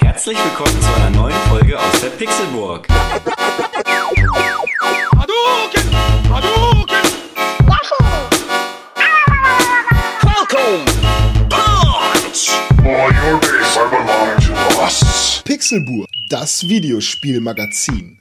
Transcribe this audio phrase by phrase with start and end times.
[0.00, 2.88] Herzlich willkommen zu einer neuen Folge aus der Pixelburg.
[5.16, 5.84] Hadouken!
[6.32, 7.06] Hadouken!
[12.82, 15.42] For your days are belong to us.
[15.44, 18.18] Pixelburg, das Videospielmagazin.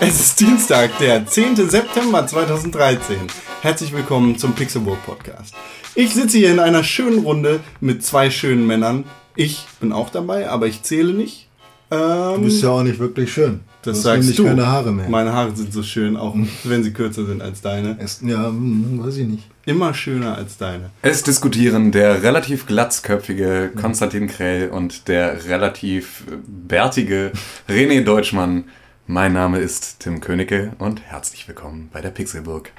[0.00, 1.56] Es ist Dienstag, der 10.
[1.68, 3.18] September 2013.
[3.62, 5.54] Herzlich willkommen zum Pixelburg Podcast.
[5.94, 9.04] Ich sitze hier in einer schönen Runde mit zwei schönen Männern.
[9.34, 11.48] Ich bin auch dabei, aber ich zähle nicht.
[11.90, 13.60] Ähm, Du bist ja auch nicht wirklich schön.
[13.86, 14.44] Das hast sagst du.
[14.44, 15.08] keine Haare mehr.
[15.08, 17.96] Meine Haare sind so schön, auch wenn sie kürzer sind als deine.
[17.98, 19.44] Es- ja, hm, weiß ich nicht.
[19.64, 20.90] Immer schöner als deine.
[21.02, 27.32] Es diskutieren der relativ glatzköpfige Konstantin Krell und der relativ bärtige
[27.68, 28.64] René Deutschmann.
[29.08, 32.70] Mein Name ist Tim Königke und herzlich willkommen bei der Pixelburg.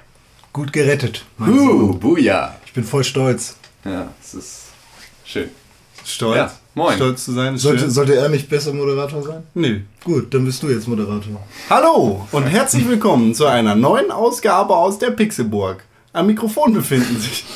[0.54, 1.26] Gut gerettet.
[1.40, 1.94] Uh?
[1.94, 2.56] Buja!
[2.66, 3.58] Ich bin voll stolz.
[3.86, 4.60] Ja, es ist
[5.26, 5.50] schön.
[6.06, 6.36] Stolz.
[6.38, 6.96] Ja, moin.
[6.96, 7.58] Stolz zu sein.
[7.58, 9.44] Sollte, sollte er nicht besser Moderator sein?
[9.56, 9.80] Nö.
[10.04, 11.42] Gut, dann bist du jetzt Moderator.
[11.70, 15.84] Hallo und herzlich willkommen zu einer neuen Ausgabe aus der Pixelburg.
[16.14, 17.44] Am Mikrofon befinden sich.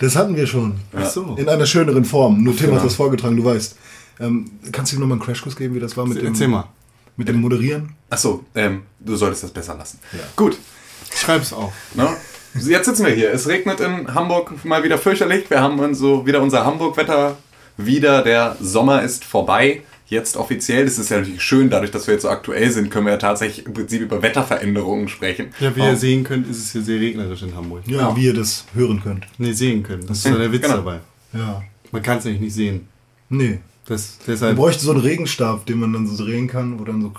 [0.00, 0.74] Das hatten wir schon.
[0.92, 1.36] Ach so.
[1.38, 2.42] In einer schöneren Form.
[2.42, 2.78] Nur Tim Genau.
[2.80, 3.76] hat das vorgetragen, du weißt.
[4.18, 6.64] Ähm, kannst du nochmal einen Crashkurs geben, wie das war mit dem, Erzähl mal.
[7.16, 7.90] mit dem Moderieren?
[8.10, 10.00] Achso, ähm, du solltest das besser lassen.
[10.34, 10.58] Gut,
[11.14, 11.72] Schreib's auf.
[11.94, 12.08] Ne?
[12.54, 13.32] Jetzt sitzen wir hier.
[13.32, 15.48] Es regnet in Hamburg mal wieder fürchterlich.
[15.48, 17.36] Wir haben uns so wieder unser Hamburg-Wetter
[17.76, 18.22] wieder.
[18.22, 19.82] Der Sommer ist vorbei.
[20.06, 20.84] Jetzt offiziell.
[20.84, 23.18] Das ist ja natürlich schön, dadurch, dass wir jetzt so aktuell sind, können wir ja
[23.18, 25.46] tatsächlich im Prinzip über Wetterveränderungen sprechen.
[25.58, 25.84] Ja, wie Oh.
[25.86, 27.82] ihr sehen könnt, ist es hier sehr regnerisch in Hamburg.
[27.86, 29.26] Ja, wie ihr das hören könnt.
[29.38, 30.06] Nee, sehen können.
[30.06, 30.76] Das ist ja der Witz Genau.
[30.76, 31.00] dabei.
[31.32, 31.62] Ja.
[31.92, 32.88] Man kann es nämlich nicht sehen.
[33.30, 33.60] Nee.
[33.86, 37.00] Das, Man deshalb, bräuchte so einen Regenstab, den man dann so drehen kann, wo dann
[37.02, 37.12] so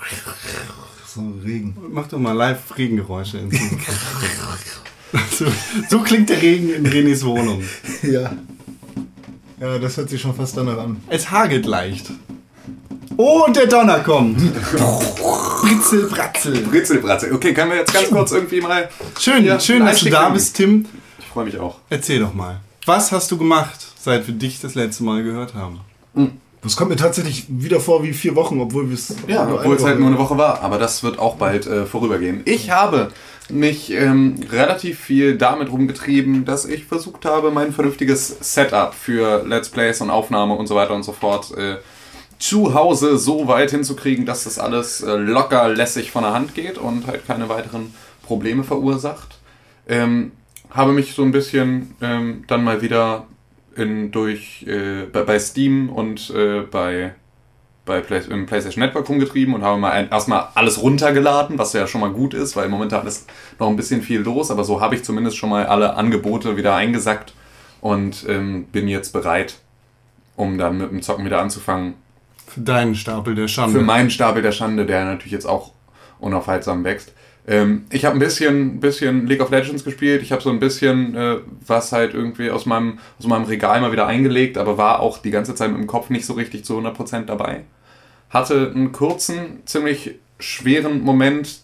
[1.06, 1.76] so Regen.
[1.92, 3.38] mach doch mal live Regengeräusche.
[3.38, 3.78] Mikrofon.
[5.30, 5.46] so,
[5.90, 7.62] so klingt der Regen in Renés Wohnung.
[8.02, 8.32] Ja.
[9.60, 11.02] Ja, das hört sich schon fast danach an.
[11.08, 12.10] Es hagelt leicht.
[13.16, 14.38] Oh, und der Donner kommt.
[15.62, 16.60] Britzel, Bratzel.
[16.62, 17.32] Britzelbratzel.
[17.32, 18.88] Okay, können wir jetzt ganz kurz irgendwie mal.
[19.18, 20.86] Schön, Ja, schön, dass du da bist, Tim.
[21.18, 21.78] Ich freue mich auch.
[21.90, 22.60] Erzähl doch mal.
[22.86, 25.80] Was hast du gemacht, seit wir dich das letzte Mal gehört haben?
[26.64, 29.14] Das kommt mir tatsächlich wieder vor wie vier Wochen, obwohl wir es.
[29.28, 30.62] Ja, obwohl es halt nur eine Woche- Woche war.
[30.62, 32.40] Aber das wird auch bald äh, vorübergehen.
[32.46, 33.10] Ich habe
[33.50, 39.68] mich ähm, relativ viel damit rumgetrieben, dass ich versucht habe, mein vernünftiges Setup für Let's
[39.68, 41.76] Plays und Aufnahme und so weiter und so fort äh,
[42.38, 46.78] zu Hause so weit hinzukriegen, dass das alles äh, locker lässig von der Hand geht
[46.78, 49.38] und halt keine weiteren Probleme verursacht.
[49.86, 50.32] Ähm,
[50.70, 53.26] habe mich so ein bisschen ähm, dann mal wieder
[53.76, 57.14] in, durch äh, bei, bei Steam und äh, bei
[57.84, 61.86] bei Play im PlayStation Network rumgetrieben und habe mal ein, erstmal alles runtergeladen, was ja
[61.86, 64.94] schon mal gut ist, weil momentan ist noch ein bisschen viel los, aber so habe
[64.94, 67.34] ich zumindest schon mal alle Angebote wieder eingesackt
[67.80, 69.56] und ähm, bin jetzt bereit,
[70.36, 71.94] um dann mit dem Zocken wieder anzufangen.
[72.46, 73.78] Für deinen Stapel der Schande.
[73.78, 75.72] Für meinen Stapel der Schande, der natürlich jetzt auch
[76.20, 77.12] unaufhaltsam wächst.
[77.46, 80.22] Ähm, ich habe ein bisschen, bisschen League of Legends gespielt.
[80.22, 83.92] Ich habe so ein bisschen äh, was halt irgendwie aus meinem, aus meinem Regal mal
[83.92, 86.78] wieder eingelegt, aber war auch die ganze Zeit mit dem Kopf nicht so richtig zu
[86.78, 87.64] 100% dabei.
[88.30, 91.60] Hatte einen kurzen, ziemlich schweren Moment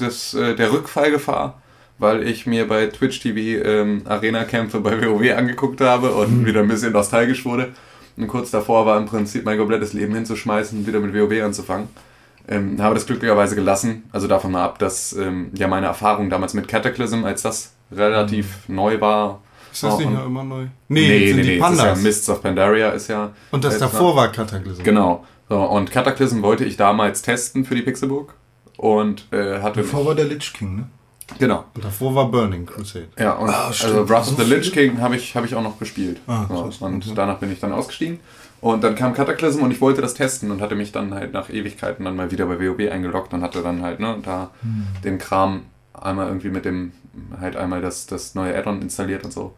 [0.00, 1.60] des, äh, der Rückfallgefahr,
[1.98, 6.68] weil ich mir bei Twitch TV ähm, Arena-Kämpfe bei WoW angeguckt habe und wieder ein
[6.68, 7.72] bisschen nostalgisch wurde.
[8.16, 11.88] Und kurz davor war im Prinzip mein komplettes Leben hinzuschmeißen und wieder mit WoW anzufangen.
[12.48, 14.02] Ähm, habe das glücklicherweise gelassen.
[14.12, 18.68] Also davon mal ab, dass ähm, ja meine Erfahrung damals mit Cataclysm, als das relativ
[18.68, 19.40] neu war.
[19.72, 20.62] ist das nicht noch immer neu?
[20.62, 22.02] Nee, Nee, nee, sind nee, die das ist ja Pandas.
[22.02, 23.30] Mists of Pandaria ist ja.
[23.52, 24.82] Und das davor war Cataclysm.
[24.82, 25.24] Genau.
[25.48, 28.34] So, und Cataclysm wollte ich damals testen für die Pixelbook.
[28.76, 29.82] Und äh, hatte.
[29.82, 30.88] Davor war der Lich King, ne?
[31.38, 31.64] Genau.
[31.74, 33.08] Und davor war Burning Crusade.
[33.18, 34.72] Ja, und Ah, also Wrath of the Lich?
[34.72, 36.20] King habe ich, hab ich auch noch gespielt.
[36.26, 37.12] Ah, so, und Okay.
[37.14, 38.18] danach bin ich dann ausgestiegen.
[38.62, 41.50] Und dann kam Cataclysm und ich wollte das testen und hatte mich dann halt nach
[41.50, 44.86] Ewigkeiten dann mal wieder bei WoW eingeloggt und hatte dann halt, ne, da Hm.
[45.04, 45.62] den Kram
[45.92, 46.92] einmal irgendwie mit dem,
[47.40, 49.52] halt einmal das, das neue Add-on installiert und so.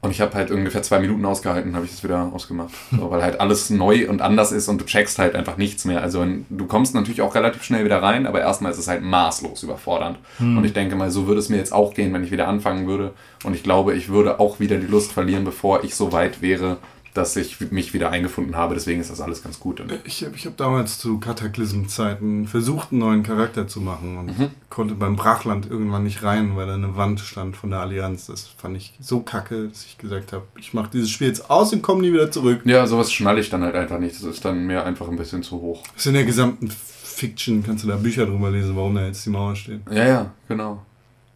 [0.00, 2.72] Und ich habe halt ungefähr zwei Minuten ausgehalten, habe ich das wieder ausgemacht.
[2.90, 6.02] So, weil halt alles neu und anders ist und du checkst halt einfach nichts mehr.
[6.02, 9.62] Also du kommst natürlich auch relativ schnell wieder rein, aber erstmal ist es halt maßlos
[9.62, 10.18] überfordernd.
[10.40, 12.86] Und ich denke mal, so würde es mir jetzt auch gehen, wenn ich wieder anfangen
[12.88, 13.12] würde.
[13.44, 16.76] Und ich glaube, ich würde auch wieder die Lust verlieren, bevor ich so weit wäre,
[17.14, 18.74] dass ich mich wieder eingefunden habe.
[18.74, 19.82] Deswegen ist das alles ganz gut.
[20.04, 24.50] Ich habe ich hab damals zu Kataklysm-Zeiten versucht, einen neuen Charakter zu machen und Mhm.
[24.68, 28.26] konnte beim Brachland irgendwann nicht rein, weil da eine Wand stand von der Allianz.
[28.26, 31.72] Das fand ich so kacke, dass ich gesagt habe, ich mache dieses Spiel jetzt aus
[31.72, 32.62] und komme nie wieder zurück.
[32.64, 34.16] ja, sowas schnalle ich dann halt einfach nicht.
[34.16, 35.82] Das ist dann mir einfach ein bisschen zu hoch.
[35.94, 39.24] Das ist in der gesamten Fiction, kannst du da Bücher drüber lesen, warum da jetzt
[39.24, 39.80] die Mauer steht.
[39.90, 40.84] Ja, ja, genau.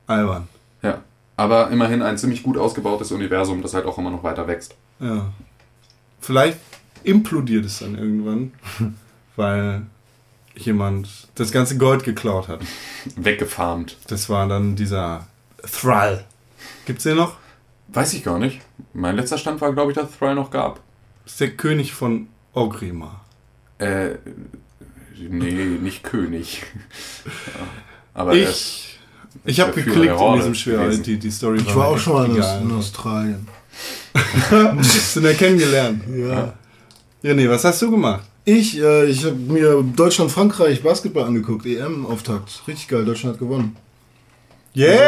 [0.09, 0.49] Albern.
[0.83, 1.03] Ja.
[1.37, 4.75] Aber immerhin ein ziemlich gut ausgebautes Universum, das halt auch immer noch weiter wächst.
[4.99, 5.27] Ja.
[6.21, 6.59] Vielleicht
[7.05, 8.53] implodiert es dann irgendwann,
[9.37, 9.83] weil
[10.57, 12.61] jemand das ganze Gold geklaut hat.
[13.17, 13.97] Weggefarmt.
[14.09, 15.27] Das war dann dieser
[15.63, 16.25] Thrall.
[16.87, 17.37] Gibt's den noch?
[17.89, 18.61] Weiß ich gar nicht.
[18.93, 20.81] Mein letzter Stand war, glaube ich, dass Thrall noch gab.
[21.25, 23.25] Das ist der König von Ogrimmar.
[23.79, 24.17] Äh,
[25.17, 26.63] nee, nicht König.
[27.25, 27.31] Ja.
[28.15, 28.99] Aber er Ich,
[29.45, 30.79] ich habe geklickt in diesem Schwer.
[30.79, 31.05] gewesen.
[31.05, 33.49] Die, die Story Ich war auch mir schon mal in Australien.
[34.83, 36.03] Sind ja kennengelernt.
[36.17, 36.55] Ja.
[37.23, 38.23] Ja, nee, was hast du gemacht?
[38.45, 42.63] Ich, äh, ich habe mir Deutschland-Frankreich Basketball angeguckt, EM-Auftakt.
[42.67, 43.77] Richtig geil, Deutschland hat gewonnen.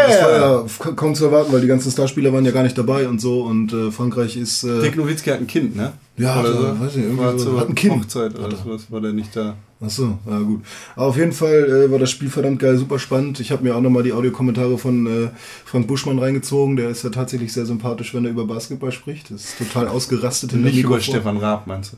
[0.08, 3.08] Das war ja kaum zu erwarten, weil die ganzen Starspieler waren ja gar nicht dabei
[3.08, 4.64] und so und äh, Frankreich ist.
[4.64, 5.92] Äh, Dick Nowitzki hat ein Kind, ne?
[6.16, 7.44] Ja, oder so, weiß nicht, irgendwie war so.
[7.50, 7.94] zur Hat ein Kind.
[7.94, 9.56] Hochzeit oder sowas, war der nicht da.
[9.82, 10.62] Achso, ja gut.
[10.94, 13.40] Aber auf jeden Fall äh, war das Spiel verdammt geil, super spannend.
[13.40, 15.30] Ich habe mir auch nochmal die Audiokommentare von äh,
[15.64, 16.76] Frank Buschmann reingezogen.
[16.76, 19.30] Der ist ja tatsächlich sehr sympathisch, wenn er über Basketball spricht.
[19.30, 21.14] Das ist total ausgerastet in der Nicht über Mikrofon.
[21.14, 21.96] Stefan Raab, meinst du?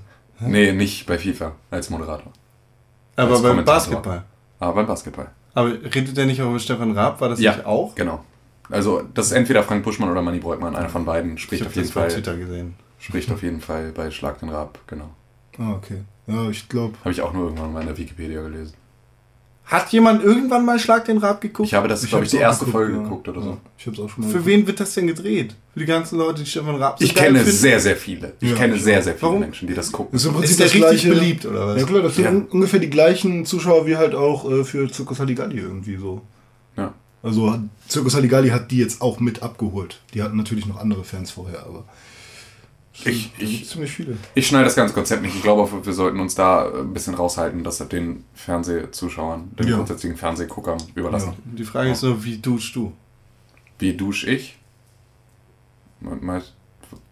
[0.49, 2.33] nee, nicht bei FIFA als Moderator.
[3.17, 3.65] Aber Als beim.
[3.65, 4.25] Basketball.
[4.61, 5.31] Aber beim Basketball.
[5.55, 7.21] Aber redet der nicht auch über Stefan Raab?
[7.21, 7.95] War das nicht auch?
[7.97, 8.25] Genau.
[8.71, 10.77] Also, das ist entweder Frank Buschmann oder Manny Breukmann.
[10.77, 12.11] Einer von beiden Ich spricht habe auf jeden das bei Fall.
[12.13, 12.75] Twitter gesehen.
[13.01, 15.11] Spricht auf jeden Fall bei Schlag den Rab, genau.
[15.59, 16.03] Ah, okay.
[16.27, 16.95] Ja, ich glaube.
[17.01, 18.75] Habe ich auch nur irgendwann mal in der Wikipedia gelesen.
[19.65, 21.69] Hat jemand irgendwann mal Schlag den Raab geguckt?
[21.69, 23.51] Ich habe das, glaube ich, die erste Folge geguckt oder so.
[23.51, 24.47] Ja, ich habe es auch schon mal Für geguckt.
[24.47, 25.55] wen wird das denn gedreht?
[25.73, 27.53] Für die ganzen Leute, die Stefan Raab so Ich kenne finden?
[27.53, 28.35] sehr, sehr viele.
[28.41, 29.41] Ich Ja, kenne ich sehr, sehr viele Warum?
[29.41, 30.11] Menschen, die das gucken.
[30.13, 31.21] Das ist im Prinzip Ist der das richtig gleiche.
[31.21, 31.81] beliebt, oder was?
[31.81, 32.31] Ja klar, das sind Ja.
[32.31, 36.23] un- ungefähr die gleichen Zuschauer wie halt auch äh, für Circus Halligalli irgendwie so.
[36.77, 36.93] Ja.
[37.23, 37.57] Also
[37.89, 40.01] Circus Halligalli hat die jetzt auch mit abgeholt.
[40.13, 41.85] Die hatten natürlich noch andere Fans vorher, aber
[42.95, 44.17] Ich, ich, ziemlich viele.
[44.35, 45.35] ich schneide das ganze Konzept nicht.
[45.35, 49.77] Ich glaube, wir sollten uns da ein bisschen raushalten, dass das den Fernsehzuschauern, den Ja.
[49.77, 51.33] grundsätzlichen Fernsehguckern überlassen.
[51.45, 52.93] Die Frage ist nur, wie duschst du?
[53.79, 54.59] Wie dusche ich?
[56.01, 56.43] Mal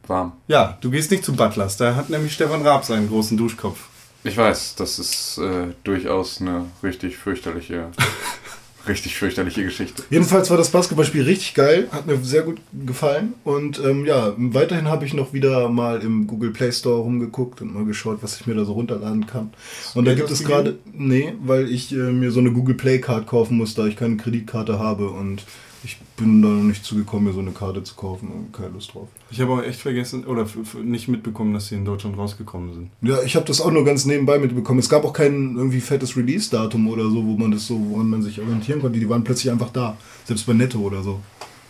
[0.07, 0.33] warm.
[0.49, 1.77] Ja, du gehst nicht zu Butlers.
[1.79, 3.89] Da hat nämlich Stefan Raab seinen großen Duschkopf.
[4.23, 7.91] Ich weiß, das ist äh, durchaus eine richtig fürchterliche,
[8.89, 10.03] richtig fürchterliche Geschichte.
[10.11, 13.35] Jedenfalls war das Basketballspiel richtig geil, hat mir sehr gut gefallen.
[13.45, 17.75] Und ähm, ja, weiterhin habe ich noch wieder mal im Google Play Store rumgeguckt und
[17.75, 19.51] mal geschaut, was ich mir da so runterladen kann.
[19.95, 23.27] Und da gibt es gerade, nee, weil ich äh, mir so eine Google Play Card
[23.27, 25.45] kaufen muss, da ich keine Kreditkarte habe und
[25.83, 28.93] ich bin da noch nicht zugekommen, mir so eine Karte zu kaufen und keine Lust
[28.95, 29.09] drauf.
[29.31, 30.47] Ich habe auch echt vergessen oder
[30.83, 32.91] nicht mitbekommen, dass sie in Deutschland rausgekommen sind.
[33.01, 34.79] Ja, ich habe das auch nur ganz nebenbei mitbekommen.
[34.79, 38.23] Es gab auch kein irgendwie fettes Release-Datum oder so, wo man das so, woran man
[38.23, 38.99] sich orientieren konnte.
[38.99, 39.97] Die waren plötzlich einfach da.
[40.25, 41.21] Selbst bei Netto oder so.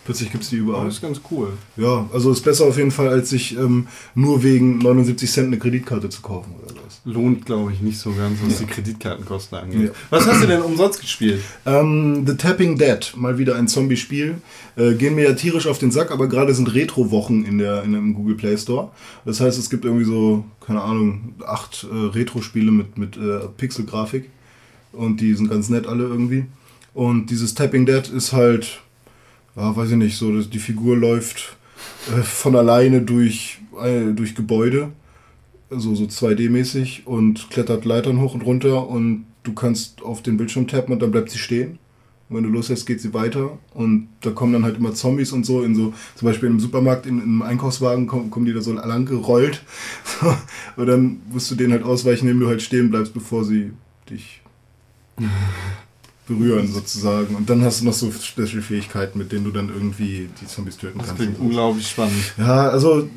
[0.03, 0.85] Plötzlich gibt es die überall.
[0.85, 1.53] das ist ganz cool.
[1.77, 5.59] Ja, also ist besser auf jeden Fall, als sich ähm, nur wegen 79 Cent eine
[5.59, 7.01] Kreditkarte zu kaufen oder was.
[7.05, 9.87] Lohnt, glaube ich, nicht so ganz, was die Kreditkartenkosten angeht.
[9.87, 9.91] Ja.
[10.09, 11.41] Was hast du denn umsonst gespielt?
[11.67, 14.35] Ähm, The Tapping Dead, mal wieder ein Zombie-Spiel.
[14.75, 17.93] Äh, gehen mir ja tierisch auf den Sack, aber gerade sind Retro-Wochen in der in
[17.93, 18.89] dem Google Play Store.
[19.23, 24.29] Das heißt, es gibt irgendwie so, keine Ahnung, acht äh, Retro-Spiele mit, mit äh, Pixel-Grafik.
[24.93, 26.45] Und die sind ganz nett alle irgendwie.
[26.93, 28.81] Und dieses Tapping Dead ist halt,
[29.55, 31.57] ja, weiß ich nicht, so, dass die Figur läuft
[32.07, 34.91] äh, von alleine durch, äh, durch Gebäude.
[35.69, 40.67] So, so 2D-mäßig und klettert Leitern hoch und runter und du kannst auf den Bildschirm
[40.67, 41.79] tappen und dann bleibt sie stehen.
[42.31, 43.57] Und wenn du loslässt, geht sie weiter.
[43.73, 45.63] Und da kommen dann halt immer Zombies und so.
[45.63, 48.71] In so zum Beispiel im Supermarkt, in, in einem Einkaufswagen kommen, kommen die da so
[48.71, 49.63] lang gerollt.
[50.77, 53.71] Und dann musst du denen halt ausweichen, indem du halt stehen bleibst, bevor sie
[54.09, 54.41] dich
[56.35, 57.35] berühren sozusagen.
[57.35, 60.97] Und dann hast du noch so Special-Fähigkeiten, mit denen du dann irgendwie die Zombies töten
[60.99, 61.21] Das kannst.
[61.21, 62.33] klingt unglaublich spannend.
[62.37, 63.07] Ja, also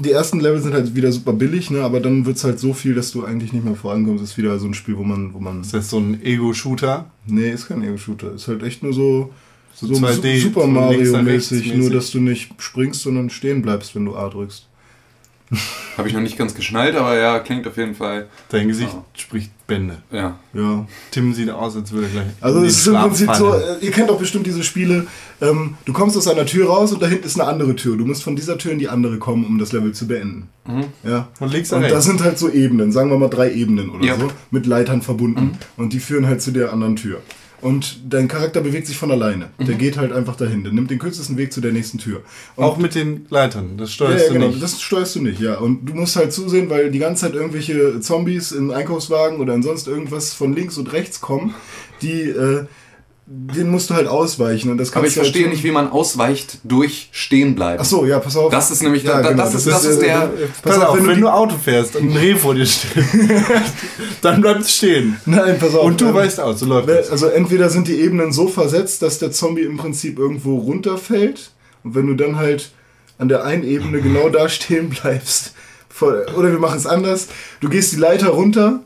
[0.00, 1.82] die ersten Level sind halt wieder super billig, ne?
[1.82, 4.22] aber dann wird es halt so viel, dass du eigentlich nicht mehr vorankommst.
[4.22, 5.62] ist wieder so ein Spiel, wo man, wo man.
[5.62, 7.06] Ist das so ein Ego-Shooter?
[7.26, 8.34] Nee, ist kein Ego-Shooter.
[8.34, 9.30] Ist halt echt nur so,
[9.74, 14.14] So so, 2D, Super Mario-mäßig, nur dass du nicht springst, sondern stehen bleibst, wenn du
[14.14, 14.68] A drückst.
[15.98, 18.26] Habe ich noch nicht ganz geschnallt, aber ja, klingt auf jeden Fall.
[18.48, 19.04] Dein Gesicht Ja.
[19.14, 19.98] spricht Bände.
[20.10, 20.38] Ja.
[20.54, 20.86] Ja.
[21.10, 22.26] Tim sieht aus, als würde er gleich.
[22.40, 23.62] Also es ist im Prinzip so, fallen.
[23.80, 25.06] äh, ihr kennt doch bestimmt diese Spiele,
[25.42, 27.96] ähm, du kommst aus einer Tür raus und da hinten ist eine andere Tür.
[27.98, 30.48] Du musst von dieser Tür in die andere kommen, um das Level zu beenden.
[31.04, 31.28] Ja.
[31.34, 34.16] Von links Und das sind halt so Ebenen, sagen wir mal drei Ebenen oder Ja.
[34.18, 35.58] so, mit Leitern verbunden.
[35.76, 37.20] Und die führen halt zu der anderen Tür.
[37.62, 39.50] Und dein Charakter bewegt sich von alleine.
[39.56, 39.66] Mhm.
[39.66, 40.64] Der geht halt einfach dahin.
[40.64, 42.22] Der nimmt den kürzesten Weg zu der nächsten Tür.
[42.56, 44.48] Und Auch mit den Leitern, das ja, steuerst ja, du genau.
[44.48, 44.62] nicht.
[44.62, 45.58] Das steuerst du nicht, ja.
[45.58, 49.62] Und du musst halt zusehen, weil die ganze Zeit irgendwelche Zombies in Einkaufswagen oder in
[49.62, 51.54] sonst irgendwas von links und rechts kommen,
[52.02, 52.66] die, äh,
[53.34, 54.70] denen musst du halt ausweichen.
[54.70, 57.78] Und das Aber ich halt verstehe schon- nicht, wie man ausweicht durch stehen bleiben.
[57.80, 58.50] Ach so, ja, pass auf.
[58.52, 60.28] Das ist nämlich- ja, da- genau, das ist- das ist äh, der- äh,
[60.62, 63.04] Pass, auf, wenn, die- du Auto fährst und ein Reh vor dir steht,
[64.22, 65.16] dann bleibt es stehen.
[65.26, 65.84] Nein, pass auf.
[65.84, 67.10] Und du ähm, weißt aus, so läuft das.
[67.10, 71.50] Also entweder sind die Ebenen so versetzt, dass der Zombie im Prinzip irgendwo runterfällt
[71.84, 72.70] und wenn du dann halt
[73.18, 75.54] an der einen Ebene genau da stehen bleibst,
[76.00, 77.28] oder wir machen es anders,
[77.60, 78.80] du gehst die Leiter runter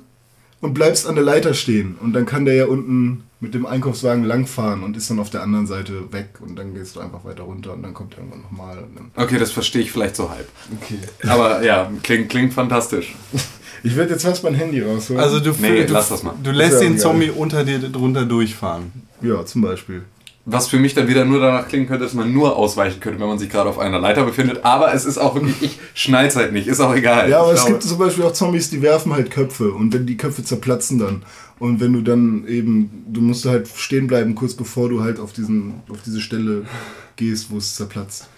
[0.61, 4.25] und bleibst an der Leiter stehen und dann kann der ja unten mit dem Einkaufswagen
[4.25, 7.43] langfahren und ist dann auf der anderen Seite weg und dann gehst du einfach weiter
[7.43, 8.83] runter und dann kommt er irgendwann nochmal.
[9.15, 10.49] Okay, das verstehe ich vielleicht so halb.
[10.81, 10.99] Okay.
[11.29, 13.15] Aber ja, klingt, klingt fantastisch.
[13.83, 15.23] Ich werde jetzt fast mein Handy rausholen.
[15.23, 16.35] Also du, Nee, du, lass das mal.
[16.43, 16.99] du lässt ja den.
[16.99, 18.91] Zombie unter dir drunter durchfahren.
[19.21, 20.03] ja, zum Beispiel.
[20.49, 23.27] Was für mich dann wieder nur danach klingen könnte, dass man nur ausweichen könnte, wenn
[23.27, 24.65] man sich gerade auf einer Leiter befindet.
[24.65, 27.29] Aber es ist auch wirklich, ich schnall's halt nicht, ist auch egal.
[27.29, 29.93] Ja, aber Ich es glaube- gibt zum Beispiel auch Zombies, die werfen halt Köpfe und
[29.93, 31.25] wenn die Köpfe zerplatzen dann.
[31.59, 35.33] Und wenn du dann eben, du musst halt stehen bleiben, kurz bevor du halt auf,
[35.33, 36.65] diesen, auf diese Stelle
[37.17, 38.29] gehst, wo es zerplatzt.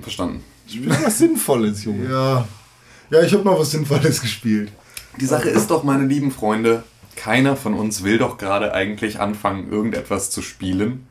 [0.00, 0.44] Verstanden.
[0.68, 2.08] Spiel was Sinnvolles, Junge.
[2.08, 2.46] Ja,
[3.10, 4.70] ja ich habe mal was Sinnvolles gespielt.
[5.20, 6.84] Die Sache ist doch, meine lieben Freunde,
[7.16, 11.06] keiner von uns will doch gerade eigentlich anfangen, irgendetwas zu spielen,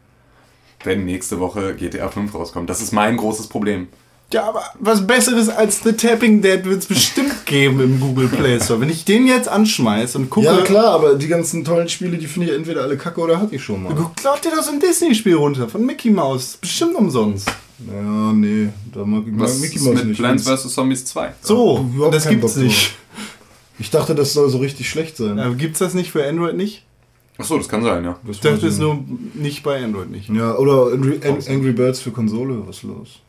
[0.84, 2.70] wenn nächste Woche GTA 5 rauskommt.
[2.70, 3.88] Das ist mein großes Problem.
[4.32, 8.60] Ja, aber was Besseres als The Tapping Dead wird es bestimmt geben im Google Play
[8.60, 8.80] Store.
[8.80, 12.28] Wenn ich den jetzt anschmeiß und gucke, Ja, klar, aber die ganzen tollen Spiele, die
[12.28, 13.96] finde ich entweder alle kacke oder hatte ich schon mal.
[14.24, 16.58] lad dir doch so ein Disney-Spiel runter von Mickey Mouse.
[16.62, 17.48] Bestimmt umsonst.
[17.88, 20.18] Ja, nee, da mag ich Was Mickey ist Mouse mit nicht.
[20.20, 20.74] Plants vs.
[20.76, 21.34] Zombies 2?
[21.42, 22.92] So, überhaupt das gibt's Bock nicht.
[23.80, 25.38] Ich dachte, das soll so richtig schlecht sein.
[25.40, 26.84] Ja, gibt's das nicht für Android nicht?
[27.40, 28.20] Achso, das kann sein, ja.
[28.28, 29.04] Das Ich dachte es nur
[29.34, 30.30] nicht bei Android nicht.
[30.30, 33.20] Ja, oder Angry, Angry Birds für Konsole, was ist los?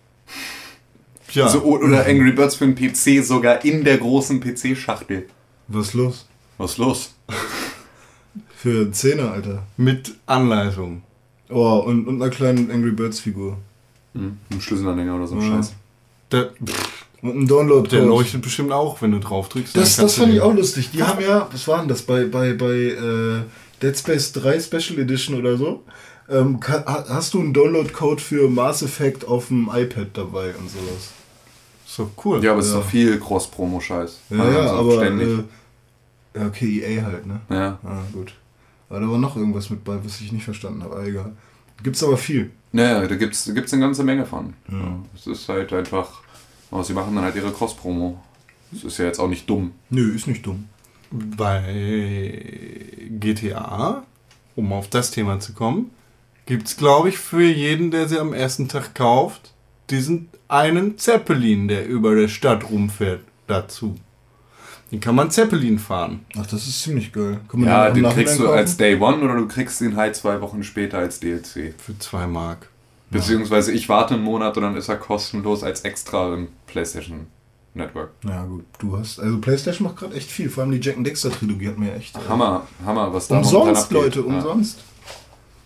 [1.33, 5.27] Ja, Also, oder Angry Birds für einen PC sogar in der großen PC-Schachtel.
[5.69, 6.27] Was ist los?
[6.59, 7.15] Was ist los?
[8.57, 9.63] Für einen Zehner, Alter.
[9.79, 11.03] mit Anleitung.
[11.49, 13.57] Oh, und, und einer kleinen Angry Birds Figur.
[14.15, 15.57] Hm, ein Schlüsselanhänger oder so ein Ja.
[15.57, 15.73] Scheiß.
[16.33, 16.51] Der,
[17.23, 19.75] Und ein Download der leuchtet bestimmt auch, wenn du drauf drückst.
[19.77, 20.91] Das, das fand ich den- auch lustig.
[20.93, 23.41] Die haben ja, was war denn das, bei, bei, bei äh,
[23.83, 25.85] Dead Space 3 Special Edition oder so,
[26.29, 30.69] ähm, ka- ha- hast du einen Download-Code für Mass Effect auf dem iPad dabei und
[30.71, 31.11] sowas.
[31.87, 32.43] So cool.
[32.45, 32.79] Ja, aber es ist Ja.
[32.81, 34.21] doch viel Cross-Promo-Scheiß.
[34.31, 35.29] Ja, Also ja, so aber Ständig.
[35.29, 37.41] äh, ja, okay, EA halt, ne?
[37.51, 37.79] ja.
[37.83, 38.33] Ah, gut.
[38.89, 41.33] Aber da war noch irgendwas mit bei, was ich nicht verstanden habe, aber egal.
[41.83, 42.51] Gibt's aber viel.
[42.73, 44.55] Naja, da gibt es gibt's eine ganze Menge von.
[44.71, 44.99] Ja.
[45.17, 46.21] Es ist halt einfach,
[46.71, 48.21] oh, sie machen dann halt ihre Cross-Promo.
[48.71, 49.73] Das ist ja jetzt auch nicht dumm.
[49.89, 50.69] Nö, ist nicht dumm.
[51.11, 52.43] Bei
[53.19, 54.05] GTA,
[54.57, 55.91] um auf das Thema zu kommen,
[56.47, 59.53] gibt es, glaube ich, für jeden, der sie am ersten Tag kauft,
[59.91, 63.97] diesen einen Zeppelin, der über der Stadt rumfährt, dazu.
[64.91, 66.21] Den kann man Zeppelin fahren.
[66.37, 67.41] Ach, das ist ziemlich geil.
[67.49, 68.59] Kann man Ja, den kriegst du kaufen?
[68.59, 71.75] als Day One oder du kriegst den halt zwei Wochen später als DLC.
[71.79, 72.69] Für zwei Mark.
[73.11, 77.27] Beziehungsweise ich warte einen Monat und dann ist er kostenlos als extra im PlayStation
[77.75, 78.11] Network.
[78.27, 78.65] Ja, gut.
[78.79, 80.51] Du hast, also PlayStation macht gerade echt viel.
[80.51, 82.17] Vor allem die Jack and Dexter Trilogie hat mir echt.
[82.17, 83.91] äh, Hammer, Hammer, was da Umsonst.
[83.93, 84.25] Leute, Ja.
[84.27, 84.79] umsonst.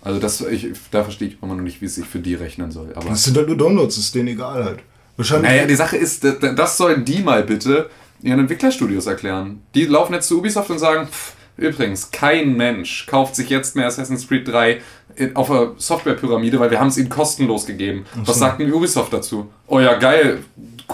[0.02, 2.70] Also das, ich, da verstehe ich immer noch nicht, wie es sich für die rechnen
[2.70, 2.92] soll.
[2.94, 4.80] Aber Das sind halt nur Downloads, ist denen egal halt.
[5.16, 5.50] Wahrscheinlich.
[5.50, 7.88] Naja, die Sache ist, das sollen die mal bitte
[8.20, 9.62] ihren Entwicklerstudios erklären.
[9.74, 13.86] Die laufen jetzt zu Ubisoft und sagen, pff, übrigens, kein Mensch kauft sich jetzt mehr
[13.86, 14.80] Assassin's Creed 3
[15.16, 18.04] in, auf einer Softwarepyramide, weil wir haben es ihnen kostenlos gegeben.
[18.24, 19.48] Was sagt denn Ubisoft dazu?
[19.68, 20.40] Oh ja, geil,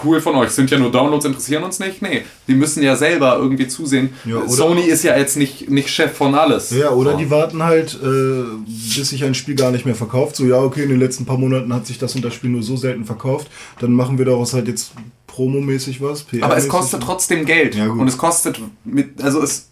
[0.05, 2.01] cool von euch, sind ja nur Downloads, interessieren uns nicht?
[2.01, 4.13] Nee, die müssen ja selber irgendwie zusehen.
[4.25, 6.69] Ja, Sony ist ja jetzt nicht, nicht Chef von alles.
[6.71, 7.17] ja, oder So.
[7.17, 10.35] die warten halt, äh, bis sich ein Spiel gar nicht mehr verkauft.
[10.35, 12.63] So, ja, okay, in den letzten paar Monaten hat sich das und das Spiel nur
[12.63, 13.47] so selten verkauft.
[13.79, 14.91] Dann machen wir daraus halt jetzt
[15.27, 16.23] promomäßig was.
[16.23, 17.73] PR Aber es kostet trotzdem Geld.
[17.75, 17.99] Ja, gut.
[17.99, 19.70] und es kostet mit, also es,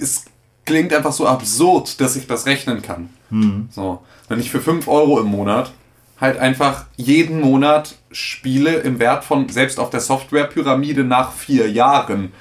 [0.00, 0.24] es
[0.64, 3.10] klingt einfach so absurd, dass ich das rechnen kann.
[3.30, 3.68] Hm.
[3.70, 5.72] So, wenn ich für 5 Euro im Monat
[6.20, 12.32] halt einfach jeden Monat Spiele im Wert von, selbst auf der Softwarepyramide nach vier Jahren,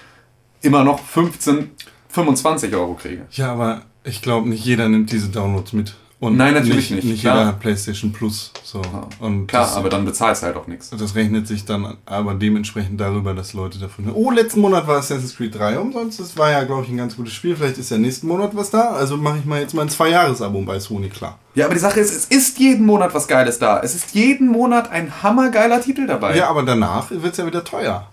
[0.62, 1.72] immer noch 15,
[2.10, 3.26] 25 Euro kriege.
[3.32, 5.96] Ja, aber ich glaube, nicht jeder nimmt diese Downloads mit.
[6.22, 7.36] Und Nein, natürlich nicht, Nicht klar.
[7.38, 8.52] jeder hat PlayStation Plus.
[8.62, 8.82] So.
[9.22, 10.90] Und Klar, das, aber dann bezahlst du halt auch nichts.
[10.90, 14.12] das rechnet sich dann aber dementsprechend darüber, dass Leute davon.
[14.14, 16.20] Oh, letzten Monat war Assassin's Creed 3 umsonst.
[16.20, 17.56] Das war ja, glaube ich, ein ganz gutes Spiel.
[17.56, 18.90] Vielleicht ist ja nächsten Monat was da.
[18.90, 21.40] Also mache ich mal jetzt mal ein Zwei-Jahres-Abo bei Sony, klar.
[21.56, 23.80] Ja, aber die Sache ist, es ist jeden Monat was Geiles da.
[23.80, 26.36] Es ist jeden Monat ein hammergeiler Titel dabei.
[26.36, 28.08] Ja, aber danach wird es ja wieder teuer.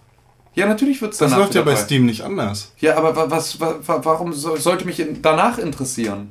[0.54, 1.74] ja natürlich wird es Das danach läuft ja bei.
[1.74, 2.70] Steam nicht anders.
[2.78, 6.30] Ja, aber wa- was, wa- wa- warum so- sollte mich danach interessieren?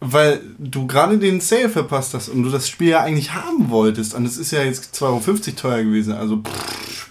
[0.00, 4.14] Weil du gerade den Sale verpasst hast und du das Spiel ja eigentlich haben wolltest.
[4.14, 5.20] Und es ist ja jetzt 2,50 Euro
[5.56, 6.12] teuer gewesen.
[6.12, 7.08] Also, pff,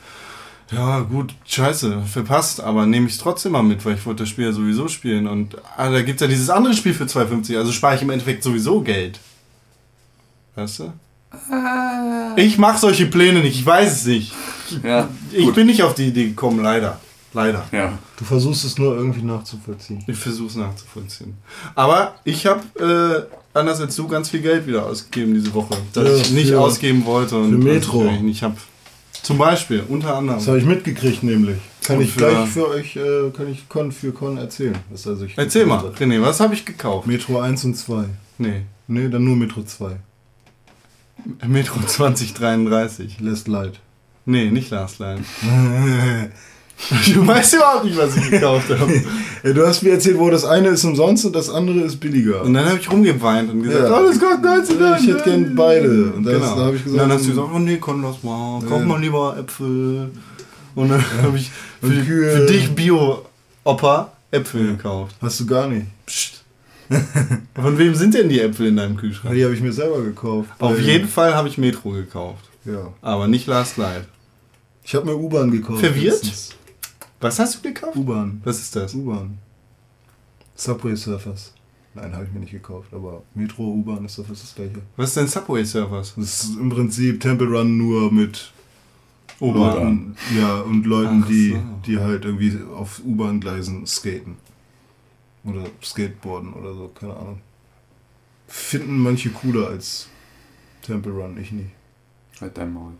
[0.71, 2.61] ja, gut, scheiße, verpasst.
[2.61, 5.27] Aber nehme ich es trotzdem mal mit, weil ich wollte das Spiel ja sowieso spielen.
[5.27, 7.57] Und ah, da gibt es ja dieses andere Spiel für 2,50.
[7.57, 9.19] Also spare ich im Endeffekt sowieso Geld.
[10.55, 10.93] Weißt du?
[12.35, 14.31] Ich mache solche Pläne nicht, ich weiß es nicht.
[14.83, 15.55] Ja, Ich gut.
[15.55, 16.99] bin nicht auf die Idee gekommen, leider.
[17.33, 17.65] Leider.
[17.71, 17.97] Ja.
[18.17, 20.03] Du versuchst es nur irgendwie nachzuvollziehen.
[20.07, 21.35] Ich versuche es nachzuvollziehen.
[21.75, 22.61] Aber ich habe,
[23.53, 25.75] äh, anders als du, ganz viel Geld wieder ausgegeben diese Woche.
[25.93, 27.37] Das Ja, ich nicht für- ausgeben wollte.
[27.37, 28.05] Und für Metro.
[28.27, 28.55] Ich habe.
[29.23, 30.45] Zum Beispiel, unter Das anderem.
[30.47, 31.57] habe ich mitgekriegt nämlich.
[31.83, 34.77] Kann Und ich für- gleich für euch, äh, kann ich Con für Con erzählen.
[34.89, 35.93] Was also ich Erzähl mal, habe.
[35.97, 37.07] René, was habe ich gekauft?
[37.07, 38.05] Metro 1 und 2.
[38.37, 39.97] Nee, Nee, dann nur Metro 2.
[41.47, 43.21] Metro 2033.
[43.21, 43.79] Last Light.
[44.25, 45.23] Nee, nicht Last Line.
[47.13, 49.01] Du weißt überhaupt nicht, was ich gekauft habe.
[49.45, 52.43] Ja, du hast mir erzählt, wo das eine ist umsonst und das andere ist billiger.
[52.43, 53.99] Und dann habe ich rumgeweint und gesagt, Ja.
[53.99, 56.13] oh, das kostet 19 Ich hätte gern beide.
[56.13, 56.55] Und das, Genau.
[56.55, 58.79] da habe ich und gesagt, dann hast du gesagt, oh nee, komm, lass mal, kauf
[58.79, 58.85] Ja.
[58.87, 60.11] mal lieber Äpfel.
[60.75, 61.51] Und dann habe ich
[61.81, 65.15] für, Und für dich Bio-Opa Äpfel gekauft.
[65.21, 65.87] hast du gar nicht.
[66.05, 66.43] Psst.
[67.61, 69.35] Von wem sind denn die Äpfel in deinem Ja, Kühlschrank?
[69.35, 70.49] Die habe ich mir selber gekauft.
[70.59, 72.45] Auf jeden Fall habe ich Metro gekauft.
[72.63, 72.93] Ja.
[73.01, 74.05] Aber nicht Last Light.
[74.85, 75.81] Ich habe mir U-Bahn gekauft.
[75.81, 76.23] Verwirrt?
[76.23, 76.51] letztens.
[77.23, 77.95] Was hast du gekauft?
[77.95, 78.41] U-Bahn.
[78.43, 78.93] Was ist das?
[78.93, 79.37] U-Bahn.
[80.55, 81.53] Subway Surfers.
[81.93, 84.81] Nein, habe ich mir nicht gekauft, aber Metro, U-Bahn ist doch fast das gleiche.
[84.97, 86.15] Was ist denn Subway Surfers?
[86.17, 88.51] Das ist im Prinzip Temple Run nur mit
[89.39, 90.17] U-Bahn.
[90.37, 91.59] Ja, und Leuten, Ach die, so.
[91.85, 94.35] die halt irgendwie auf U-Bahn-Gleisen skaten.
[95.45, 97.41] Oder Skateboarden oder so, keine Ahnung.
[98.47, 100.09] Finden manche cooler als
[100.81, 101.69] Temple Run, ich nie.
[102.41, 102.93] Halt dein Maul.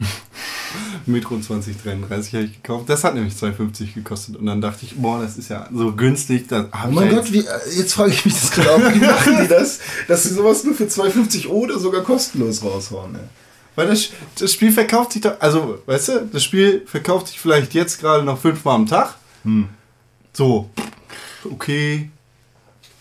[1.06, 2.88] Metro 2033 habe ich gekauft.
[2.88, 4.36] Das hat nämlich 2,50 gekostet.
[4.36, 6.46] Und dann dachte ich, boah, das ist ja so günstig.
[6.50, 9.48] Oh mein Gott, wie, äh, jetzt frage ich mich das gerade auch, wie machen die
[9.48, 13.14] das, dass sie sowas nur für 2,50 oder sogar kostenlos raushauen?
[13.14, 13.20] Ey?
[13.74, 17.74] Weil das, das Spiel verkauft sich doch, also, weißt du, das Spiel verkauft sich vielleicht
[17.74, 19.14] jetzt gerade noch fünfmal am Tag.
[19.44, 19.68] Hm.
[20.32, 20.68] So,
[21.50, 22.10] okay,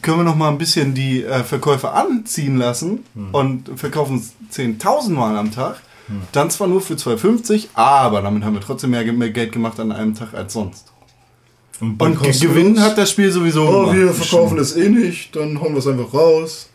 [0.02, 5.12] können wir noch mal ein bisschen die äh, Verkäufer anziehen lassen und verkaufen es 10.000
[5.12, 5.82] Mal am Tag.
[6.32, 9.92] Dann zwar nur für 2,50, aber damit haben wir trotzdem mehr, mehr Geld gemacht an
[9.92, 10.92] einem Tag als sonst.
[11.80, 12.40] Und kostenlos?
[12.42, 13.98] gewinnen hat das Spiel sowieso Oh, gemacht.
[13.98, 16.70] wir verkaufen es eh nicht, dann hauen wir es einfach raus.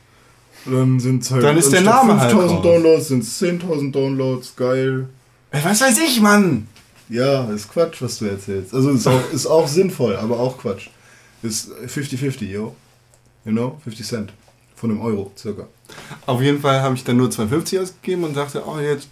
[0.64, 1.44] Dann sind es halt.
[1.44, 2.62] Dann ist der Name halt 5000 raus.
[2.64, 5.08] Downloads sind es 10.000 Downloads, geil.
[5.52, 6.66] Ey, was weiß ich, Mann!
[7.08, 8.74] Ja, ist Quatsch, was du erzählst.
[8.74, 10.88] Also ist auch, ist auch sinnvoll, aber auch Quatsch.
[11.42, 12.74] Ist 50-50, yo.
[13.44, 13.80] You know?
[13.84, 14.32] 50 Cent.
[14.74, 15.68] Von einem Euro, circa.
[16.26, 19.08] Auf jeden Fall habe ich dann nur 2,50 ausgegeben und dachte, oh, jetzt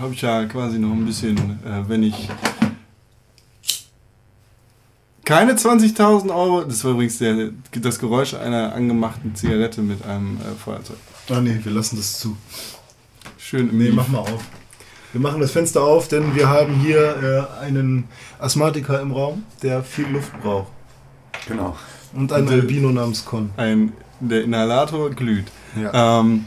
[0.00, 2.28] habe ich ja quasi noch ein bisschen, äh, wenn ich
[5.24, 10.54] keine 20.000 Euro, das war übrigens der, das Geräusch einer angemachten Zigarette mit einem äh,
[10.62, 10.96] Feuerzeug.
[11.28, 12.36] Ah nee, wir lassen das zu.
[13.36, 13.94] Schön im Nee, Mief.
[13.94, 14.42] mach mal auf.
[15.12, 18.04] Wir machen das Fenster auf, denn wir haben hier äh, einen
[18.38, 20.68] Asthmatiker im Raum, der viel Luft braucht.
[21.46, 21.76] Genau.
[22.14, 23.50] Und einen Und, Albino namens Con.
[23.56, 25.46] Ein, der Inhalator glüht.
[25.80, 26.20] Ja.
[26.20, 26.44] Ähm,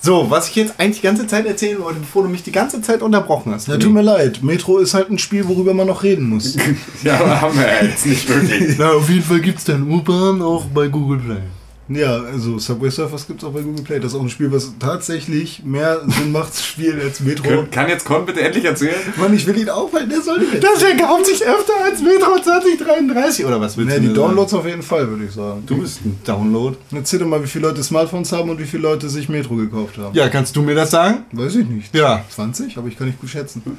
[0.00, 2.80] so, was ich jetzt eigentlich die ganze Zeit erzählen wollte, bevor du mich die ganze
[2.80, 3.66] Zeit unterbrochen hast.
[3.66, 4.42] Ja, tut mir leid.
[4.42, 6.56] Metro ist halt ein Spiel, worüber man noch reden muss.
[7.02, 8.76] Ja, aber haben wir ja jetzt nicht wirklich.
[8.78, 11.42] Na, auf jeden Fall gibt es dann U-Bahn auch bei Google Play.
[11.88, 14.00] Ja, also Subway Surfers gibt es auch bei Google Play.
[14.00, 17.64] Das ist auch ein Spiel, was tatsächlich mehr Sinn macht zu spielen als Metro.
[17.70, 18.94] Kann jetzt Con bitte endlich erzählen?
[19.16, 20.62] Mann, ich will ihn aufhalten, der soll nicht.
[20.62, 23.44] Das verkauft sich öfter als Metro 2033.
[23.46, 24.28] Oder was willst Nee, du die mir sagen?
[24.28, 25.62] Downloads auf jeden Fall, würde ich sagen.
[25.66, 26.76] Du bist ein Download.
[26.92, 29.98] Erzähl doch mal, wie viele Leute Smartphones haben und wie viele Leute sich Metro gekauft
[29.98, 30.14] haben.
[30.14, 31.24] Ja, kannst du mir das sagen?
[31.32, 31.94] Weiß ich nicht.
[31.94, 32.24] Ja.
[32.28, 32.76] 20?
[32.78, 33.62] Aber ich kann nicht gut schätzen.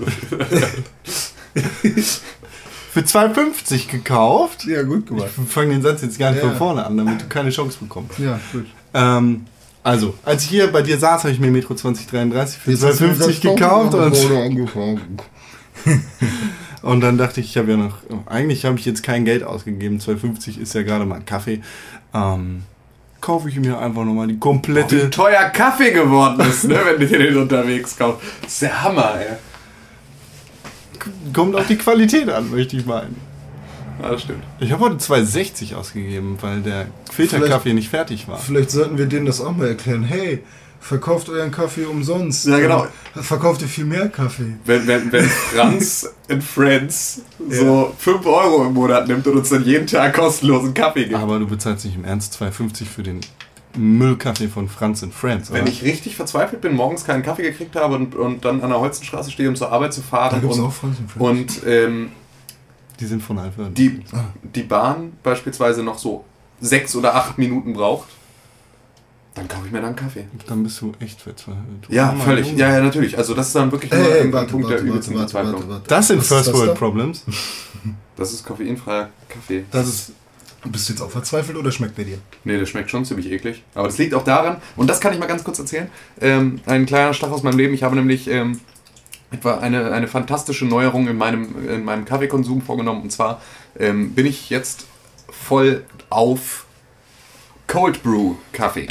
[2.98, 4.66] Für 2,50 gekauft.
[4.66, 5.30] Ja, gut Ich gemacht.
[5.48, 6.50] fange den Satz jetzt gar nicht Ja.
[6.50, 8.18] von vorne an, damit du keine Chance bekommst.
[8.18, 8.66] Ja, gut.
[8.96, 9.46] Ähm,
[9.84, 13.00] also, als ich hier bei dir saß, habe ich mir Metro 2033 für Jetzt hast
[13.00, 15.18] du 2,50 das gekauft und, angefangen.
[16.82, 20.00] und dann dachte ich, ich habe ja noch, eigentlich habe ich jetzt kein Geld ausgegeben.
[20.00, 21.62] 2,50 ist ja gerade mal ein Kaffee.
[22.16, 22.64] Ähm,
[23.22, 25.12] kaufe ich mir einfach nochmal die Wie komplette.
[25.12, 28.22] teuer Kaffee geworden ist, ne, wenn du dir den unterwegs kaufst.
[28.42, 29.36] Das ist der Hammer, ey.
[31.34, 33.16] Kommt auf die Qualität an, möchte ich meinen.
[34.02, 34.44] Ja, das stimmt.
[34.60, 38.38] Ich habe heute 2,60 ausgegeben, weil der Filterkaffee nicht fertig war.
[38.38, 40.04] Vielleicht sollten wir denen das auch mal erklären.
[40.04, 40.44] Hey,
[40.80, 42.46] verkauft euren Kaffee umsonst.
[42.46, 42.88] Ja, genau.
[43.16, 44.56] Dann Verkauft ihr viel mehr Kaffee.
[44.66, 49.66] Wenn, wenn, wenn Franz in Friends so 5 Euro im Monat nimmt und uns dann
[49.66, 51.16] jeden Tag kostenlosen Kaffee gibt.
[51.16, 53.22] Aber du bezahlst nicht im Ernst 2,50 für den
[53.76, 55.60] Müllkaffee von Franz and Friends, oder?
[55.60, 58.80] Wenn ich richtig verzweifelt bin, morgens keinen Kaffee gekriegt habe und, und dann an der
[58.80, 61.58] Holzenstraße stehe, um zur Arbeit zu Da fahren es und, auch Franz und Friends.
[61.58, 62.12] und ähm,
[63.00, 63.70] die sind von Alpha.
[63.70, 64.02] die,
[64.56, 66.24] die Bahn beispielsweise noch so
[66.60, 68.08] sechs oder acht Minuten braucht,
[69.36, 70.26] Dann kaufe ich mir dann einen Kaffee.
[70.48, 71.62] Dann bist du echt verzweifelt.
[71.90, 72.48] Ja, Oh völlig.
[72.48, 72.60] Junge.
[72.60, 73.16] Ja, ja, natürlich.
[73.16, 75.50] Also das ist dann wirklich nur Ey, ein warte, Punkt der warte, übelsten warte, warte,
[75.52, 75.82] Verzweiflung.
[75.88, 76.74] Das sind Was First World da?
[76.74, 77.24] Problems.
[78.16, 79.66] Das ist koffeinfreier Kaffee.
[79.70, 80.12] Das ist
[80.72, 82.18] Bist du jetzt auch verzweifelt oder schmeckt der dir?
[82.44, 83.64] Nee, das schmeckt schon ziemlich eklig.
[83.74, 85.90] Aber das liegt auch daran, und das kann ich mal ganz kurz erzählen,
[86.22, 87.74] ähm, ein kleiner Stach aus meinem Leben.
[87.74, 88.60] Ich habe nämlich ähm,
[89.32, 93.02] etwa eine, eine fantastische Neuerung in meinem, in meinem Kaffeekonsum vorgenommen.
[93.02, 93.42] Und zwar
[93.80, 94.86] ähm, bin ich jetzt
[95.30, 96.67] voll auf
[97.68, 98.88] Cold Brew Kaffee.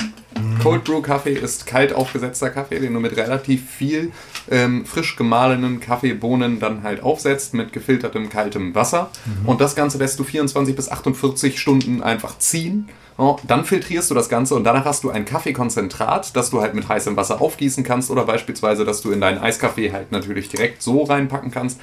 [0.63, 4.13] Cold Brew Kaffee ist kalt aufgesetzter Kaffee, den du mit relativ viel
[4.51, 9.11] ähm, frisch gemahlenen Kaffeebohnen dann halt aufsetzt mit gefiltertem kaltem Wasser.
[9.45, 12.91] Und das Ganze lässt du 24 bis 48 Stunden einfach ziehen.
[13.19, 16.75] Ja, dann filtrierst du das Ganze und danach hast du ein Kaffeekonzentrat, das du halt
[16.75, 20.83] mit heißem Wasser aufgießen kannst oder beispielsweise, dass du in deinen Eiskaffee halt natürlich direkt
[20.83, 21.81] so reinpacken kannst.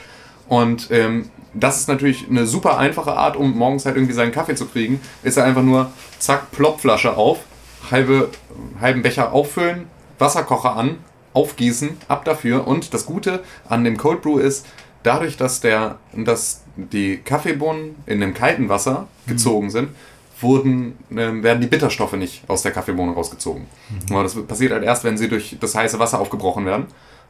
[0.47, 4.55] Und ähm, das ist natürlich eine super einfache Art, um morgens halt irgendwie seinen Kaffee
[4.55, 4.99] zu kriegen.
[5.23, 7.39] Ist ja einfach nur, zack, Plopflasche auf,
[7.91, 8.29] halbe,
[8.81, 9.87] halben Becher auffüllen,
[10.19, 10.97] Wasserkocher an,
[11.33, 12.67] aufgießen, ab dafür.
[12.67, 14.65] Und das Gute an dem Cold Brew ist,
[15.03, 19.89] dadurch, dass, der, dass die Kaffeebohnen in dem kalten Wasser gezogen sind,
[20.39, 23.65] wurden, ähm, werden die Bitterstoffe nicht aus der Kaffeebohne rausgezogen.
[24.09, 26.87] Ja, das passiert halt erst, wenn sie durch das heiße Wasser aufgebrochen werden.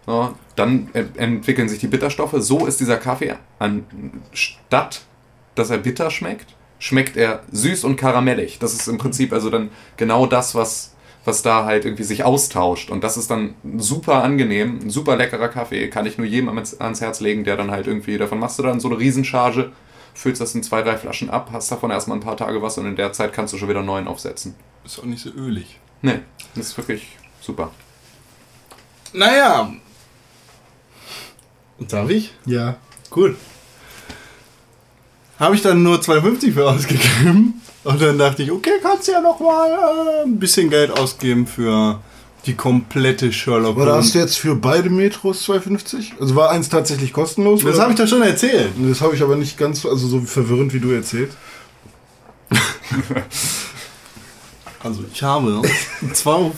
[0.08, 2.36] Ja, dann entwickeln sich die Bitterstoffe.
[2.38, 5.02] So ist dieser Kaffee anstatt,
[5.56, 8.60] dass er bitter schmeckt, schmeckt er süß und karamellig.
[8.60, 12.90] Das ist im Prinzip also dann genau das, was, was da halt irgendwie sich austauscht.
[12.90, 15.88] Und das ist dann super angenehm, ein super leckerer Kaffee.
[15.90, 18.64] Kann ich nur jedem ans, ans Herz legen, der dann halt irgendwie, davon machst du
[18.64, 19.72] dann so eine Riesencharge,
[20.14, 22.86] füllst das in zwei, drei Flaschen ab, hast davon erstmal ein paar Tage was und
[22.86, 24.56] in der Zeit kannst du schon wieder einen neuen aufsetzen.
[24.84, 25.80] ist auch nicht so ölig.
[26.02, 26.20] Nee,
[26.56, 27.72] das ist wirklich super.
[29.14, 29.72] Naja.
[31.88, 32.32] Darf ich?
[32.46, 32.78] Ja.
[33.16, 33.36] Cool.
[35.40, 37.62] Habe ich dann nur 2,50 für ausgegeben.
[37.84, 42.00] Und dann dachte ich, okay, kannst ja noch mal äh, ein bisschen Geld ausgeben für
[42.46, 43.94] die komplette Sherlock Holmes.
[43.96, 46.20] hast du jetzt für beide Metros 2,50?
[46.20, 47.64] Also war eins tatsächlich kostenlos?
[47.64, 48.72] Das habe ich doch schon erzählt.
[48.78, 51.32] Das habe ich aber nicht ganz, also so verwirrend wie du erzählt.
[54.84, 55.62] Also ich habe
[56.14, 56.50] 2,50 Euro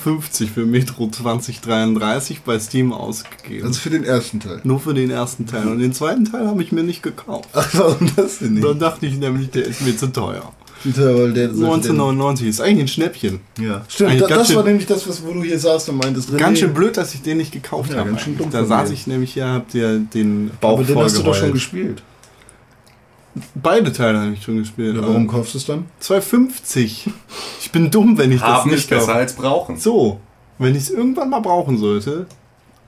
[0.53, 3.67] für Metro 2033 bei Steam ausgegeben.
[3.67, 4.61] Also für den ersten Teil.
[4.63, 5.67] nur für den ersten Teil.
[5.67, 7.49] Und den zweiten Teil habe ich mir nicht gekauft.
[7.53, 8.65] Ach, warum das denn nicht?
[8.65, 10.51] Dann dachte ich nämlich, der ist mir zu teuer.
[10.83, 13.39] Weil der, 1999 ist eigentlich ein Schnäppchen.
[13.59, 13.83] Ja.
[13.87, 16.29] Stimmt, da, das schön- war nämlich das, was, wo du hier saßt und meintest.
[16.29, 18.09] René, Ganz schön blöd, dass ich den nicht gekauft Ja, habe.
[18.11, 21.17] ganz schön dumm da saß ich nämlich hier, habt ihr den Bauch Aber den hast
[21.17, 22.03] du doch schon gespielt.
[23.55, 24.95] Beide Teile habe ich schon gespielt.
[24.95, 25.85] Ja, warum kaufst du es dann?
[26.01, 27.09] 2,50.
[27.59, 29.17] Ich bin dumm, wenn ich Haben das nicht besser kaufe.
[29.19, 29.77] als brauchen.
[29.77, 30.19] So,
[30.57, 32.27] wenn ich es irgendwann mal brauchen sollte,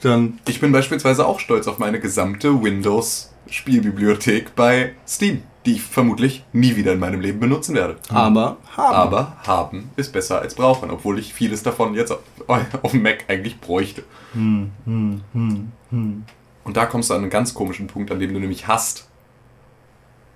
[0.01, 6.45] dann Ich bin beispielsweise auch stolz auf meine gesamte Windows-Spielbibliothek bei Steam, die ich vermutlich
[6.53, 7.97] nie wieder in meinem Leben benutzen werde.
[8.10, 8.95] aber haben.
[8.95, 12.19] Aber haben ist besser als brauchen, obwohl ich vieles davon jetzt auf,
[12.83, 14.03] auf dem Mac eigentlich bräuchte.
[14.33, 15.23] Und
[16.73, 19.07] da kommst du an einen ganz komischen Punkt, an dem du nämlich hast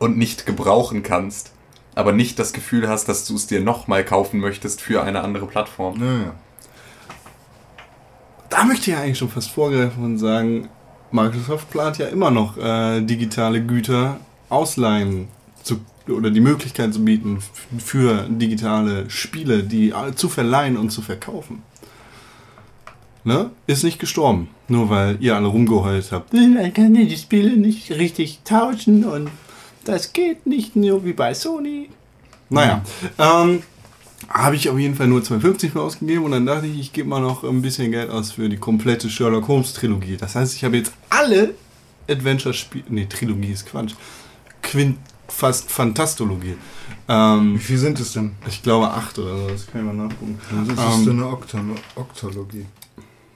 [0.02, 1.52] und nicht gebrauchen kannst,
[1.94, 5.46] aber nicht das Gefühl hast, dass du es dir nochmal kaufen möchtest für eine andere
[5.46, 6.00] Plattform.
[6.00, 6.34] Naja.
[8.50, 10.70] Da möchte ich eigentlich schon fast vorgreifen und sagen,
[11.12, 14.18] Microsoft plant ja immer noch äh, digitale Güter
[14.50, 15.28] ausleihen
[15.62, 17.38] zu, oder die Möglichkeit zu bieten
[17.78, 21.62] für digitale Spiele, die zu verleihen und zu verkaufen.
[23.24, 23.52] Ne?
[23.68, 26.34] Ist nicht gestorben, nur weil ihr alle rumgeheult habt.
[26.34, 29.30] Man kann die Spiele nicht richtig tauschen und
[29.86, 31.90] das geht nicht nur wie bei Sony.
[32.50, 32.84] Naja,
[33.18, 33.64] ähm,
[34.30, 37.08] habe ich auf jeden Fall nur 2,50 für ausgegeben und dann dachte ich, ich gebe
[37.10, 40.18] mal noch ein bisschen Geld aus für die komplette Sherlock Holmes Trilogie.
[40.18, 41.54] Das heißt, ich habe jetzt alle
[42.10, 43.94] Adventure-Spiele, nee, Trilogie ist Quatsch,
[44.62, 46.56] Quint, fast Fantastologie.
[47.08, 48.34] Wie Ähm, viel sind es denn?
[48.48, 50.40] ich glaube acht oder so, das kann ich mal nachgucken.
[50.52, 52.66] Das ist Ähm, eine Oktan Oktologie.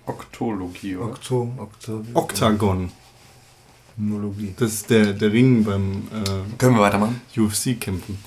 [0.06, 1.06] Oktologie, oder?
[1.08, 2.14] Okto, Oktavi-
[3.98, 4.54] Oktanologie.
[4.58, 6.04] das ist der, der Ring beim
[6.58, 7.22] Können wir weitermachen?
[7.36, 8.18] äh, UFC-Kämpfen.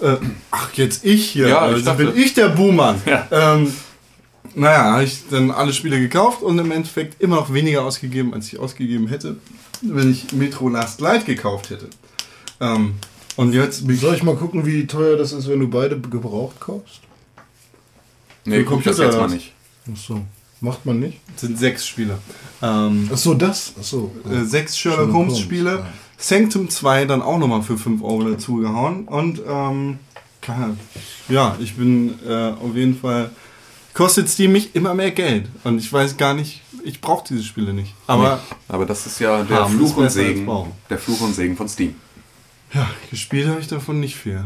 [0.00, 0.16] Äh,
[0.50, 1.48] ach, jetzt ich hier.
[1.48, 3.00] Ja, ich also dachte- bin ich der Buhmann.
[3.04, 3.26] Ja.
[3.30, 3.72] Ähm,
[4.54, 8.46] naja, habe ich dann alle Spiele gekauft und im Endeffekt immer noch weniger ausgegeben, als
[8.52, 9.36] ich ausgegeben hätte,
[9.82, 11.88] wenn ich Metro Last Light gekauft hätte.
[12.60, 12.94] Ähm,
[13.36, 16.58] und jetzt ich Soll ich mal gucken, wie teuer das ist, wenn du beide gebraucht
[16.60, 17.00] kaufst?
[18.44, 19.32] Nee, guck das Computer jetzt mal das.
[19.32, 19.52] nicht.
[19.92, 20.22] Achso.
[20.60, 21.18] Macht man nicht?
[21.36, 22.18] sind sechs Spiele.
[22.62, 23.72] Ähm, Achso, das?
[23.78, 24.10] Achso.
[24.28, 25.70] äh, sechs Sherlock, Sherlock Holmes Spiele.
[25.80, 25.86] ja.
[26.20, 29.04] Sanctum 2 dann auch nochmal für 5 Euro dazu gehauen.
[29.06, 29.98] Und ähm,
[31.28, 33.30] ja, ich bin äh, auf jeden Fall.
[33.94, 35.48] Kostet Steam mich immer mehr Geld.
[35.64, 37.94] Und ich weiß gar nicht, ich brauche diese Spiele nicht.
[38.06, 40.48] Aber Aber das ist ja der Fluch und Segen.
[40.90, 41.94] Der Fluch und Segen von Steam.
[42.72, 44.44] ja, gespielt habe ich davon nicht viel.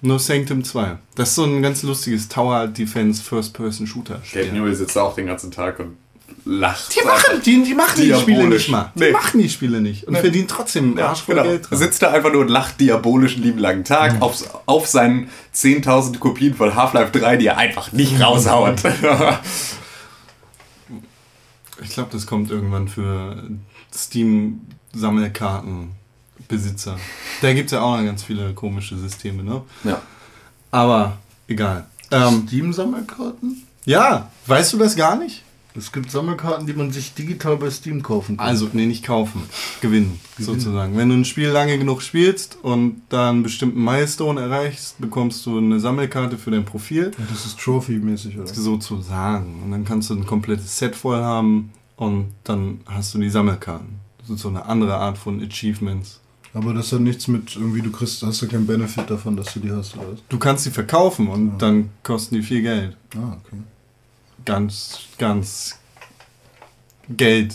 [0.00, 0.98] No Sanctum 2.
[1.16, 4.20] Das ist so ein ganz lustiges Tower Defense First-Person-Shooter.
[4.32, 5.96] Gabe Newell sitzt da auch den ganzen Tag und
[6.44, 6.94] lacht.
[6.94, 8.92] Die machen, die, die machen die Spiele nicht mal.
[8.94, 9.10] Die Nee.
[9.12, 10.04] machen die Spiele nicht.
[10.06, 11.48] Und verdienen trotzdem Ja, Arsch voll genau.
[11.48, 11.78] Geld dran.
[11.78, 16.18] Sitzt da einfach nur und lacht diabolisch einen lieben langen Tag auf, auf seinen 10.000
[16.18, 18.82] Kopien von Half-Life 3, die er einfach nicht raushaut.
[21.80, 23.40] Ich glaube, das kommt irgendwann für
[26.48, 26.98] Steam-Sammelkartenbesitzer.
[27.42, 29.62] Da gibt es ja auch noch ganz viele komische Systeme, ne?
[29.84, 30.00] ja.
[30.70, 31.86] Aber egal.
[32.10, 33.62] Ähm, Steam-Sammelkarten?
[33.84, 35.44] ja, weißt du das gar nicht?
[35.74, 38.46] Es gibt Sammelkarten, die man sich digital bei Steam kaufen kann.
[38.46, 39.42] Also, nee, nicht kaufen.
[39.80, 40.96] Gewinnen, sozusagen.
[40.96, 45.58] Wenn du ein Spiel lange genug spielst und da einen bestimmten Milestone erreichst, bekommst du
[45.58, 47.12] eine Sammelkarte für dein Profil.
[47.30, 48.52] das ist Trophy-mäßig, oder?
[48.52, 49.62] Sozusagen.
[49.62, 54.00] Und dann kannst du ein komplettes Set voll haben und dann hast du die Sammelkarten.
[54.18, 56.20] Das ist so eine andere Art von Achievements.
[56.58, 59.60] Aber das hat nichts mit irgendwie, du kriegst, hast du keinen Benefit davon, dass du
[59.60, 60.18] die hast, oder was?
[60.28, 62.96] Du kannst die verkaufen und dann kosten die viel Geld.
[63.16, 63.62] Ah, okay.
[64.44, 65.78] Ganz, ganz
[67.10, 67.54] Geld.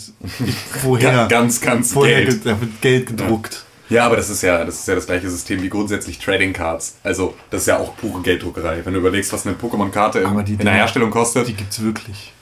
[0.82, 1.26] Woher?
[1.28, 2.42] Ganz, ganz woher Geld.
[2.42, 3.64] ge- Da wird Geld gedruckt.
[3.90, 6.96] Ja, aber das ist ja, das ist ja das gleiche System wie grundsätzlich Trading Cards.
[7.02, 8.84] Also, das ist ja auch pure Gelddruckerei.
[8.84, 11.46] Wenn du überlegst, was eine Pokémon-Karte in, in der Herstellung kostet.
[11.46, 12.32] Die gibt's wirklich.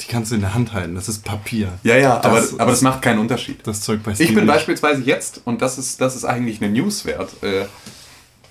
[0.00, 0.94] Die kannst du in der Hand halten.
[0.94, 1.72] Das ist Papier.
[1.82, 3.66] ja, ja, aber, Das- aber das macht keinen Unterschied.
[3.66, 4.54] Das Zeug bei Ich Steam bin nicht.
[4.54, 7.66] beispielsweise jetzt, und das ist, das ist eigentlich eine News wert, äh,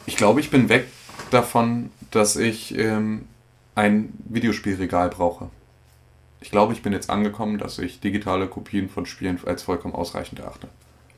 [0.05, 0.87] ich glaube, ich bin weg
[1.31, 3.25] davon, dass ich ähm,
[3.75, 5.49] ein Videospielregal brauche.
[6.41, 10.39] Ich glaube, ich bin jetzt angekommen, dass ich digitale Kopien von Spielen als vollkommen ausreichend
[10.39, 10.67] erachte.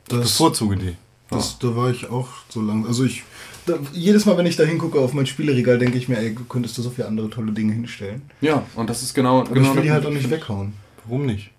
[0.08, 0.96] Das, Bevorzuge die.
[1.30, 2.86] Das, da war ich auch so lang.
[2.86, 3.22] Also ich,
[3.66, 6.44] da, jedes Mal, wenn ich da hingucke auf mein Spieleregal, denke ich mir, ey, du
[6.44, 8.22] könntest da so viele andere tolle Dinge hinstellen.
[8.40, 9.40] Ja, und das ist genau.
[9.40, 10.72] Aber genau ich will die halt auch nicht weghauen.
[11.04, 11.50] Warum nicht?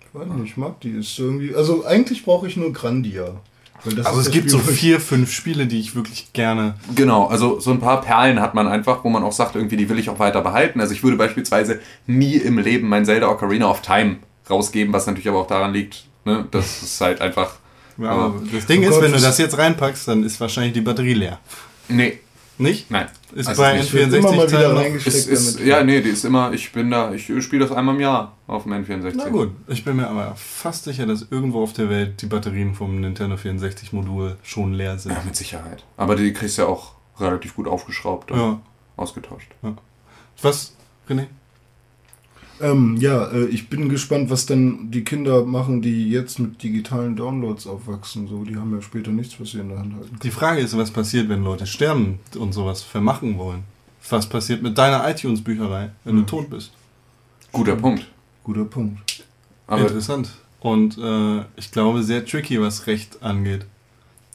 [0.00, 0.90] Ich weiß nicht, ich mag die.
[0.90, 3.40] Ist irgendwie, also eigentlich brauche ich nur Grandia.
[3.84, 6.74] Weil das Also ist es gibt Spiel, so vier, fünf Spiele, die ich wirklich gerne.
[6.96, 9.88] Genau, also so ein paar Perlen hat man einfach, wo man auch sagt, irgendwie, die
[9.88, 10.80] will ich auch weiter behalten.
[10.80, 14.16] Also ich würde beispielsweise nie im Leben mein Zelda Ocarina of Time
[14.50, 17.56] rausgeben, was natürlich aber auch daran liegt, ne, das ist halt einfach.
[17.98, 20.72] Ja, aber das Ding Oh ist, Gott, wenn du das- jetzt reinpackst, dann ist wahrscheinlich
[20.72, 21.38] die Batterie leer.
[21.88, 22.20] Nee,
[22.58, 22.90] Nicht?
[22.90, 23.06] nein.
[23.34, 23.92] Ist Also bei nicht.
[23.92, 25.16] wird immer mal wieder N64 noch- reingesteckt.
[25.16, 28.00] Ist, ist, ja, nee, die ist immer, ich bin da, ich spiele das einmal im
[28.00, 29.12] Jahr auf dem N64.
[29.16, 32.74] Na gut, ich bin mir aber fast sicher, dass irgendwo auf der Welt die Batterien
[32.74, 35.12] vom Nintendo 64 Modul schon leer sind.
[35.12, 35.84] Ja, mit Sicherheit.
[35.96, 38.60] Aber die kriegst du ja auch relativ gut aufgeschraubt und Ja.
[38.96, 39.50] ausgetauscht.
[40.42, 40.74] Was,
[41.08, 41.26] René?
[42.60, 47.14] Ähm, ja, äh, ich bin gespannt, was dann die Kinder machen, die jetzt mit digitalen
[47.16, 48.26] Downloads aufwachsen.
[48.28, 50.18] So, die haben ja später nichts, was sie in der Hand halten.
[50.22, 53.62] Die Frage ist, was passiert, wenn Leute sterben und sowas vermachen wollen?
[54.10, 56.72] Was passiert mit deiner iTunes-Bücherei, wenn du tot bist?
[57.52, 58.06] Guter Punkt.
[58.44, 59.24] Guter Punkt.
[59.66, 60.30] Aber Interessant.
[60.60, 63.66] Und äh, ich glaube, sehr tricky, was Recht angeht.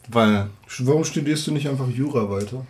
[0.09, 2.65] Weil, Warum studierst du nicht einfach Jura weiter?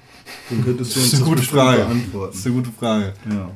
[0.50, 1.78] Dann könntest du Das uns ist eine gute Frage.
[1.84, 2.32] beantworten.
[2.32, 3.14] das ist eine gute Frage.
[3.30, 3.52] Ja.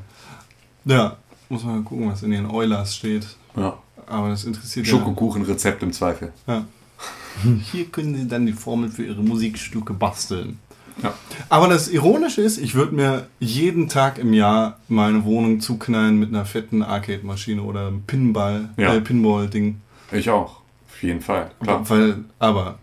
[0.86, 1.18] Ja,
[1.50, 3.26] muss man mal gucken, was in den Eulers steht.
[3.56, 3.78] ja.
[4.10, 6.32] Aber das interessiert Schokokuchenrezept im Zweifel.
[6.48, 6.66] ja.
[7.72, 10.58] Hier können Sie dann die Formel für Ihre Musikstücke basteln.
[11.04, 11.14] Ja.
[11.50, 16.30] Aber das Ironische ist, ich würde mir jeden Tag im Jahr meine Wohnung zuknallen mit
[16.30, 18.96] einer fetten Arcade-Maschine oder einem Pinball, Ja.
[18.96, 19.80] äh, Pinball-Ding.
[20.12, 20.62] Ich auch.
[20.90, 21.52] Auf jeden Fall.
[21.62, 21.88] Klar.
[21.90, 22.80] Weil, aber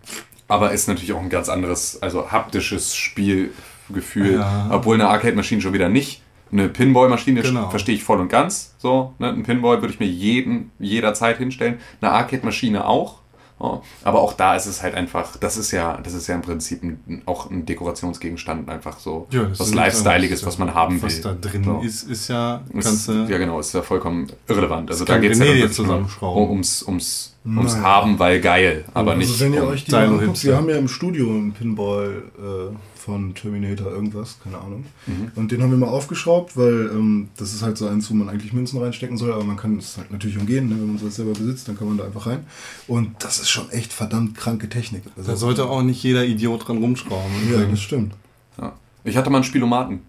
[0.46, 4.34] Aber ist natürlich auch ein ganz anderes, also haptisches Spielgefühl.
[4.34, 4.68] Ja.
[4.70, 6.20] Obwohl eine Arcade-Maschine schon wieder nicht.
[6.54, 7.68] Eine Pinball-Maschine Genau.
[7.68, 8.74] verstehe ich voll und ganz.
[8.78, 9.28] So, ne?
[9.28, 11.78] Ein Pinball würde ich mir jeden, jederzeit hinstellen.
[12.00, 13.18] Eine Arcade-Maschine auch.
[13.60, 13.80] Ja.
[14.04, 16.82] Aber auch da ist es halt einfach, das ist ja, das ist ja im Prinzip
[16.82, 21.08] ein, auch ein Dekorationsgegenstand, einfach so ja, was Lifestyleiges, was man haben will.
[21.08, 21.80] Was da drin So.
[21.80, 24.90] ist, ist ja, Ist, ja, genau, ist ja vollkommen irrelevant.
[24.90, 26.50] Also da geht es ja zusammenschrauben.
[26.50, 27.82] ums, ums, ums Nein.
[27.82, 29.40] Haben, weil geil, aber also nicht.
[29.40, 32.74] wenn ihr um, euch die mal anguckt, wir haben ja im Studio einen Pinball äh,
[32.98, 34.86] von Terminator irgendwas, keine Ahnung.
[35.06, 35.30] Mhm.
[35.34, 38.30] Und den haben wir mal aufgeschraubt, weil ähm, das ist halt so eins, wo man
[38.30, 40.76] eigentlich Münzen reinstecken soll, aber man kann es halt natürlich umgehen, ne?
[40.80, 42.46] wenn man sowas selber besitzt, dann kann man da einfach rein.
[42.88, 45.02] Und das ist schon echt verdammt kranke Technik.
[45.16, 47.30] Also, da sollte auch nicht jeder Idiot dran rumschrauben.
[47.52, 48.14] Ja, das stimmt.
[48.58, 48.72] ja.
[49.04, 50.00] Ich hatte mal einen Spielomaten.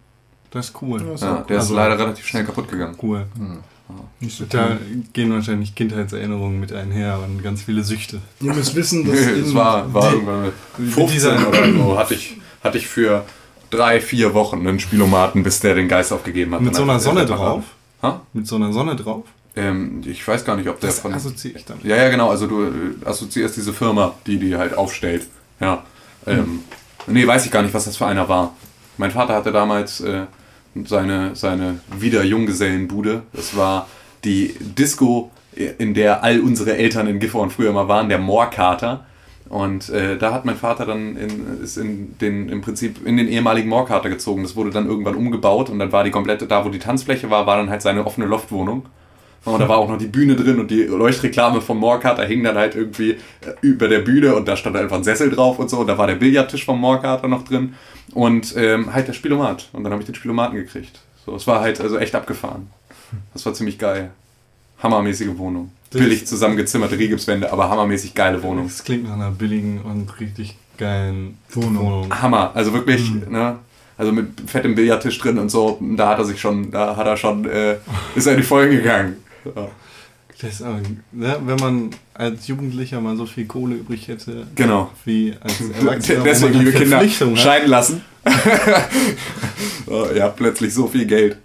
[0.51, 1.01] Das ist cool.
[1.05, 2.95] Ja, ist Ja, auch der ist Also- leider relativ schnell kaputt gegangen.
[3.01, 3.25] Cool.
[3.35, 3.59] Nicht
[4.27, 4.77] so Da
[5.13, 8.19] gehen wahrscheinlich Kindheitserinnerungen mit einher und ganz viele Süchte.
[8.41, 11.71] Ihr müsst wissen, dass Es in- war, war die- irgendwann mit mit 15 dieser- oder
[11.73, 11.97] so.
[11.97, 13.25] Hatte ich, hatte ich für
[13.69, 16.61] drei, vier Wochen einen Spielomaten, bis der den Geist aufgegeben hat.
[16.61, 17.63] Mit Dann so einer Sonne drauf?
[18.01, 18.21] Ha?
[18.33, 19.23] Mit so einer Sonne drauf?
[19.55, 21.13] Ähm, ich weiß gar nicht, ob der Das von.
[21.13, 21.85] assoziiere ich damit.
[21.85, 22.29] Ja, ja, genau.
[22.29, 22.69] Also du äh,
[23.05, 25.27] assoziierst diese Firma, die die halt aufstellt.
[25.59, 25.83] Ja.
[26.27, 26.61] Ähm,
[27.07, 28.53] Nee, weiß ich gar nicht, was das für einer war.
[28.97, 30.23] Mein Vater hatte damals äh,
[30.83, 33.23] seine, seine Wieder-Junggesellenbude.
[33.33, 33.88] Das war
[34.23, 35.31] die Disco,
[35.77, 39.05] in der all unsere Eltern in Gifhorn früher mal waren, der Moorkater.
[39.47, 43.27] Und äh, da hat mein Vater dann in, ist in den, im Prinzip in den
[43.27, 44.43] ehemaligen Moorkater gezogen.
[44.43, 47.45] Das wurde dann irgendwann umgebaut und dann war die komplette, da wo die Tanzfläche war,
[47.45, 48.88] war dann halt seine offene Loftwohnung.
[49.45, 52.55] Und da war auch noch die Bühne drin und die Leuchtreklame vom Moorkater hing dann
[52.55, 53.17] halt irgendwie äh,
[53.62, 55.79] über der Bühne und da stand einfach ein Sessel drauf und so.
[55.79, 57.75] Und da war der Billardtisch vom Moorkater noch drin
[58.13, 59.69] und ähm, halt der Spielomat.
[59.73, 60.99] Und dann habe ich den Spielomaten gekriegt.
[61.25, 62.67] So, es war halt also echt abgefahren.
[63.34, 64.10] Das war ziemlich geil.
[64.81, 65.71] Hammermäßige Wohnung.
[65.91, 68.65] Das- Billig zusammengezimmerte Rigipswände, aber hammermäßig geile Wohnung.
[68.67, 72.10] Das klingt nach einer billigen und richtig geilen Wohnung.
[72.21, 72.51] Hammer.
[72.53, 73.58] Also wirklich, ne?
[73.97, 77.15] Also mit fettem Billardtisch drin und so, da hat er sich schon, da hat er
[77.15, 77.77] schon, äh,
[78.15, 79.15] ist er in die Vollen gegangen.
[79.55, 79.67] Ja.
[80.41, 80.81] Das aber,
[81.13, 84.91] ne, wenn man als Jugendlicher mal so viel Kohle übrig hätte, Genau.
[85.05, 87.38] wie als Erwachsener, Deswegen, liebe Kinder, hat.
[87.39, 88.01] scheiden lassen.
[89.86, 91.38] so, ihr habt plötzlich so viel Geld.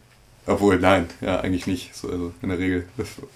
[0.47, 1.95] Obwohl, nein, ja, eigentlich nicht.
[1.95, 2.87] So, also in der Regel.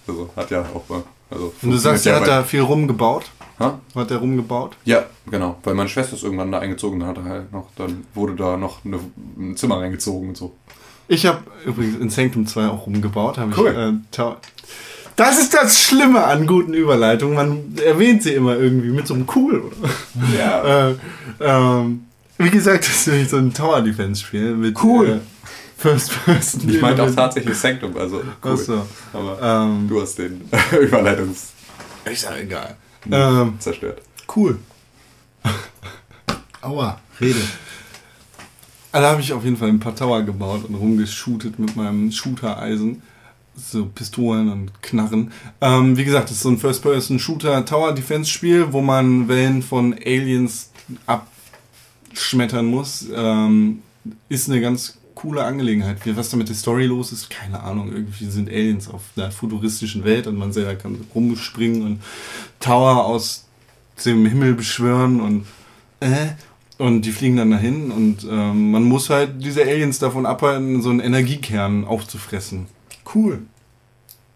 [0.07, 1.03] Also hat ja auch mal.
[1.29, 3.31] Also Und du sagst, er hat da viel rumgebaut?
[3.59, 3.79] Ha?
[3.95, 4.75] Hat er rumgebaut?
[4.83, 5.57] Ja, genau.
[5.63, 8.57] Weil meine Schwester ist irgendwann da eingezogen, dann hat er halt noch, dann wurde da
[8.57, 8.99] noch eine,
[9.37, 10.55] ein Zimmer reingezogen und so.
[11.07, 13.37] Ich habe übrigens in Sanctum 2 auch rumgebaut.
[13.57, 13.69] Cool.
[14.11, 14.33] Ich, äh,
[15.15, 17.35] das ist das Schlimme an guten Überleitungen.
[17.35, 19.61] Man erwähnt sie immer irgendwie mit so einem Cool.
[19.61, 19.89] Oder?
[20.37, 20.89] Ja.
[20.89, 20.95] äh,
[21.39, 22.05] ähm,
[22.37, 25.07] wie gesagt, das ist nämlich so ein Tower Defense Spiel mit Cool.
[25.07, 25.19] äh,
[25.77, 26.69] First Person.
[26.69, 28.53] Ich meinte auch tatsächlich Sanctum, also cool.
[28.53, 28.85] Ach so.
[29.13, 30.41] Aber Ähm, du hast den
[30.81, 31.49] Überleitungs
[32.11, 32.75] ist ja egal.
[33.11, 34.01] Ähm, zerstört.
[34.33, 34.59] Cool.
[36.61, 37.39] Aua, rede.
[38.95, 43.01] Also habe ich auf jeden Fall ein paar Tower gebaut und rumgeshootet mit meinem Shooter-Eisen.
[43.53, 45.33] So Pistolen und Knarren.
[45.59, 50.71] Ähm, wie gesagt, das ist so ein First-Person-Shooter-Tower-Defense-Spiel, wo man Wellen von Aliens
[51.07, 53.05] abschmettern muss.
[53.13, 53.81] Ähm,
[54.29, 55.97] ist eine ganz coole Angelegenheit.
[56.15, 57.91] Was da mit der Story los ist, keine Ahnung.
[57.91, 62.01] Irgendwie sind Aliens auf einer futuristischen Welt und man selber kann rumspringen und
[62.61, 63.43] Tower aus
[64.05, 65.45] dem Himmel beschwören und
[65.99, 66.27] äh,
[66.77, 70.89] und die fliegen dann dahin und ähm, man muss halt diese Aliens davon abhalten, so
[70.89, 72.67] einen Energiekern aufzufressen.
[73.13, 73.43] Cool.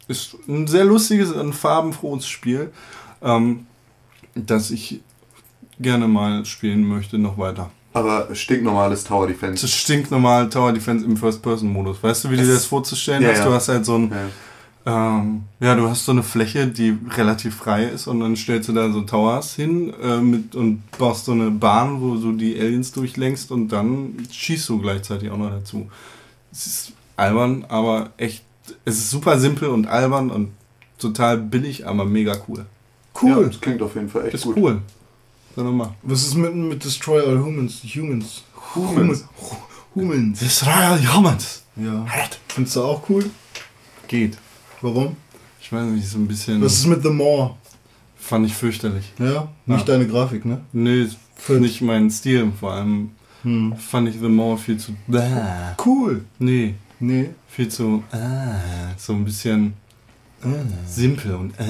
[0.08, 2.72] Ist ein sehr lustiges, ein farbenfrohes Spiel,
[3.22, 3.66] ähm,
[4.36, 5.02] das ich
[5.80, 7.70] gerne mal spielen möchte, noch weiter.
[7.94, 9.62] Aber stinknormales Tower Defense.
[9.64, 12.02] Das stinkt normal Tower Defense im First-Person-Modus.
[12.04, 13.40] Weißt du, wie dir Das- das vorzustellen Ja, hast?
[13.40, 13.46] ja.
[13.46, 14.18] Du hast halt so ein, Ja.
[14.86, 18.74] Ähm, ja, du hast so eine Fläche, die relativ frei ist und dann stellst du
[18.74, 22.92] da so Towers hin äh, mit, und baust so eine Bahn, wo du die Aliens
[22.92, 25.90] durchlenkst und dann schießt du gleichzeitig auch noch dazu.
[26.52, 28.44] Es ist albern, aber echt,
[28.86, 30.52] es ist super simpel und albern und
[30.98, 32.60] total billig, aber mega cool.
[32.60, 32.66] Ja,
[33.22, 33.48] Cool.
[33.48, 34.56] das klingt auf jeden Fall echt Ist gut.
[34.58, 34.82] cool.
[35.56, 35.94] Sag doch mal.
[36.04, 37.82] Was ist mit, mit Destroy All Humans?
[37.84, 38.44] Humans.
[38.76, 39.26] Humans.
[39.94, 40.42] Humans.
[40.42, 41.64] Israel Humans.
[41.76, 42.06] Ja.
[42.48, 43.30] Findest du auch cool?
[44.08, 44.38] Geht.
[44.82, 45.16] Warum?
[45.62, 46.62] Ich weiß nicht, so ein bisschen.
[46.62, 47.56] Was ist mit The More?
[48.18, 49.12] fand ich fürchterlich.
[49.18, 49.94] Ja, nicht Ja.
[49.94, 50.60] deine Grafik, ne?
[50.74, 51.62] Nee, Fünf.
[51.62, 52.52] nicht mein Stil.
[52.60, 53.12] Vor allem
[53.44, 53.74] Hm.
[53.78, 54.92] fand ich The More viel zu.
[55.08, 55.22] Bäh.
[55.84, 56.26] Cool.
[56.38, 57.30] Nee, Nee.
[57.48, 58.04] viel zu.
[58.12, 58.18] Äh,
[58.98, 59.74] so ein bisschen
[60.86, 61.52] simpel und.
[61.60, 61.64] Äh,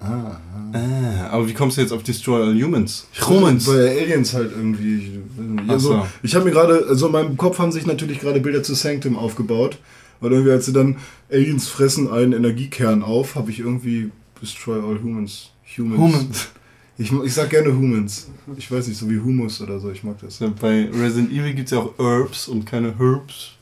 [0.00, 0.38] Ah.
[0.72, 1.28] äh.
[1.30, 3.06] Aber wie kommst du jetzt auf Destroy All Humans?
[3.26, 3.66] Humans!
[3.66, 5.20] Weil Aliens halt irgendwie.
[5.66, 6.06] Also, so.
[6.22, 9.16] Ich habe mir gerade, also in meinem Kopf haben sich natürlich gerade Bilder zu Sanctum
[9.16, 9.78] aufgebaut.
[10.20, 10.96] Weil irgendwie, als sie dann
[11.30, 15.50] Aliens fressen einen Energiekern auf, habe ich irgendwie Destroy All Humans.
[15.76, 15.98] Humans.
[15.98, 16.48] Humans.
[16.96, 18.28] Ich, ich sag gerne Humans.
[18.56, 20.38] Ich weiß nicht, so wie Humus oder so, ich mag das.
[20.38, 23.52] So, bei Resident Evil gibt es ja auch Herbs und keine Herbs.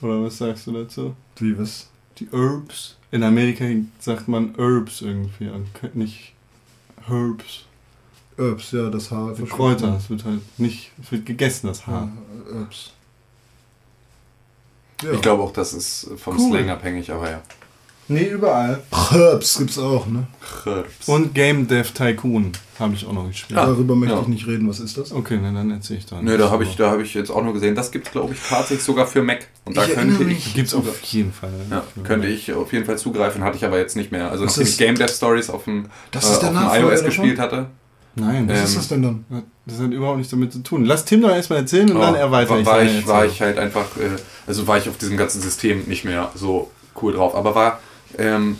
[0.00, 1.14] Oder was sagst du dazu?
[1.38, 1.88] Wie, was?
[2.18, 2.96] Die Herbs.
[3.10, 3.66] In Amerika
[3.98, 5.50] sagt man Herbs irgendwie
[5.92, 6.32] nicht
[7.06, 7.66] Herbs.
[8.36, 9.34] Herbs, ja, das Haar.
[9.34, 9.96] Kräuter.
[9.98, 12.10] Es wird halt nicht, es wird gegessen, das Haar.
[12.50, 12.92] Ja, Herbs.
[15.02, 15.12] Ja.
[15.12, 16.50] Ich glaube auch, das ist vom Cool.
[16.58, 17.40] Slang abhängig, aber ja.
[18.08, 18.82] Nee, überall.
[19.10, 20.28] Herbs gibt's auch, ne?
[20.64, 21.08] Herbs.
[21.08, 23.58] Und Game Dev Tycoon habe ich auch noch gespielt.
[23.58, 24.20] Ah, Darüber möchte ja.
[24.22, 24.68] ich nicht reden.
[24.68, 25.10] Was ist das?
[25.10, 26.22] Okay, na, dann erzähle ich da.
[26.22, 28.32] Nö, da habe ich, da hab ich jetzt auch nur gesehen, das gibt es, glaube
[28.34, 29.48] ich, tatsächlich sogar für Mac.
[29.64, 31.50] Und da Ich könnte ich, Gibt's auf jeden Fall.
[31.68, 34.30] ja, könnte ich auf jeden Fall zugreifen, hatte ich aber jetzt nicht mehr.
[34.30, 36.84] Also nachdem ist- ich Game Dev Stories auf dem, Das äh, ist der auf dem
[36.84, 37.66] iOS gespielt hatte,
[38.16, 39.24] Nein, Was das, Ähm, ist das denn dann?
[39.66, 40.84] das hat überhaupt nichts damit zu tun.
[40.84, 43.40] Lass Tim doch erstmal erzählen und dann Oh, erweitere war, ich war, ich, war ich
[43.42, 44.10] halt einfach, äh,
[44.46, 46.70] also war ich auf diesem ganzen System nicht mehr so
[47.02, 47.34] cool drauf.
[47.34, 47.80] Aber war,
[48.18, 48.58] ähm,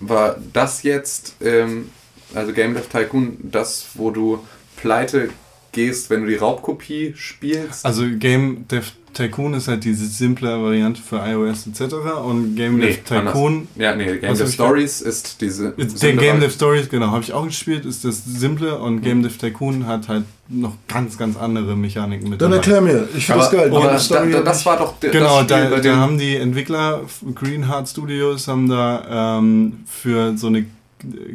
[0.00, 1.90] war das jetzt, ähm,
[2.34, 4.40] also Game Dev Tycoon, das, wo du
[4.76, 5.30] pleite
[5.76, 7.86] gehst, wenn du die Raubkopie spielst?
[7.86, 11.94] Also Game Dev Tycoon ist halt diese simple Variante für iOS etc.
[12.22, 13.68] Und Game Nee, Dev Tycoon, anders.
[13.76, 15.72] ja, nee, Game Dev Stories ist diese.
[15.76, 19.38] simple Game Dev Stories, genau, habe ich auch gespielt, ist das simple und Game Dev
[19.38, 22.56] Tycoon hat halt noch ganz, ganz andere Mechaniken mit Dann dabei.
[22.62, 23.08] erklär mir.
[23.16, 23.70] Ich finde das geil.
[23.70, 26.18] aber Die da, Story da, das war doch der- Genau, das Spiel, da, da haben
[26.18, 27.00] die Entwickler
[27.34, 30.66] Green Heart Studios haben da ähm, für so eine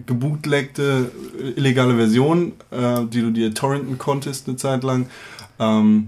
[0.05, 1.11] gebootlegte
[1.55, 5.07] illegale Version, äh, die du dir torrenten konntest eine Zeit lang,
[5.59, 6.07] ähm,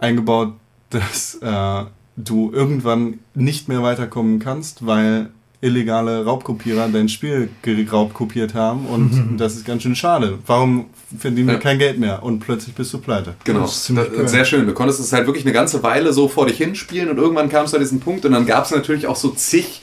[0.00, 0.52] eingebaut,
[0.90, 1.84] dass äh,
[2.16, 9.56] du irgendwann nicht mehr weiterkommen kannst, weil illegale Raubkopierer dein Spiel geraubkopiert haben und das
[9.56, 10.38] ist ganz schön schade.
[10.46, 10.86] Warum
[11.18, 11.60] verdienen wir Ja.
[11.60, 13.34] kein Geld mehr und plötzlich bist du pleite?
[13.44, 14.66] Genau, Das ist Das- sehr schön.
[14.66, 17.64] Du konntest es halt wirklich eine ganze Weile so vor dich hinspielen und irgendwann kam
[17.64, 19.80] es an diesen Punkt und dann gab es natürlich auch so zig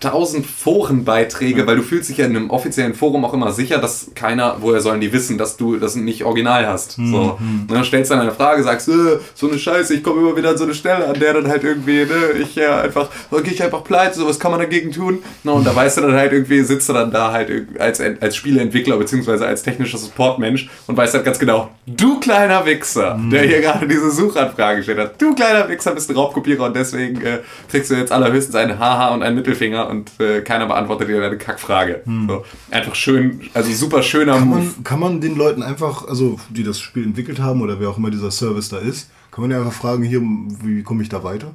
[0.00, 4.10] tausend Forenbeiträge, weil du fühlst dich ja in einem offiziellen Forum auch immer sicher, dass
[4.14, 6.98] keiner, woher sollen die wissen, dass du das nicht original hast.
[6.98, 7.12] Mhm.
[7.12, 7.38] So.
[7.40, 10.36] Und dann stellst du dann eine Frage, sagst, äh, so eine Scheiße, ich komme immer
[10.36, 13.50] wieder an so eine Stelle, an der dann halt irgendwie, ne, ich ja einfach, okay,
[13.52, 15.22] ich einfach pleite, so was kann man dagegen tun?
[15.44, 18.36] Na, und da weißt du dann halt irgendwie, sitzt du dann da halt als, als
[18.36, 23.60] Spieleentwickler beziehungsweise als technischer Supportmensch und weißt halt ganz genau, du kleiner Wichser, der hier
[23.60, 27.38] gerade diese Suchanfrage gestellt hat, du kleiner Wichser bist ein Raubkopierer und deswegen äh,
[27.70, 31.38] kriegst du jetzt allerhöchstens ein Haha und einen Mittelfinger und äh, keiner beantwortet dir deine
[31.38, 32.02] Kackfrage.
[32.04, 32.44] So.
[32.70, 34.58] Einfach schön, also super schöner Kann Move.
[34.60, 37.98] man, kann man den Leuten einfach, also die das Spiel entwickelt haben oder wer auch
[37.98, 41.22] immer dieser Service da ist, kann man ja einfach fragen, hier, wie komme ich da
[41.22, 41.54] weiter?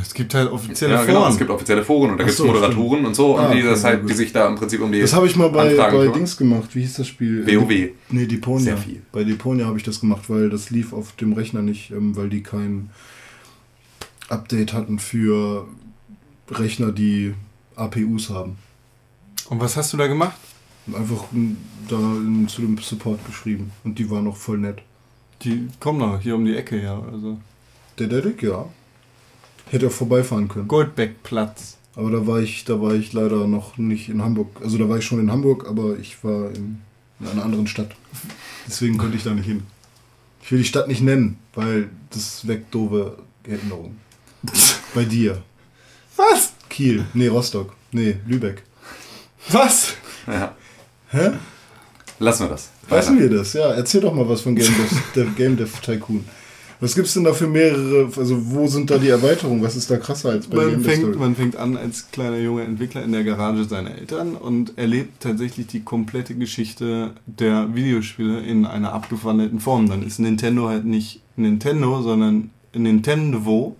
[0.00, 1.20] Es gibt halt offizielle Ja, genau.
[1.20, 1.32] Foren.
[1.32, 3.62] Es gibt offizielle Foren und da gibt es so, Moderatoren und so, Ah, und die,
[3.62, 5.98] das halt, die sich da im Prinzip um die Das habe ich mal bei, Anfragen
[5.98, 6.06] bei.
[6.18, 6.70] Dings gemacht.
[6.74, 7.46] Wie hieß das Spiel?
[7.46, 7.90] WoW.
[8.08, 8.64] Nee, Deponia.
[8.64, 9.02] Sehr viel.
[9.12, 12.30] Bei Deponia habe ich das gemacht, weil das lief auf dem Rechner nicht, ähm, weil
[12.30, 12.88] die kein
[14.30, 15.66] Update hatten für
[16.58, 17.34] Rechner, die
[17.76, 18.56] APUs haben.
[19.48, 20.36] Und was hast du da gemacht?
[20.86, 21.24] Einfach
[21.88, 23.72] da in, zu dem Support geschrieben.
[23.84, 24.82] Und die waren noch voll nett.
[25.42, 27.00] Die kommen noch hier um die Ecke, ja.
[27.00, 27.38] Also
[27.98, 28.66] Der Dedek, ja.
[29.70, 30.68] Hätte auch vorbeifahren können.
[30.68, 31.78] Goldbeckplatz.
[31.94, 34.48] Aber da war ich, da war ich leider noch nicht in Hamburg.
[34.62, 36.80] Also da war ich schon in Hamburg, aber ich war in,
[37.20, 37.94] in einer anderen Stadt.
[38.66, 39.64] Deswegen konnte ich da nicht hin.
[40.42, 43.98] Ich will die Stadt nicht nennen, weil das weckt doofe Erinnerungen.
[44.94, 45.42] Bei dir.
[46.16, 46.52] Was?
[46.68, 47.04] Kiel.
[47.14, 47.74] Nee, Rostock.
[47.92, 48.62] Nee, Lübeck.
[49.50, 49.94] Was?
[50.26, 50.54] Ja.
[51.10, 51.30] Hä?
[52.18, 52.70] Lassen wir das.
[52.88, 53.52] Weißen wir das?
[53.52, 54.72] Ja, erzähl doch mal was von Game
[55.16, 56.24] Dev, Game Dev Tycoon.
[56.80, 59.62] Was gibt's denn da für mehrere, also wo sind da die Erweiterungen?
[59.62, 61.16] Was ist da krasser als bei Man Game Dev fängt, Story?
[61.18, 65.68] man fängt an als kleiner junger Entwickler in der Garage seiner Eltern und erlebt tatsächlich
[65.68, 69.88] die komplette Geschichte der Videospiele in einer abgewandelten Form.
[69.88, 73.76] Dann ist Nintendo halt nicht Nintendo, sondern Nintendo.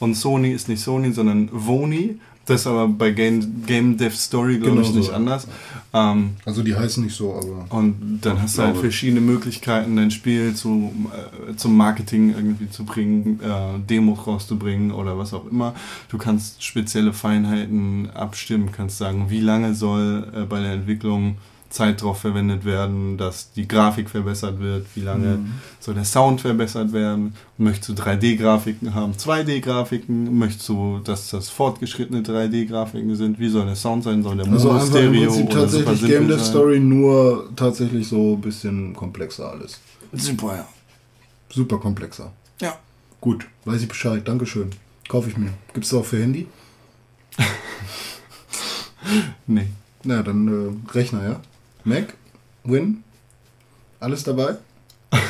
[0.00, 2.18] Und Sony ist nicht Sony, sondern Voni.
[2.46, 5.12] Das ist aber bei Game, Game Dev Story, glaube Genau ich, nicht so.
[5.12, 5.46] anders.
[5.92, 7.66] Ähm, Also die heißen nicht so, aber.
[7.78, 10.90] und dann hast du halt verschiedene Möglichkeiten, dein Spiel zu,
[11.48, 15.74] äh, zum Marketing irgendwie zu bringen, äh, Demos rauszubringen oder was auch immer.
[16.08, 21.36] Du kannst spezielle Feinheiten abstimmen, kannst sagen, wie lange soll äh, bei der Entwicklung
[21.70, 25.38] Zeit drauf verwendet werden, dass die Grafik verbessert wird, wie lange
[25.78, 32.22] soll der Sound verbessert werden, möchtest du 3D-Grafiken haben, 2D-Grafiken, möchtest du, dass das fortgeschrittene
[32.22, 35.50] 3D-Grafiken sind, wie soll der Sound sein, soll der Also Mono einfach im Stereo Prinzip
[35.50, 36.50] oder super tatsächlich simpel Game Dev sein?
[36.50, 39.80] Story nur tatsächlich so ein bisschen komplexer alles.
[40.12, 40.68] Super, ja.
[41.50, 42.32] Super komplexer.
[42.60, 42.76] Ja.
[43.20, 44.26] Gut, weiß ich Bescheid.
[44.26, 44.70] Dankeschön.
[45.08, 45.52] Kaufe ich mir.
[45.72, 46.48] Gibt's das auch für Handy?
[49.46, 49.66] Nee.
[50.04, 51.40] Na, dann äh, Rechner, ja?
[51.84, 52.14] Mac?
[52.64, 53.02] Win?
[54.00, 54.56] Alles dabei?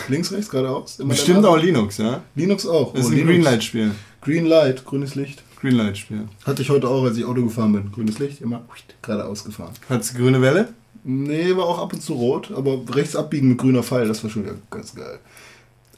[0.09, 0.99] Links, rechts, geradeaus?
[1.03, 1.57] Bestimmt auch?
[1.57, 2.23] Linux, ja?
[2.35, 2.93] Linux auch.
[2.93, 3.27] Das ist Oh, ein.
[3.27, 3.93] Greenlight-Spiel.
[4.21, 5.43] Greenlight, grünes Licht.
[5.61, 6.29] Greenlight-Spiel.
[6.45, 7.91] Hatte ich heute auch, als ich Auto gefahren bin.
[7.93, 8.63] Grünes Licht, immer
[9.03, 9.73] geradeaus gefahren.
[9.89, 10.69] Hat's grüne Welle?
[11.05, 14.31] Nee, war auch ab und zu rot, aber rechts abbiegen mit grüner Pfeil, das war
[14.31, 15.19] schon wieder ganz geil.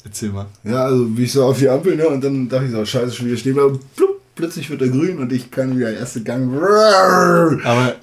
[0.05, 0.47] Erzähl mal.
[0.63, 3.13] Ja, also wie ich so auf die Ampel, ne, und dann dachte ich so, scheiße,
[3.13, 3.81] schon wieder stehen bleiben.
[3.97, 6.53] Plupp, plötzlich wird er grün und ich kann wieder erste Gang.
[7.65, 7.97] Aber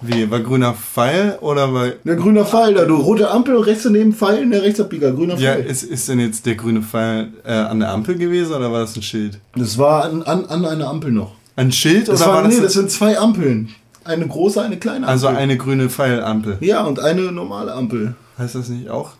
[0.00, 1.86] wie, war grüner Pfeil oder war.
[2.04, 5.64] Ne, grüner Pfeil, da du rote Ampel, rechts daneben Pfeil, ne, Rechtsabbieger, grüner Ja, Pfeil.
[5.66, 8.96] ist, ist denn jetzt der grüne Pfeil äh, an der Ampel gewesen oder war das
[8.96, 9.38] ein Schild?
[9.56, 11.32] das war an, an, an einer Ampel noch.
[11.56, 12.54] Ein Schild Das oder war, war das.
[12.56, 13.70] nee, das sind zwei Ampeln.
[14.04, 15.10] Eine große, eine kleine Ampel.
[15.10, 16.56] also eine grüne Pfeilampel.
[16.60, 18.14] Ja, und eine normale Ampel.
[18.38, 19.10] Heißt das nicht auch?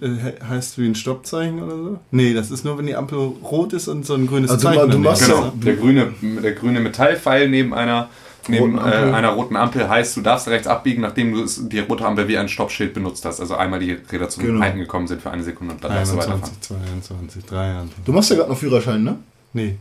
[0.00, 1.98] äh, he- Heißt wie ein Stoppzeichen oder so?
[2.10, 4.76] Nee, das ist nur, wenn die Ampel rot ist und so ein grünes Also Zeichen.
[4.78, 6.12] mal, du daneben machst ja- Genau, der grüne,
[6.42, 8.08] der grüne Metallpfeil neben einer
[8.48, 12.04] neben Roten äh, einer roten Ampel heißt, du darfst rechts abbiegen, nachdem du die rote
[12.04, 13.40] Ampel wie ein Stoppschild benutzt hast.
[13.40, 14.60] Also einmal die Räder zum Genau.
[14.62, 17.02] Halten gekommen sind für eine Sekunde und dann darfst du 21, weiterfahren.
[17.02, 18.04] 22, 23.
[18.04, 19.18] Du machst ja gerade noch Führerschein, ne?
[19.52, 19.76] Nee,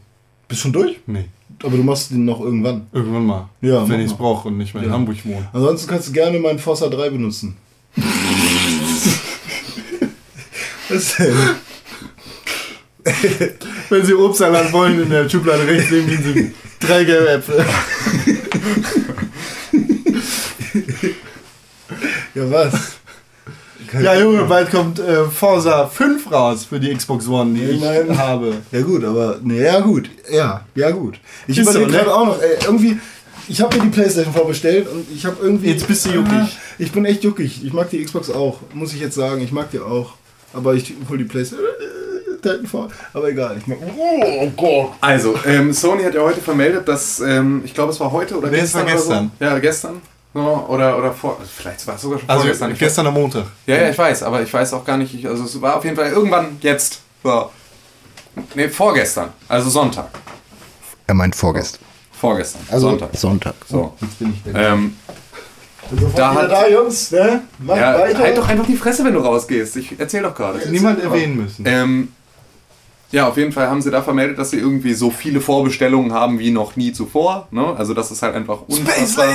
[0.48, 1.00] Bist schon durch?
[1.08, 1.26] nee.
[1.64, 2.88] Aber du machst den noch irgendwann.
[2.92, 3.50] Irgendwann mal.
[3.62, 4.96] Ja, wenn ich es brauche und nicht mehr in Ja.
[4.96, 5.48] Hamburg wohne.
[5.54, 7.56] Ansonsten kannst du gerne meinen Forza 3 benutzen.
[10.90, 11.36] Was denn?
[13.90, 17.66] Wenn Sie Obstsalat wollen, in der Schublade rechts neben Ihnen sind drei gelbe Äpfel.
[22.34, 22.74] Ja, was?
[24.02, 28.18] Ja, Junge, bald kommt äh, Forza 5 raus für die Xbox One, die ich Nein.
[28.18, 28.54] habe.
[28.72, 31.20] Ja gut, aber ne, ja gut, ja, ja gut.
[31.48, 32.08] Ich Ist so, ne?
[32.14, 32.98] auch noch, ey, irgendwie,
[33.50, 35.72] ich habe mir die Playstation vorbestellt und ich habe irgendwie...
[35.72, 36.32] Jetzt bist du juckig.
[36.32, 36.48] Ah,
[36.78, 37.66] Ich bin echt juckig.
[37.66, 39.42] Ich mag die Xbox auch, muss ich jetzt sagen.
[39.42, 40.14] Ich mag die auch.
[40.54, 41.66] Aber ich hol die Playstation...
[42.42, 42.88] Titanfall.
[43.14, 43.78] Aber egal, ich mag...
[43.86, 44.92] Oh Gott.
[45.02, 48.50] Also, ähm, Sony hat ja heute vermeldet, dass, ähm, ich glaube, es war heute oder
[48.50, 48.98] Nee, es war gestern.
[48.98, 49.32] gestern.
[49.40, 49.56] Oder so.
[49.56, 50.02] Ja, gestern.
[50.34, 52.72] So, oder, oder vor, vielleicht war es sogar schon Also vorgestern.
[52.72, 53.46] Ich gestern am Montag.
[53.66, 55.14] Ja, ja, ich weiß, aber ich weiß auch gar nicht.
[55.14, 57.02] Ich, also es war auf jeden Fall irgendwann jetzt.
[57.24, 57.50] So.
[58.56, 59.30] Nee, vorgestern.
[59.50, 60.08] Also Sonntag.
[61.08, 61.82] Er meint vorgestern.
[62.14, 62.62] Vorgestern.
[62.72, 63.10] Also Sonntag.
[63.14, 63.56] Sonntag.
[63.68, 63.94] So.
[64.00, 64.54] Jetzt bin ich.
[64.56, 64.96] Ähm,
[66.16, 67.12] da hat- da, Jungs.
[67.12, 67.42] Ne?
[67.60, 68.20] Macht ja, weiter.
[68.20, 69.76] halt doch einfach die Fresse, wenn du rausgehst.
[69.76, 70.60] Ich erzähl doch gerade.
[70.70, 71.66] Niemand erwähnen müssen.
[71.68, 72.14] Ähm,
[73.12, 76.40] ja, auf jeden Fall haben sie da vermeldet, dass sie irgendwie so viele Vorbestellungen haben
[76.40, 77.48] wie noch nie zuvor.
[77.52, 77.76] Ne?
[77.78, 79.28] Also, dass es halt einfach unfassbar,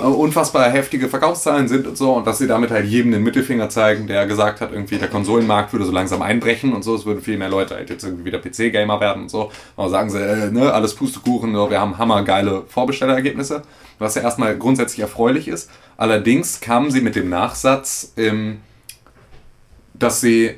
[0.00, 2.14] äh, unfassbar heftige Verkaufszahlen sind und so.
[2.14, 5.72] Und dass sie damit halt jedem den Mittelfinger zeigen, der gesagt hat, irgendwie der Konsolenmarkt
[5.72, 6.96] würde so langsam einbrechen und so.
[6.96, 9.52] Es würden viel mehr Leute halt jetzt irgendwie wieder PC-Gamer werden und so.
[9.76, 13.62] Aber sagen sie, äh, ne, alles Pustekuchen, wir haben hammergeile Vorbestellergebnisse.
[14.00, 15.70] Was ja erstmal grundsätzlich erfreulich ist.
[15.96, 18.58] Allerdings kamen sie mit dem Nachsatz, ähm,
[19.94, 20.54] dass sie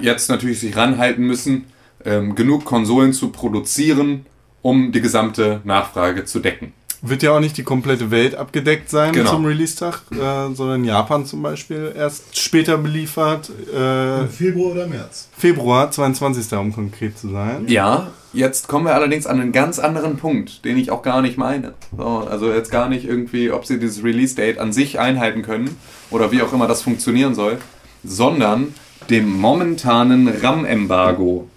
[0.00, 1.66] jetzt natürlich sich ranhalten müssen,
[2.04, 4.26] ähm, genug Konsolen zu produzieren,
[4.62, 6.72] um die gesamte Nachfrage zu decken.
[7.06, 9.28] Wird ja auch nicht die komplette Welt abgedeckt sein Genau.
[9.32, 13.50] zum Release-Tag, äh, sondern Japan zum Beispiel erst später beliefert.
[13.74, 15.28] Äh, Februar oder März?
[15.36, 16.56] Februar 22.
[16.58, 17.66] um konkret zu sein.
[17.68, 21.36] Ja, jetzt kommen wir allerdings an einen ganz anderen Punkt, den ich auch gar nicht
[21.36, 21.74] meine.
[21.94, 25.76] So, also jetzt gar nicht irgendwie, ob sie dieses Release-Date an sich einhalten können
[26.10, 27.58] oder wie auch immer das funktionieren soll,
[28.02, 28.72] sondern
[29.10, 31.50] dem momentanen RAM-Embargo.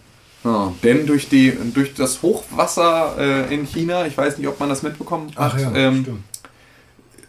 [0.44, 4.70] Ja, denn durch, die, durch das Hochwasser äh, in China, ich weiß nicht, ob man
[4.70, 6.24] das mitbekommen hat, Ach ja, ähm, stimmt.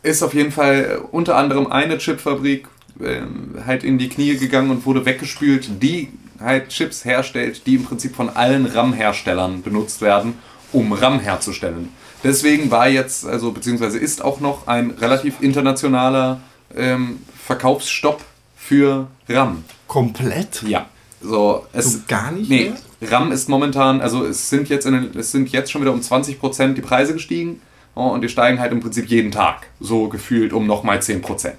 [0.02, 2.68] ist auf jeden Fall unter anderem eine Chipfabrik
[3.02, 7.84] ähm, halt in die Knie gegangen und wurde weggespült, die halt Chips herstellt, die im
[7.84, 10.34] Prinzip von allen RAM-Herstellern benutzt werden,
[10.72, 11.88] um RAM herzustellen.
[12.22, 16.40] Deswegen war jetzt, also beziehungsweise ist auch noch ein relativ internationaler
[16.76, 18.22] ähm, Verkaufsstopp
[18.56, 19.64] für RAM.
[19.86, 20.62] Komplett?
[20.62, 20.86] Ja.
[21.20, 23.10] So, es So gar nicht nee, mehr?
[23.10, 26.74] RAM ist momentan, also es sind jetzt in es sind jetzt schon wieder um 20%
[26.74, 27.60] die Preise gestiegen
[27.94, 31.52] oh, und die steigen halt im Prinzip jeden Tag so gefühlt um nochmal 10%.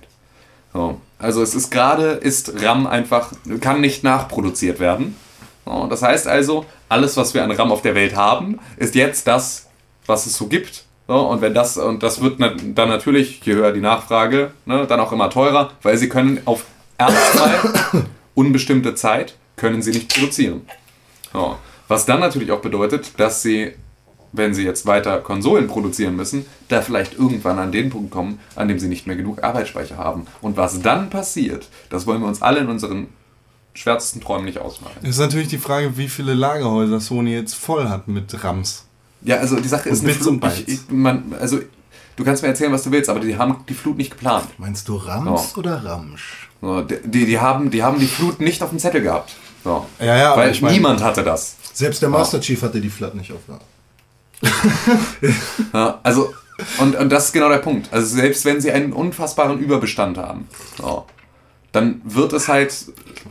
[0.74, 5.16] So, also es ist gerade, ist RAM einfach, kann nicht nachproduziert werden.
[5.66, 9.28] So, das heißt also, alles was wir an RAM auf der Welt haben, ist jetzt
[9.28, 9.68] das,
[10.05, 10.86] was es so gibt.
[11.07, 14.99] So, und wenn das, und das wird dann natürlich, je höher die Nachfrage, ne, dann
[14.99, 16.66] auch immer teurer, weil sie können auf
[16.99, 18.05] erstmal
[18.36, 20.62] unbestimmte Zeit können sie nicht produzieren.
[21.34, 21.57] So.
[21.88, 23.74] Was dann natürlich auch bedeutet, dass sie,
[24.32, 28.68] wenn sie jetzt weiter Konsolen produzieren müssen, da vielleicht irgendwann an den Punkt kommen, an
[28.68, 30.26] dem sie nicht mehr genug Arbeitsspeicher haben.
[30.41, 33.07] Und was dann passiert, das wollen wir uns alle in unseren
[33.74, 34.95] schwärzesten Träumen nicht ausmalen.
[35.01, 38.86] Das ist natürlich die Frage, wie viele Lagerhäuser Sony jetzt voll hat mit RAMs.
[39.22, 40.55] Ja, also die Sache ist Und eine Bits und Flut.
[40.55, 40.68] Bytes.
[40.68, 41.60] Ich, ich, man, also
[42.16, 44.47] du kannst mir erzählen, was du willst, aber die haben die Flut nicht geplant.
[44.57, 45.57] Meinst du Rams Ja.
[45.57, 46.49] oder Ramsch?
[46.62, 49.32] So, die, die, die, haben, die haben die Flut nicht auf dem Zettel gehabt.
[49.64, 49.86] So.
[49.99, 51.55] Ja, ja, aber Weil ich meine- niemand hatte das.
[51.74, 53.39] Selbst der Master Chief hatte die Flat nicht auf.
[55.74, 56.32] Ja, also,
[56.80, 57.89] und, und das ist genau der Punkt.
[57.91, 60.47] Also selbst wenn sie einen unfassbaren Überbestand haben,
[60.78, 61.05] so,
[61.72, 62.74] dann wird es halt,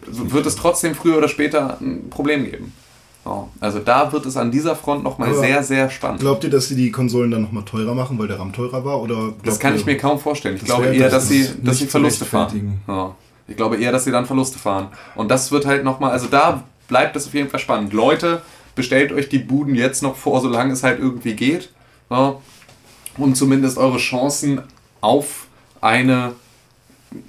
[0.07, 2.73] wird es trotzdem früher oder später ein Problem geben.
[3.25, 6.21] So, also da wird es an dieser Front nochmal sehr, sehr spannend.
[6.21, 9.03] Glaubt ihr, dass sie die Konsolen dann nochmal teurer machen, weil der RAM teurer war?
[9.03, 10.55] Oder Das kann ihr- ich mir kaum vorstellen.
[10.55, 12.81] Ich Das glaube eher, das dass sie, ist dass sie Verluste fahren.
[12.87, 13.15] Ja.
[13.49, 14.89] Ich glaube eher, dass sie dann Verluste fahren.
[15.15, 17.93] Und das wird halt nochmal, also da bleibt es auf jeden Fall spannend.
[17.93, 18.43] Leute,
[18.75, 21.71] bestellt euch die Buden jetzt noch vor, solange es halt irgendwie geht.
[22.11, 22.37] Ja,
[23.17, 24.63] um zumindest eure Chancen
[25.01, 25.47] auf
[25.81, 26.35] eine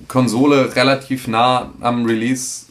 [0.07, 2.65] Konsole relativ nah am Release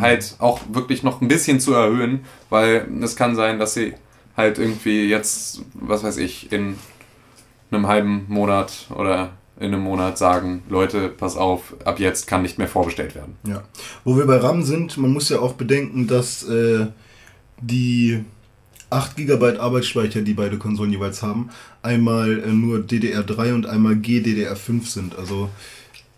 [0.00, 3.94] halt auch wirklich noch ein bisschen zu erhöhen, weil es kann sein, dass sie
[4.36, 6.78] halt irgendwie jetzt, was weiß ich, in
[7.70, 9.30] einem halben Monat oder
[9.60, 13.36] in einem Monat sagen, Leute, pass auf, ab jetzt kann nicht mehr vorbestellt werden.
[13.46, 13.62] Ja.
[14.04, 16.86] Wo wir bei RAM sind, man muss ja auch bedenken, dass äh,
[17.60, 18.24] die
[18.90, 21.50] 8 GB Arbeitsspeicher, die beide Konsolen jeweils haben,
[21.82, 25.18] einmal äh, nur DDR3 und einmal GDDR5 sind.
[25.18, 25.50] Also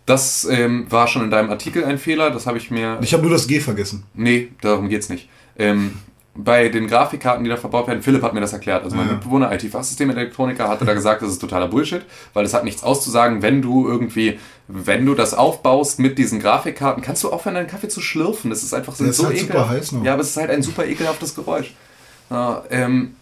[0.05, 3.23] Das ähm, war schon in deinem Artikel ein Fehler, das habe ich mir ich habe
[3.23, 4.03] nur das G vergessen.
[4.13, 5.29] Nee, darum geht's nicht.
[5.57, 5.93] Ähm,
[6.33, 8.83] bei den Grafikkarten, die da verbaut werden, Philipp hat mir das erklärt.
[8.85, 9.13] Also mein Ja.
[9.13, 12.03] Mitbewohner, IT-Fachsystemelektroniker, hatte da gesagt, das ist totaler Bullshit,
[12.33, 17.03] weil es hat nichts auszusagen, wenn du irgendwie, wenn du das aufbaust mit diesen Grafikkarten,
[17.03, 18.49] kannst du aufhören, deinen Kaffee zu schlürfen.
[18.49, 19.69] Das ist einfach so, Der ist so halt super ekelhaft.
[19.71, 20.03] heiß noch.
[20.05, 21.73] Ja, aber es ist halt ein super ekelhaftes Geräusch.
[22.29, 23.15] Ja, ähm,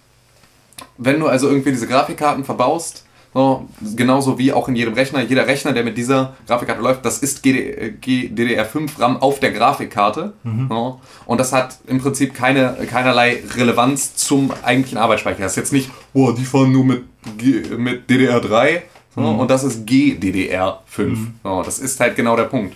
[0.99, 5.21] wenn du also irgendwie diese Grafikkarten verbaust, So, genauso wie auch in jedem Rechner.
[5.21, 9.51] Jeder Rechner, der mit dieser Grafikkarte läuft, das ist GD, äh, GDDR5 RAM auf der
[9.51, 10.33] Grafikkarte.
[10.67, 15.43] So, und das hat im Prinzip keine, keinerlei Relevanz zum eigentlichen Arbeitsspeicher.
[15.43, 17.03] Das ist jetzt nicht, boah, die fahren nur mit,
[17.37, 18.81] G, mit DDR3
[19.15, 21.17] so, und das ist GDDR5.
[21.43, 22.75] So, das ist halt genau der Punkt.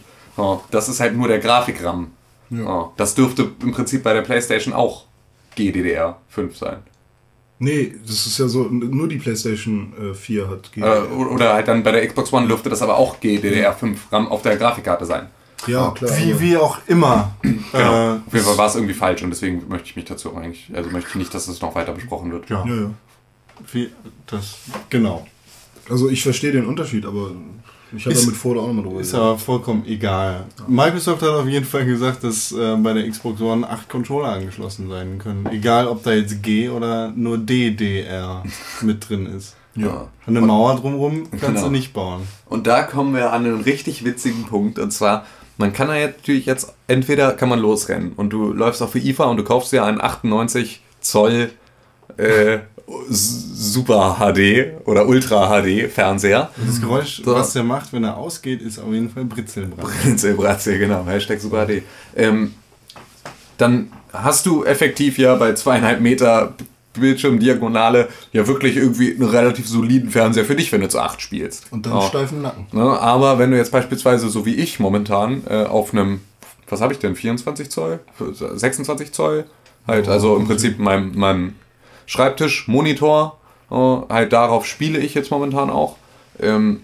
[0.71, 2.11] Das ist halt nur der Grafikram.
[2.49, 5.05] So, das dürfte im Prinzip bei der PlayStation auch
[5.57, 6.77] GDDR5 sein.
[7.59, 10.81] Nee, das ist ja so, nur die PlayStation äh, 4 hat Äh,
[11.13, 14.57] oder halt dann bei der Xbox One dürfte das aber auch GDDR5 RAM auf der
[14.57, 15.27] Grafikkarte sein.
[15.67, 16.11] Ja, klar.
[16.17, 17.35] Wie, wie auch immer.
[17.41, 17.55] Genau.
[17.73, 20.37] Äh, Auf jeden Fall war es irgendwie falsch und deswegen möchte ich mich dazu auch
[20.37, 22.49] eigentlich, also möchte ich nicht, dass es noch weiter besprochen wird.
[22.49, 22.89] ja, Ja, ja.
[23.71, 23.89] wie,
[24.27, 24.55] das,
[24.89, 25.25] genau.
[25.89, 27.31] Also ich verstehe den Unterschied, aber
[27.95, 30.45] ich habe Ist- damit vorher auch nochmal drüber Ist aber vollkommen egal.
[30.67, 34.89] Microsoft hat auf jeden Fall gesagt, dass äh, bei der Xbox One acht Controller angeschlossen
[34.89, 35.45] sein können.
[35.51, 38.43] Egal, ob da jetzt G oder nur DDR
[38.81, 39.55] mit drin ist.
[39.75, 40.07] Ja.
[40.27, 41.63] Eine Mauer drumherum kannst Genau.
[41.63, 42.21] du nicht bauen.
[42.47, 45.25] Und da kommen wir an einen richtig witzigen Punkt und zwar,
[45.57, 49.09] man kann ja jetzt natürlich jetzt, entweder kann man losrennen und du läufst auf die
[49.09, 51.49] IFA und du kaufst dir einen 98 Zoll
[52.17, 52.59] äh,
[53.09, 56.49] Super HD oder Ultra HD Fernseher.
[56.65, 57.33] Das Geräusch, So.
[57.35, 60.37] was der macht, wenn er ausgeht, ist auf jeden Fall Britzelbrand.
[60.37, 61.83] Bratze, genau, Hashtag Super HD.
[62.15, 62.53] Ähm,
[63.57, 66.53] dann hast du effektiv ja bei zweieinhalb Meter
[66.93, 71.65] Bildschirmdiagonale ja wirklich irgendwie einen relativ soliden Fernseher für dich, wenn du zu acht spielst.
[71.71, 72.01] Und dann Ja.
[72.03, 72.67] steifen Nacken.
[72.71, 76.21] Ne, aber wenn du jetzt beispielsweise, so wie ich momentan, äh, auf einem,
[76.69, 77.99] was habe ich denn, 24 Zoll?
[78.19, 79.45] 26 Zoll?
[79.87, 81.55] Halt, also im Prinzip meinem, meinem
[82.05, 83.39] Schreibtisch, Monitor,
[83.71, 85.97] äh, halt darauf spiele ich jetzt momentan auch.
[86.39, 86.81] Ähm,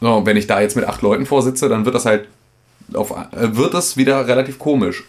[0.00, 2.28] so, wenn ich da jetzt mit acht Leuten vorsitze, dann wird das halt
[2.94, 5.04] auf, äh, wird das wieder relativ komisch.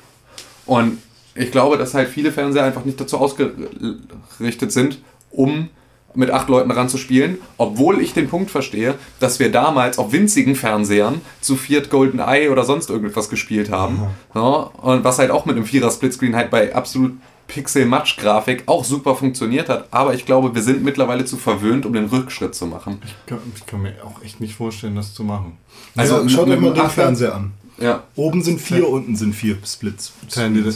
[0.66, 1.02] Und
[1.34, 5.00] ich glaube, dass halt viele Fernseher einfach nicht dazu ausgerichtet sind,
[5.30, 5.70] um
[6.14, 11.22] mit acht Leuten ranzuspielen, obwohl ich den Punkt verstehe, dass wir damals auf winzigen Fernsehern
[11.40, 14.02] zu viert Golden Eye oder sonst irgendwas gespielt haben.
[14.36, 14.42] Ja,
[14.82, 17.14] und was halt auch mit einem Vierer Splitscreen halt bei absolut
[17.52, 19.88] Pixel-Match-Grafik auch super funktioniert hat.
[19.92, 23.00] Aber ich glaube, wir sind mittlerweile zu verwöhnt, um den Rückschritt zu machen.
[23.04, 25.58] Ich kann, ich kann mir auch echt nicht vorstellen, das zu machen.
[25.96, 27.52] Also ja, schaut euch mal den Fernseher an.
[27.78, 30.14] Ja, Oben sind vier, unten sind vier Splits.
[30.24, 30.36] Das?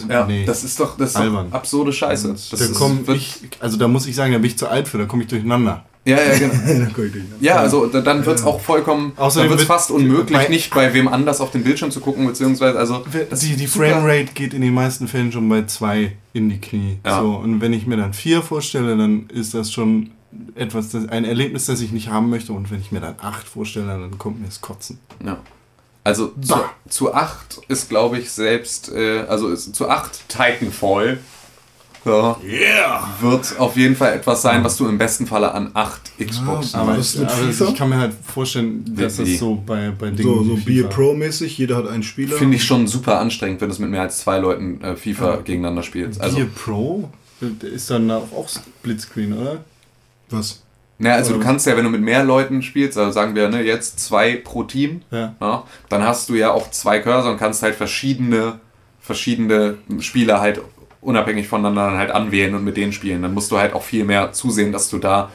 [0.10, 0.44] ja nee.
[0.44, 2.30] das ist doch, das ist doch absurde Scheiße.
[2.30, 4.98] Das da ist, ich, also da muss ich sagen, da bin ich zu alt für,
[4.98, 5.86] da komme ich durcheinander.
[6.06, 6.54] Ja, ja, genau.
[7.42, 10.38] Ja, also da- dann wird es auch vollkommen, Außerdem dann wird es wird- fast unmöglich,
[10.38, 13.68] bei- nicht bei wem anders auf den Bildschirm zu gucken, beziehungsweise, also das Die, die
[13.68, 16.98] Framerate geht in den meisten Fällen schon bei zwei in die Knie.
[17.06, 17.20] Ja.
[17.22, 20.12] So, und wenn ich mir dann vier vorstelle, dann ist das schon
[20.56, 22.52] etwas, das, ein Erlebnis, das ich nicht haben möchte.
[22.54, 25.00] Und wenn ich mir dann acht vorstelle, dann kommt mir das Kotzen.
[25.26, 25.38] Ja.
[26.04, 26.56] Also zu,
[26.88, 31.18] zu 8 ist, glaube ich, selbst, äh, also ist, zu 8 Titanfall
[32.06, 36.76] ja, wird auf jeden Fall etwas sein, was du im besten Falle an 8 Xbox
[36.76, 37.66] Aber Aber, das ich, mit aber FIFA?
[37.66, 40.88] ich kann mir halt vorstellen, dass das so bei, bei Dingen So, so wie Be
[40.88, 42.38] Pro-mäßig, jeder hat einen Spieler.
[42.38, 45.38] Finde ich schon super anstrengend, wenn du es mit mehr als zwei Leuten äh, FIFA
[45.38, 46.22] gegeneinander spielst.
[46.22, 47.10] Also, Gear Pro
[47.62, 49.64] ist dann auch Splitscreen, oder?
[50.30, 50.62] Was?
[50.98, 53.62] naja, also du kannst ja, wenn du mit mehr Leuten spielst, also sagen wir ne,
[53.62, 55.36] jetzt zwei pro Team, Ja.
[55.42, 58.60] Ja, dann hast du ja auch zwei Cursor und kannst halt verschiedene,
[59.02, 60.62] verschiedene Spieler halt
[61.06, 63.22] unabhängig voneinander dann halt anwählen und mit denen spielen.
[63.22, 65.32] Dann musst du halt auch viel mehr zusehen, dass du da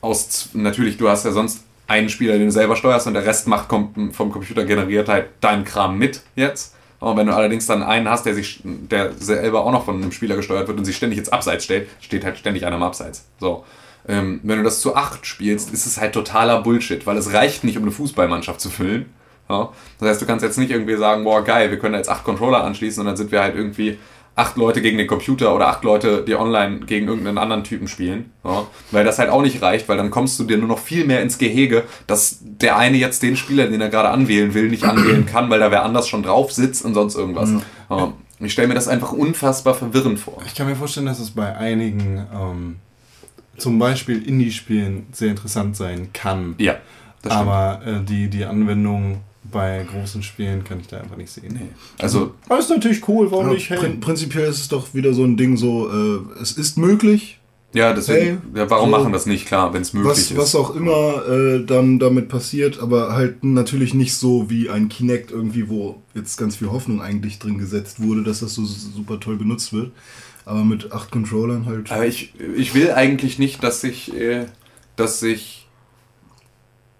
[0.00, 3.48] aus, natürlich, du hast ja sonst einen Spieler, den du selber steuerst und der Rest
[3.48, 6.76] macht vom Computer generiert halt deinen Kram mit jetzt.
[7.00, 10.12] Aber wenn du allerdings dann einen hast, der sich, der selber auch noch von einem
[10.12, 13.26] Spieler gesteuert wird und sich ständig ins Abseits stellt, steht halt ständig einer im Abseits.
[13.40, 13.64] So.
[14.06, 17.64] Ähm, wenn du das zu acht spielst, ist es halt totaler Bullshit, weil es reicht
[17.64, 19.06] nicht, um eine Fußballmannschaft zu füllen.
[19.48, 19.70] Ja?
[19.98, 22.62] Das heißt, du kannst jetzt nicht irgendwie sagen, boah, geil, wir können jetzt acht Controller
[22.64, 23.98] anschließen und dann sind wir halt irgendwie
[24.36, 28.32] acht Leute gegen den Computer oder acht Leute, die online gegen irgendeinen anderen Typen spielen.
[28.44, 28.66] Ja?
[28.90, 31.22] Weil das halt auch nicht reicht, weil dann kommst du dir nur noch viel mehr
[31.22, 35.26] ins Gehege, dass der eine jetzt den Spieler, den er gerade anwählen will, nicht anwählen
[35.26, 37.50] kann, weil da wer anders schon drauf sitzt und sonst irgendwas.
[37.90, 38.12] Ja.
[38.42, 40.38] Ich stelle mir das einfach unfassbar verwirrend vor.
[40.46, 42.76] Ich kann mir vorstellen, dass es bei einigen, ähm,
[43.58, 46.54] zum Beispiel Indie-Spielen, sehr interessant sein kann.
[46.56, 46.76] Ja.
[47.28, 51.58] Aber äh, die, die Anwendung bei großen Spielen kann ich da einfach nicht sehen.
[51.98, 53.70] Also, Aber ist natürlich cool, warum nicht?
[53.70, 53.78] Hey.
[53.78, 57.38] prin prinzipiell ist es doch wieder so ein Ding so, äh, es ist möglich,
[57.72, 59.46] ja, deswegen, Hey, ja, warum so- machen das nicht?
[59.46, 60.36] Klar, wenn es möglich was, ist.
[60.36, 65.30] was auch immer äh, dann damit passiert, aber halt natürlich nicht so wie ein Kinect
[65.30, 69.36] irgendwie, wo jetzt ganz viel Hoffnung eigentlich drin gesetzt wurde, dass das so super toll
[69.36, 69.92] benutzt wird.
[70.46, 71.92] Aber mit acht Controllern halt.
[71.92, 74.46] Aber ich, ich will eigentlich nicht, dass sich, äh,
[74.96, 75.59] dass sich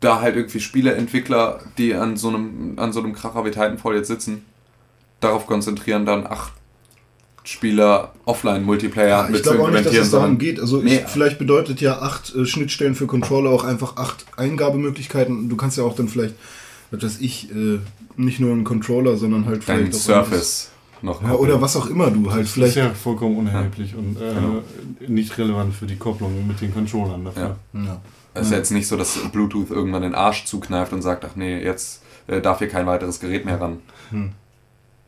[0.00, 4.08] da halt irgendwie Spieleentwickler, die an so einem, an so einem Kracher wie Titanfall jetzt
[4.08, 4.44] sitzen,
[5.20, 6.52] darauf konzentrieren, dann acht
[7.44, 10.60] Spieler Offline-Multiplayer Ich mit zu glaube auch nicht, dass es darum geht.
[10.60, 10.96] Also Nee.
[10.96, 15.48] ich, vielleicht bedeutet ja acht äh, Schnittstellen für Controller auch einfach acht Eingabemöglichkeiten.
[15.48, 16.34] Du kannst ja auch dann vielleicht,
[16.90, 17.78] was weiß ich, äh,
[18.16, 20.70] nicht nur einen Controller, sondern halt Dein vielleicht auch Surface
[21.02, 21.22] noch.
[21.22, 22.76] Ja, oder was auch immer du halt Das ist vielleicht.
[22.76, 24.62] ja vollkommen unerheblich und äh, Genau.
[25.08, 27.56] nicht relevant für die Kopplung mit den Controllern dafür.
[27.72, 28.00] Ja.
[28.34, 31.62] Es ist jetzt nicht so, dass Bluetooth irgendwann den Arsch zukneift und sagt, ach nee,
[31.62, 33.80] jetzt äh, darf hier kein weiteres Gerät mehr ran.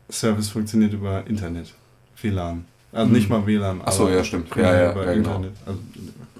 [0.09, 1.73] Service funktioniert über Internet,
[2.21, 2.65] WLAN.
[2.91, 3.81] Also nicht mal WLAN.
[3.83, 4.55] Ach so, aber ja, stimmt.
[4.55, 5.35] Ja, ja, über ja, genau.
[5.35, 5.53] Internet.
[5.65, 5.79] Also,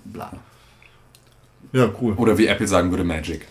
[0.05, 0.31] bla.
[1.71, 2.13] Ja, cool.
[2.13, 3.47] Oder wie Apple sagen würde, Magic.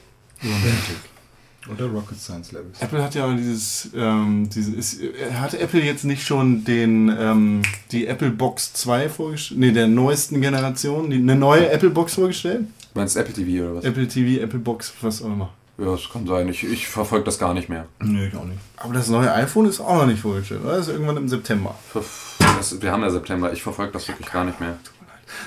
[1.70, 2.80] Oder Rocket Science Levels.
[2.80, 7.62] Apple hat ja dieses, ähm, diese, ist, äh, hat Apple jetzt nicht schon den, ähm,
[7.92, 12.66] die Apple Box 2 vorgestellt, nee, der neuesten Generation, die, eine neue Apple Box vorgestellt?
[12.92, 13.84] Du meinst Apple TV oder was?
[13.84, 15.50] Apple TV, Apple Box, was auch immer.
[15.78, 16.48] Ja, das kann sein.
[16.48, 17.86] Ich, ich verfolge das gar nicht mehr.
[18.00, 18.58] Nee, ich auch nicht.
[18.76, 20.76] Aber das neue iPhone ist auch noch nicht vorgestellt, oder?
[20.76, 21.74] Das ist irgendwann im September.
[21.94, 23.52] Das, wir haben ja September.
[23.52, 24.76] Ich verfolge das wirklich gar nicht mehr.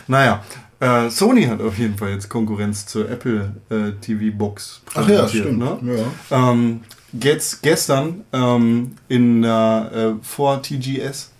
[0.07, 0.43] Naja,
[0.79, 5.21] äh, Sony hat auf jeden Fall jetzt Konkurrenz zur Apple äh, TV Box Ach ja,
[5.21, 5.83] präsentiert, stimmt.
[5.83, 6.03] Ne?
[6.31, 6.51] Ja.
[6.51, 6.81] Ähm,
[7.13, 11.31] jetzt, gestern ähm, in der äh, vor TGS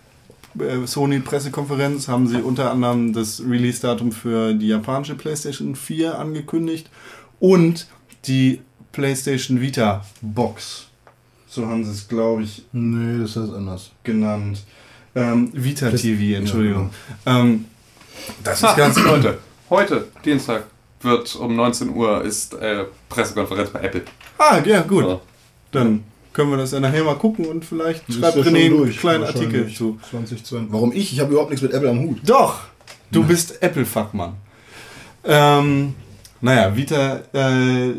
[0.60, 6.90] äh, Sony Pressekonferenz haben sie unter anderem das Release-Datum für die japanische PlayStation 4 angekündigt
[7.40, 7.88] und
[8.26, 10.88] die PlayStation Vita Box.
[11.48, 13.92] So haben sie es, glaube ich, Nee, das heißt anders.
[14.04, 14.64] genannt.
[15.16, 16.90] Ähm, Vita Das- TV, Entschuldigung.
[17.26, 17.66] Ja, ähm,
[18.44, 19.38] das ist Ah, ganz Leute,
[19.70, 20.66] heute, Dienstag,
[21.02, 24.04] wird um 19 Uhr ist äh, Pressekonferenz bei Apple.
[24.38, 25.04] Ah, ja, gut.
[25.04, 25.22] So.
[25.72, 26.04] Dann
[26.36, 29.00] können wir das ja nachher mal gucken und vielleicht Das schreibt ja René einen durch,
[29.00, 29.98] kleinen Artikel zu.
[30.12, 30.72] 2020.
[30.72, 31.14] Warum ich?
[31.14, 32.18] Ich habe überhaupt nichts mit Apple am Hut.
[32.26, 32.60] Doch,
[33.10, 34.34] du bist Apple-Fachmann.
[35.24, 35.96] Ähm,
[36.42, 37.94] naja, Vita äh,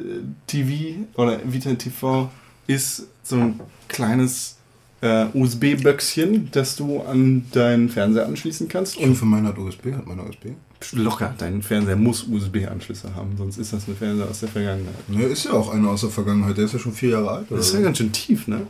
[0.47, 2.31] TV oder Vita TV
[2.67, 4.57] ist so ein kleines
[5.01, 8.99] äh, USB-Böckchen, das du an deinen Fernseher anschließen kannst.
[8.99, 10.49] Und für meinen hat USB, hat meiner USB.
[10.93, 15.09] Locker, dein Fernseher muss USB-Anschlüsse haben, sonst ist das ein Fernseher aus der Vergangenheit.
[15.09, 16.57] Ne, ist ja auch einer aus der Vergangenheit.
[16.57, 17.51] Der ist ja schon vier Jahre alt.
[17.51, 17.59] Oder?
[17.59, 18.67] Das ist ja ganz schön tief, ne?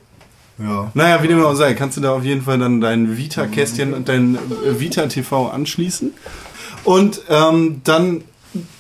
[0.59, 0.91] ja.
[0.95, 4.09] Naja, wie dem auch sei, kannst du da auf jeden Fall dann dein Vita-Kästchen und
[4.09, 6.13] dein äh, Vita-TV anschließen.
[6.85, 8.23] Und ähm, dann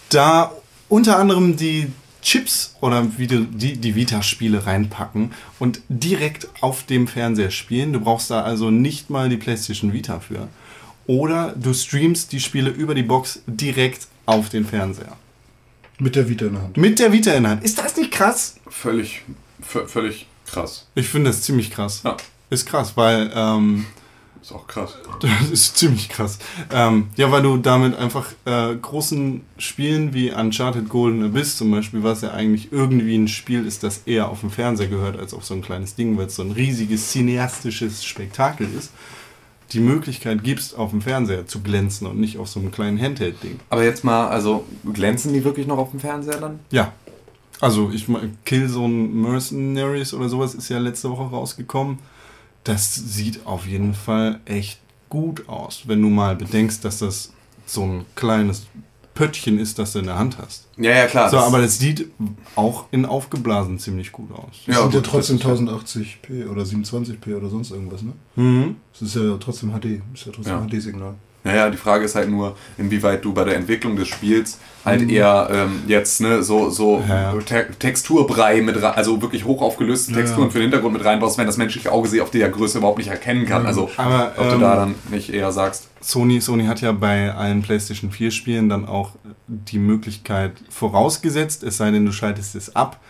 [0.08, 0.52] da
[0.88, 1.88] unter anderem die
[2.22, 7.92] Chips oder wie du die, die Vita-Spiele reinpacken und direkt auf dem Fernseher spielen.
[7.92, 10.48] Du brauchst da also nicht mal die PlayStation Vita für.
[11.06, 15.16] Oder du streamst die Spiele über die Box direkt auf den Fernseher.
[15.98, 16.76] Mit der Vita in der Hand.
[16.76, 17.64] Mit der Vita in der Hand.
[17.64, 18.56] Ist das nicht krass?
[18.68, 19.22] Völlig,
[19.60, 20.86] völlig krass.
[20.94, 22.02] Ich finde das ziemlich krass.
[22.04, 22.16] Ja,
[22.50, 23.86] Ist krass, weil ähm,
[24.46, 24.94] ist auch krass.
[25.20, 26.38] Das ist ziemlich krass.
[26.70, 32.02] Ähm, ja, weil du damit einfach äh, großen Spielen wie Uncharted Golden Abyss zum Beispiel,
[32.02, 35.44] was ja eigentlich irgendwie ein Spiel ist, das eher auf dem Fernseher gehört als auf
[35.44, 38.90] so ein kleines Ding, weil es so ein riesiges cineastisches Spektakel ist,
[39.72, 43.60] die Möglichkeit gibst, auf dem Fernseher zu glänzen und nicht auf so einem kleinen Handheld-Ding.
[43.68, 46.60] Aber jetzt mal, also glänzen die wirklich noch auf dem Fernseher dann?
[46.70, 46.92] Ja.
[47.60, 51.98] Also, ich meine, Killzone Mercenaries oder sowas ist ja letzte Woche rausgekommen.
[52.64, 57.32] Das sieht auf jeden Fall echt gut aus, wenn du mal bedenkst, dass das
[57.64, 58.66] so ein kleines
[59.16, 60.68] Pöttchen ist, das du in der Hand hast.
[60.76, 61.28] Ja, ja, klar.
[61.28, 62.08] So, das- aber das sieht
[62.54, 64.62] auch in aufgeblasen ziemlich gut aus.
[64.66, 68.12] Das Ja, sind ja trotzdem das ist 1080p oder 27p oder sonst irgendwas, ne?
[68.36, 68.76] Mhm.
[68.92, 70.00] Das ist ja trotzdem HD.
[70.12, 70.66] Das ist ja trotzdem Ja.
[70.66, 71.14] HD-Signal.
[71.44, 75.48] Naja, die Frage ist halt nur, inwieweit du bei der Entwicklung des Spiels halt eher
[75.52, 77.08] ähm, jetzt ne, so, so Mhm.
[77.08, 77.40] Ja, ja.
[77.40, 80.50] Te Texturbrei mit rein, also wirklich hoch aufgelöste Texturen ja.
[80.50, 83.08] für den Hintergrund mit reinbaust, wenn das menschliche Auge sie auf der Größe überhaupt nicht
[83.10, 83.64] erkennen kann.
[83.64, 87.34] Also Aber, ob du ähm, da dann nicht eher sagst, Sony, Sony hat ja bei
[87.34, 89.12] allen PlayStation 4 Spielen dann auch
[89.48, 93.00] die Möglichkeit vorausgesetzt, es sei denn, du schaltest es ab,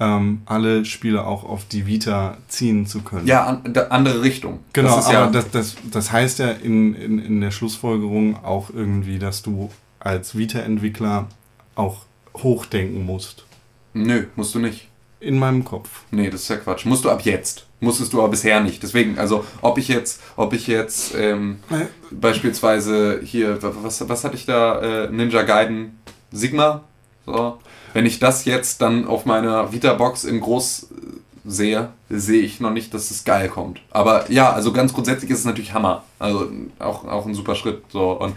[0.00, 3.26] ähm, alle Spiele auch auf die Vita ziehen zu können.
[3.26, 4.60] ja, an, andere Richtung.
[4.72, 8.70] Genau, das aber ja, das, das, das heißt ja in, in, in der Schlussfolgerung auch
[8.70, 11.26] irgendwie, dass du als Vita-Entwickler
[11.74, 12.06] auch
[12.38, 13.44] hochdenken musst.
[13.92, 14.88] Nö, musst du nicht.
[15.20, 16.04] In meinem Kopf.
[16.10, 16.86] Nee, das ist ja Quatsch.
[16.86, 17.66] Musst du ab jetzt.
[17.80, 18.82] Musstest du aber bisher nicht.
[18.82, 21.86] Deswegen, also ob ich jetzt, ob ich jetzt ähm, Äh.
[22.10, 25.04] beispielsweise hier, wa- was, was hatte ich da?
[25.06, 25.98] Äh, Ninja Gaiden
[26.30, 26.82] Sigma.
[27.26, 27.58] So.
[27.92, 30.96] Wenn ich das jetzt dann auf meiner Vita-Box in groß äh,
[31.44, 33.80] sehe, sehe ich noch nicht, dass es geil kommt.
[33.90, 36.04] Aber ja, also ganz grundsätzlich ist es natürlich Hammer.
[36.18, 37.82] Also auch, auch ein super Schritt.
[37.90, 38.12] So.
[38.12, 38.34] Und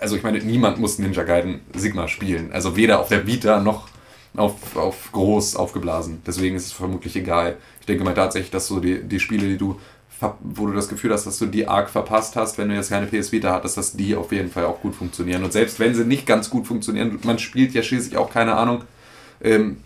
[0.00, 2.50] also ich meine, niemand muss Ninja Gaiden Sigma spielen.
[2.52, 3.88] Also weder auf der Vita noch
[4.36, 6.20] auf, auf groß aufgeblasen.
[6.26, 7.56] Deswegen ist es vermutlich egal.
[7.86, 9.78] Ich denke mal tatsächlich, dass so die, die Spiele, die du,
[10.40, 13.06] wo du das Gefühl hast, dass du die arg verpasst hast, wenn du jetzt keine
[13.06, 15.44] PS Vita hattest, dass die auf jeden Fall auch gut funktionieren.
[15.44, 18.82] Und selbst wenn sie nicht ganz gut funktionieren, man spielt ja schließlich auch, keine Ahnung,
[19.40, 19.76] ähm,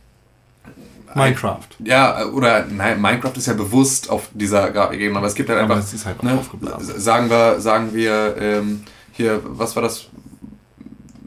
[1.14, 1.66] Minecraft.
[1.80, 5.74] Ja, oder nein, Minecraft ist ja bewusst auf dieser Grafikebene, aber es gibt halt Aber
[5.74, 5.86] einfach.
[5.86, 6.98] es ist halt ne, aufgeblasen.
[6.98, 10.06] Sagen wir, sagen wir, ähm, hier, was war das?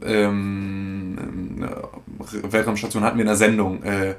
[0.04, 3.80] Ähm, eine Weltraumstation hatten wir in der Sendung.
[3.84, 4.16] Äh,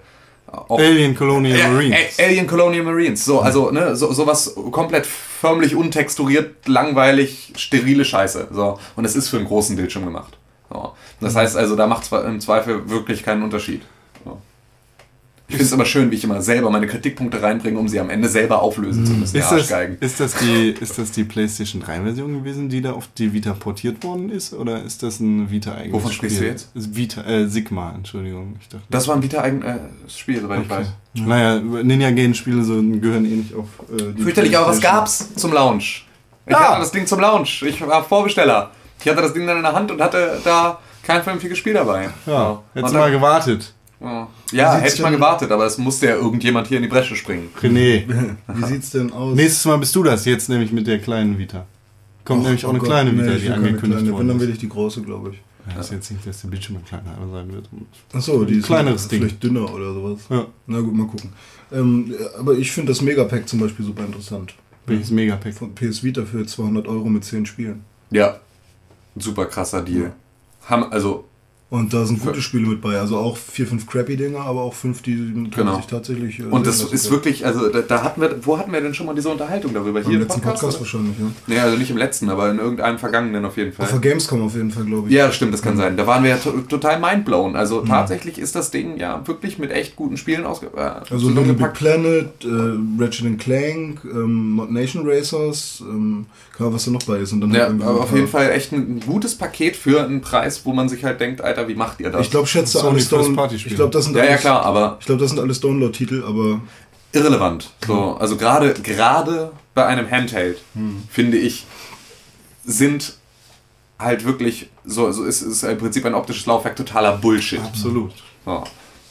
[0.67, 1.97] auch- Alien Colonial Ja, Marines.
[2.19, 3.23] A- Alien Colonial Marines.
[3.25, 8.47] So, also, ne, so, sowas komplett förmlich untexturiert, langweilig, sterile Scheiße.
[8.51, 8.79] So.
[8.95, 10.37] Und es ist für einen großen Bildschirm gemacht.
[10.71, 10.93] So.
[11.21, 13.81] Das heißt also, da macht es im Zweifel wirklich keinen Unterschied.
[15.47, 18.09] Ich finde es aber schön, wie ich immer selber meine Kritikpunkte reinbringe, um sie am
[18.09, 19.37] Ende selber auflösen zu müssen.
[19.37, 19.69] Ist das,
[19.99, 23.53] ist, das die, ist das die PlayStation 3 Version gewesen, die da auf die Vita
[23.53, 24.53] portiert worden ist?
[24.53, 26.29] Oder ist das ein Vita-eigenes Wovon Spiel?
[26.31, 26.69] sprichst du jetzt?
[26.73, 28.55] Vita, äh, Sigma, Entschuldigung.
[28.59, 29.77] Ich dachte, Das war ein Vita-eigenes
[30.17, 30.87] Spiel, soweit ich weiß.
[31.13, 35.33] Naja, Ninja Gaiden Spiele so, gehören eh nicht auf äh, die Fürchterlich, aber was gab's
[35.35, 36.07] zum Launch?
[36.47, 36.69] Ich Ja.
[36.69, 37.61] hatte das Ding zum Launch.
[37.61, 38.71] Ich war Vorbesteller.
[38.99, 42.09] Ich hatte das Ding dann in der Hand und hatte da kein vernünftiges Spiel dabei.
[42.25, 43.73] Ja, du mal gewartet.
[43.99, 47.15] Ja, ja hätte ich mal gewartet, aber es musste ja irgendjemand hier in die Bresche
[47.15, 47.49] springen.
[47.61, 48.03] René,
[48.47, 49.35] Wie sieht's denn aus?
[49.35, 51.65] nächstes Mal bist du das, jetzt nämlich mit der kleinen Vita.
[52.25, 54.39] Kommt Och, nämlich auch oh eine Gott, kleine nee, Vita, ich die angekündigt worden dann
[54.39, 55.41] will ich die große, glaube ich.
[55.73, 57.67] Ja, ist jetzt nicht, dass der Bildschirm kleiner sein wird.
[58.13, 59.21] Achso, die ist Kleineres Ding.
[59.21, 60.19] vielleicht dünner oder sowas.
[60.29, 60.45] Ja.
[60.67, 61.31] Na gut, mal gucken.
[61.71, 64.53] Ähm, aber ich finde das Megapack zum Beispiel super interessant.
[64.85, 65.53] Welches Megapack?
[65.55, 67.83] Von PS Vita für 200 Euro mit 10 Spielen.
[68.11, 68.39] Ja,
[69.15, 70.13] ein super krasser Deal.
[70.67, 71.25] Haben, also,
[71.67, 72.99] Und da sind gute Spiele mit bei.
[72.99, 75.77] Also auch vier, fünf crappy Dinger, aber auch fünf, die Genau.
[75.77, 76.39] sich tatsächlich.
[76.39, 79.07] äh, und das ist wirklich, also da, da hatten wir, wo hatten wir denn schon
[79.07, 79.99] mal diese Unterhaltung darüber?
[80.01, 80.61] Hier im letzten Podcast?
[80.61, 81.25] Podcast, wahrscheinlich, ja.
[81.47, 83.85] nee, also nicht im letzten, aber in irgendeinem vergangenen auf jeden Fall.
[83.85, 85.15] Auf der Gamescom auf jeden Fall, glaube ich.
[85.15, 85.97] Ja, stimmt, das kann sein.
[85.97, 87.55] Da waren wir ja to total mindblown.
[87.55, 90.79] Also tatsächlich ist das Ding ja wirklich mit echt guten Spielen ausge äh,
[91.11, 91.73] Also Little Big.
[91.73, 96.27] Planet, äh, Ratchet Clank, ähm, Mod Nation Racers, ähm,
[96.59, 97.33] Ahnung, was da noch bei ist.
[97.33, 100.65] Und dann Ja, halt aber auf jeden Fall echt ein gutes Paket für einen Preis,
[100.65, 102.21] wo man sich halt denkt, Alter, wie macht ihr das?
[102.21, 103.73] Ich glaube, schätze alles First Down Party Spiele.
[103.73, 106.23] Ich glaube, das sind ja, ja alles, klar, aber Ich glaube, das sind alles Download-Titel,
[106.25, 106.61] aber
[107.11, 107.71] irrelevant.
[107.85, 110.61] So, also gerade gerade bei einem Handheld
[111.09, 111.65] finde ich
[112.65, 113.17] sind
[113.99, 117.61] halt wirklich so, so ist, ist im Prinzip ein optisches Laufwerk totaler Bullshit.
[117.61, 118.11] Absolut.
[118.45, 118.63] So.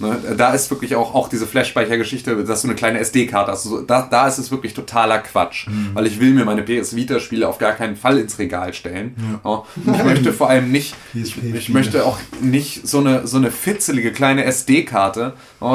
[0.05, 3.64] Ne, da ist wirklich auch, auch diese Flash-Speichergeschichte, dass du eine kleine SD-Karte hast.
[3.64, 5.66] So, da, da ist es wirklich totaler Quatsch.
[5.94, 9.14] Weil ich will mir meine PS Vita-Spiele auf gar keinen Fall ins Regal stellen.
[9.44, 9.64] Ja.
[9.94, 14.12] Ich möchte vor allem nicht, ich, ich möchte auch nicht so eine, so eine fitzelige
[14.12, 15.32] kleine SD-Karte,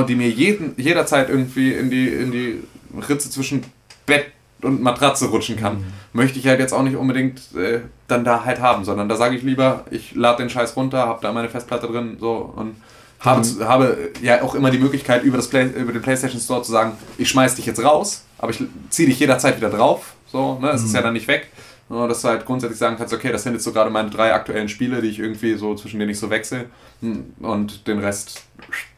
[0.08, 2.60] die mir jeden, jederzeit irgendwie in die, in die
[3.08, 3.64] Ritze zwischen
[4.06, 4.28] Bett
[4.62, 8.60] und Matratze rutschen kann, möchte ich halt jetzt auch nicht unbedingt äh, dann da halt
[8.60, 11.88] haben, sondern da sage ich lieber, ich lade den Scheiß runter, habe da meine Festplatte
[11.88, 12.76] drin so und
[13.20, 16.72] habe, habe ja auch immer die Möglichkeit über, das Play, über den PlayStation Store zu
[16.72, 20.70] sagen, ich schmeiß dich jetzt raus, aber ich ziehe dich jederzeit wieder drauf, so, ne,
[20.70, 21.48] es ist ja dann nicht weg.
[21.92, 24.32] So, dass du halt grundsätzlich sagen kannst, okay, das sind jetzt so gerade meine drei
[24.32, 26.66] aktuellen Spiele, die ich irgendwie so, zwischen denen ich so wechsle
[27.02, 28.44] hm, und den Rest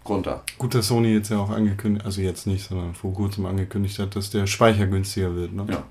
[0.06, 0.44] runter.
[0.58, 4.14] Gut, dass Sony jetzt ja auch angekündigt, also jetzt nicht, sondern vor kurzem angekündigt hat,
[4.18, 5.54] dass der Speicher günstiger wird.
[5.54, 5.66] Ne?
[5.70, 5.84] Ja.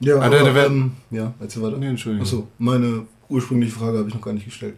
[0.00, 1.76] ja, Ah, aber, wär- ähm, ja, erzähl weiter.
[1.78, 2.26] Nee, Entschuldigung.
[2.26, 4.74] Achso, meine ursprüngliche Frage habe ich noch gar nicht gestellt.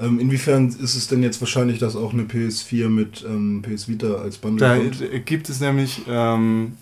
[0.00, 4.14] Ähm, inwiefern ist es denn jetzt wahrscheinlich, dass auch eine PS4 mit ähm, PS Vita
[4.16, 5.26] als Bundle Da kommt?
[5.26, 6.72] gibt es nämlich ähm,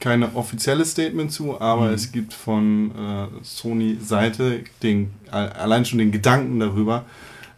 [0.00, 1.94] keine offizielle Statement zu, aber Mhm.
[1.94, 7.04] es gibt von äh, Sony-Seite den, a- allein schon den Gedanken darüber,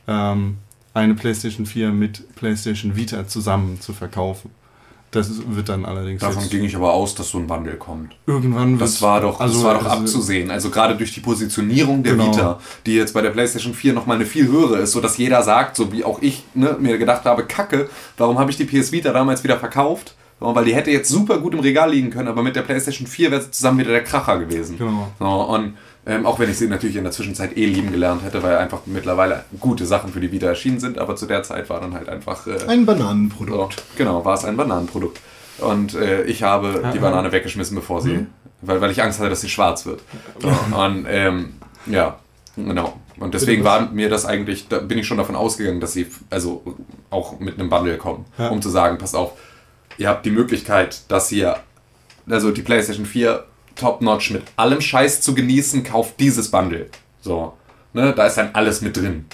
[0.08, 0.56] ähm,
[0.94, 4.50] eine PlayStation 4 mit PlayStation Vita zusammen zu verkaufen.
[5.16, 8.14] Das wird dann allerdings Davon ging ich aber aus, dass so ein Bundle kommt.
[8.26, 10.50] irgendwann Das war doch, das war doch also- abzusehen.
[10.50, 12.26] Also gerade durch die Positionierung der Genau.
[12.32, 15.76] Vita, die jetzt bei der PlayStation 4 nochmal eine viel höhere ist, sodass jeder sagt,
[15.76, 19.12] so wie auch ich ne, mir gedacht habe, Kacke, warum habe ich die PS Vita
[19.12, 20.14] damals wieder verkauft?
[20.38, 23.30] Weil die hätte jetzt super gut im Regal liegen können, aber mit der PlayStation 4
[23.30, 24.76] wäre sie zusammen wieder der Kracher gewesen.
[24.76, 25.08] Genau.
[25.18, 25.74] So, und
[26.06, 28.80] ähm, auch wenn ich sie natürlich in der Zwischenzeit eh lieben gelernt hätte, weil einfach
[28.86, 32.08] mittlerweile gute Sachen für die Vita erschienen sind, aber zu der Zeit war dann halt
[32.08, 33.82] einfach äh, Ein so, Bananenprodukt.
[33.96, 35.20] genau, war es ein Bananenprodukt.
[35.58, 38.26] Und äh, ich habe die Banane weggeschmissen, bevor sie,
[38.60, 40.02] weil, weil ich Angst hatte, dass sie schwarz wird.
[40.38, 41.54] So, und ähm,
[41.86, 42.18] ja,
[42.56, 42.94] genau.
[43.18, 46.76] Und deswegen war mir das eigentlich, da bin ich schon davon ausgegangen, dass sie also
[47.08, 48.48] auch mit einem Bundle kommen, Ja.
[48.48, 49.32] um zu sagen, passt auf,
[49.96, 51.56] ihr habt die Möglichkeit, dass ihr,
[52.28, 53.42] also die PlayStation 4
[53.76, 56.88] top-notch mit allem Scheiß zu genießen, kauft dieses Bundle.
[57.20, 57.54] So,
[57.92, 59.26] ne, da ist dann alles mit drin.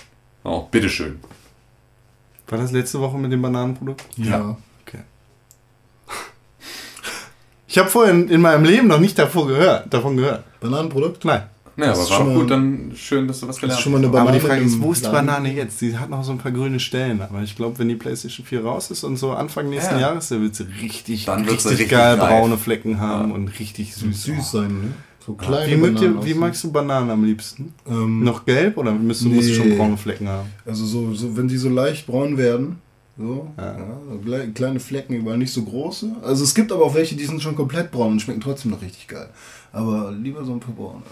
[0.44, 1.20] So, bitteschön.
[2.48, 4.04] War das letzte Woche mit dem Bananenprodukt?
[4.16, 4.56] Ja.
[4.86, 5.00] Okay.
[7.66, 10.44] Ich habe vorher in, in meinem Leben noch nicht davor gehört, davon gehört.
[10.60, 11.24] Bananenprodukt?
[11.24, 11.44] Nein.
[11.76, 13.82] Ja, Das aber ist war mal- gut, dann schön, dass du was Das gelernt ist
[13.82, 14.12] schon mal eine hast.
[14.12, 14.28] Banane.
[14.30, 15.10] aber die Frage ist, wo ist die.
[15.10, 15.78] Banane jetzt?
[15.78, 18.62] Sie hat noch so ein paar grüne Stellen, aber ich glaube, wenn die PlayStation 4
[18.64, 20.00] raus ist und so Anfang nächsten Ja.
[20.02, 22.28] Jahres, dann wird sie richtig, Dann wird sie richtig, richtig geil reif.
[22.28, 23.34] braune Flecken haben Ja.
[23.34, 24.22] und richtig süß.
[24.24, 24.92] Süß sein, ne?
[25.24, 27.72] So kleine Wie, mögt ihr, Bananen wie magst du Bananen am liebsten?
[27.88, 29.76] Ähm, Noch gelb oder müsst du, musst du schon Nee.
[29.76, 30.48] braune Flecken haben?
[30.66, 32.78] Also so, so, wenn die so leicht braun werden,
[33.16, 33.76] So, ja.
[34.10, 36.10] so gle- kleine Flecken überall, nicht so große.
[36.24, 38.82] Also es gibt aber auch welche, die sind schon komplett braun und schmecken trotzdem noch
[38.82, 39.28] richtig geil.
[39.70, 41.02] Aber lieber so ein paar braune.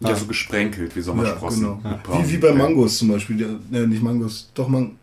[0.00, 1.60] Ja, so gesprenkelt wie Ja, Sommersprossen.
[1.62, 1.80] genau.
[1.82, 2.24] Mit braun.
[2.26, 2.54] Wie, wie bei Ja.
[2.54, 3.58] Mangos zum Beispiel.
[3.70, 4.96] Ne, nicht Mangos, doch Man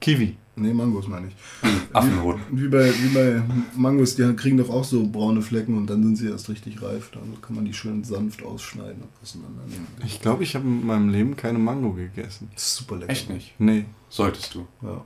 [0.00, 0.36] Kiwi.
[0.56, 1.34] nee, Mangos meine ich.
[1.92, 2.38] Affenrot.
[2.50, 3.42] Wie bei, wie bei
[3.76, 7.10] Mangos, die kriegen doch auch so braune Flecken und dann sind sie erst richtig reif.
[7.14, 9.86] Also kann man die schön sanft ausschneiden und auseinandernehmen.
[10.04, 12.48] Ich glaube, ich habe in meinem Leben keine Mango gegessen.
[12.54, 13.10] Das ist super lecker.
[13.12, 13.54] Echt nicht.
[13.58, 13.86] Nee.
[14.08, 14.66] Solltest du.
[14.82, 15.02] Ja.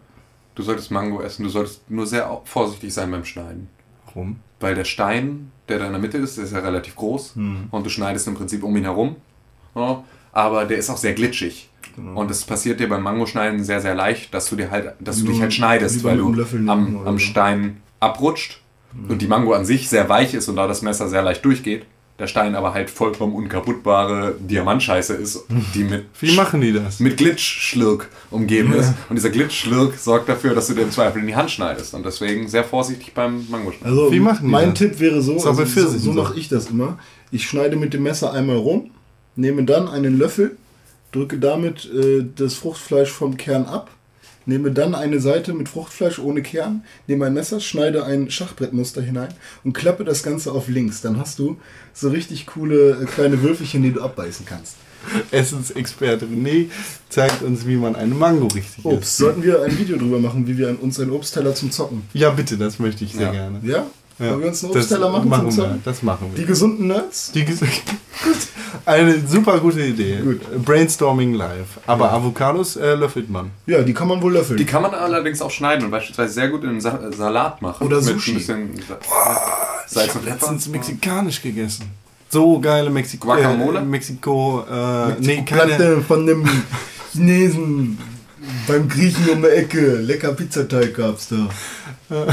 [0.57, 1.43] Du solltest Mango essen.
[1.45, 3.69] Du solltest nur sehr vorsichtig sein beim Schneiden.
[4.07, 4.37] Warum?
[4.61, 7.37] Weil der Stein, der da in der Mitte ist, der ist ja relativ groß.
[7.37, 7.65] Hm.
[7.71, 9.17] Und du schneidest im Prinzip um ihn herum.
[9.75, 11.71] Ja, aber der ist auch sehr glitschig.
[11.97, 12.21] Genau.
[12.21, 15.27] Und es passiert dir beim Mangoschneiden sehr, sehr leicht, dass du dir halt, dass du
[15.27, 17.19] dich halt schneidest, weil du nehmen am, am.
[17.19, 18.61] Stein abrutscht
[19.09, 21.87] und die Mango an sich sehr weich ist und da das Messer sehr leicht durchgeht.
[22.19, 25.45] Der Stein aber halt vollkommen unkaputtbare Diamantscheiße ist,
[25.75, 27.01] die mit, Wie machen die das?
[27.01, 28.93] mit Glitschschlürk umgeben ist.
[29.09, 31.93] Und dieser Glitschschlürk sorgt dafür, dass du dir im Zweifel in die Hand schneidest.
[31.93, 33.99] Und deswegen sehr vorsichtig beim Mangoschneiden.
[33.99, 34.79] Also Wie machen die mein das?
[34.79, 36.12] Tipp wäre so, also so so.
[36.12, 36.99] mache ich das immer.
[37.33, 38.93] Ich schneide mit dem Messer einmal rum,
[39.35, 40.57] nehme dann einen Löffel,
[41.11, 43.91] drücke damit äh, das Fruchtfleisch vom Kern ab,
[44.47, 49.28] nehme dann eine Seite mit Fruchtfleisch ohne Kern, nehme ein Messer, schneide ein Schachbrettmuster hinein
[49.64, 51.01] und klappe das Ganze auf links.
[51.01, 51.57] Dann hast du
[51.92, 54.76] so richtig coole äh, kleine Würfelchen, die du abbeißen kannst.
[55.30, 56.70] Essensexperte René
[57.11, 59.03] zeigt uns, wie man eine Mango richtig Obst.
[59.03, 59.16] isst.
[59.18, 62.03] Sollten wir ein Video drüber machen, wie wir uns einen Obstteller zum Zocken?
[62.14, 63.32] Ja, bitte, das möchte ich sehr Ja.
[63.32, 63.61] gerne.
[63.62, 63.86] Ja?
[64.19, 64.31] Ja.
[64.31, 65.79] Wollen wir uns einen Das Obstteller machen, machen zum wir.
[65.85, 66.41] Das machen wir.
[66.41, 67.33] Die gesunden Nerds?
[67.33, 67.61] Die ges-.
[68.87, 70.19] Eine super gute Idee.
[70.19, 70.65] Gut.
[70.65, 71.81] Brainstorming live.
[71.87, 73.51] Aber Avocados äh, löffelt man.
[73.67, 74.57] Ja, die kann man wohl löffeln.
[74.57, 77.87] Die kann man allerdings auch schneiden und beispielsweise sehr gut in einen Sa Salat machen.
[77.87, 78.33] Oder Mit Sushi.
[78.33, 78.99] ein bisschen Sa
[79.87, 80.35] Salz und Pfeffer.
[80.35, 81.87] Letztens mexikanisch gegessen.
[82.31, 83.29] So geile Mexiko.
[83.29, 83.79] Guacamole?
[83.81, 84.65] Äh, Mexiko.
[84.71, 85.62] Äh, nee, keine.
[85.62, 86.49] Platte von dem
[87.12, 87.99] Chinesen
[88.67, 89.97] beim Griechen um die Ecke.
[89.97, 92.27] Lecker Pizzateig gab's da.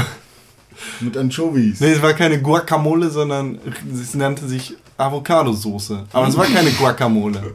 [1.00, 1.80] Mit Anchovies.
[1.80, 3.58] Nee, es war keine Guacamole, sondern
[4.00, 6.04] es nannte sich Avocado-Soße.
[6.12, 7.54] Aber es war keine Guacamole.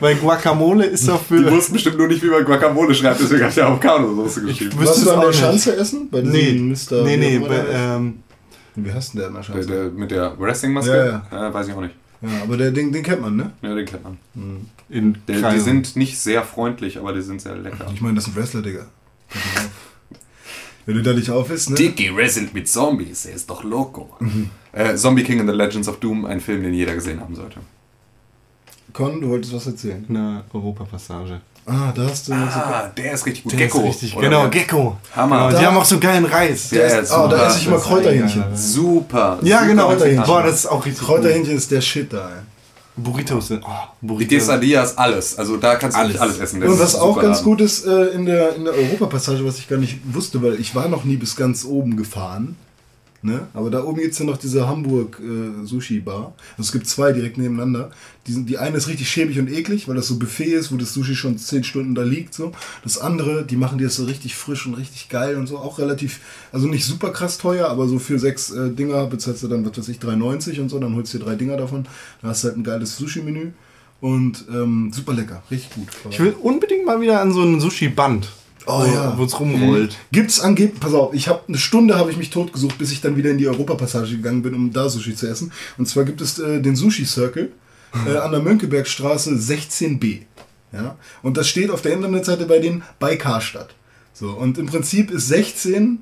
[0.00, 1.50] Weil Guacamole ist doch Die für.
[1.50, 4.82] wussten bestimmt nur nicht, wie man Guacamole schreibt, deswegen hat der Avocado-Soße geschrieben.
[4.82, 5.32] es du an der.
[5.32, 6.08] Schanze essen?
[6.10, 7.02] Bei Nee, Mr.
[7.04, 7.38] nee, nee.
[7.38, 8.22] Bei, ähm,
[8.74, 9.68] Wie heißt denn der an der Schanze?
[9.68, 10.90] der, mit der Wrestling-Maske?
[11.30, 11.48] Ja, ja.
[11.48, 11.94] Äh, weiß ich auch nicht.
[12.22, 13.50] Ja, aber der, den, den kennt man, ne?
[13.62, 14.16] Ja, den kennt man.
[14.88, 17.86] in Der, die sind nicht sehr freundlich, aber die sind sehr lecker.
[17.92, 18.86] Ich meine, das ist ein Wrestler, Digga.
[20.86, 21.76] Wenn du da nicht auf bist, ne?
[21.76, 24.16] Dicky wrestelt mit Zombies, er ist doch loco.
[24.72, 27.60] Äh, Zombie King and the Legends of Doom, ein Film, den jeder gesehen haben sollte.
[28.92, 30.04] Con, du wolltest was erzählen.
[30.08, 31.40] Eine Europapassage.
[31.64, 32.32] Ah, da hast du...
[32.32, 33.52] Ah, der ist richtig gut.
[33.52, 33.78] Der Gecko.
[33.78, 34.48] ist richtig, genau?
[34.50, 34.96] Gecko.
[35.14, 35.48] Hammer.
[35.48, 36.70] Genau, die haben auch so geilen Reis.
[36.70, 38.44] Der Der ist ist, ah, da esse ich mal ist Kräuterhähnchen.
[38.56, 39.38] Super.
[39.42, 39.88] Ja, super genau.
[39.90, 40.26] mexikanisch.
[40.26, 42.42] Boah, das ist auch richtig Kräuterhähnchen ist der Shit da, ey.
[42.96, 43.62] Burritos sind.
[43.64, 43.68] Oh,
[44.00, 44.38] Die Burritos.
[44.38, 45.38] Quesadillas, alles.
[45.38, 46.18] Also da kannst du Alles.
[46.20, 46.60] alles, alles essen.
[46.60, 47.44] Das Und ist was auch ganz Laden.
[47.44, 50.74] gut ist äh, in der, in der Europapassage, was ich gar nicht wusste, weil ich
[50.74, 52.56] war noch nie bis ganz oben gefahren.
[53.24, 53.46] Ne?
[53.54, 55.60] Aber da oben gibt es ja noch diese Hamburg äh.
[55.60, 55.78] Also
[56.58, 57.90] es gibt zwei direkt nebeneinander.
[58.26, 60.76] Die, sind, die eine ist richtig schäbig und eklig, weil das so Buffet ist, wo
[60.76, 62.34] das Sushi schon zehn Stunden da liegt.
[62.34, 62.50] So.
[62.82, 65.58] Das andere, die machen dir das so richtig frisch und richtig geil und so.
[65.58, 66.18] Auch relativ,
[66.50, 69.78] also nicht super krass teuer, aber so für sechs äh, Dinger bezahlst du dann, was
[69.78, 70.80] weiß ich, 3,90 und so.
[70.80, 71.84] Dann holst du dir drei Dinger davon.
[72.20, 73.52] Dann hast du halt ein geiles Sushi-Menü.
[74.00, 75.86] Und ähm, super lecker, richtig gut.
[76.10, 78.28] Ich will unbedingt mal wieder an so ein Sushi-Band.
[78.66, 79.18] Oh wo, ja.
[79.18, 79.96] Wo es rumrollt.
[80.12, 83.16] Gibt's angeblich, pass auf, ich habe eine Stunde habe ich mich totgesucht, bis ich dann
[83.16, 85.52] wieder in die Europapassage gegangen bin, um da Sushi zu essen.
[85.78, 87.52] Und zwar gibt es äh, den Sushi Circle
[88.06, 90.20] äh, an der Mönckebergstraße 16b.
[90.72, 90.96] Ja?
[91.22, 93.74] Und das steht auf der Internetseite bei denen bei Karstadt.
[94.12, 95.98] So, und im Prinzip ist 16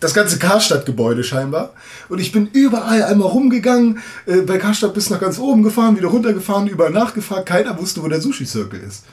[0.00, 1.72] das ganze Karstadt-Gebäude scheinbar.
[2.08, 6.08] Und ich bin überall einmal rumgegangen, äh, bei Karstadt bis nach ganz oben gefahren, wieder
[6.08, 7.46] runtergefahren, überall nachgefragt.
[7.46, 9.04] Keiner wusste, wo der Sushi Circle ist.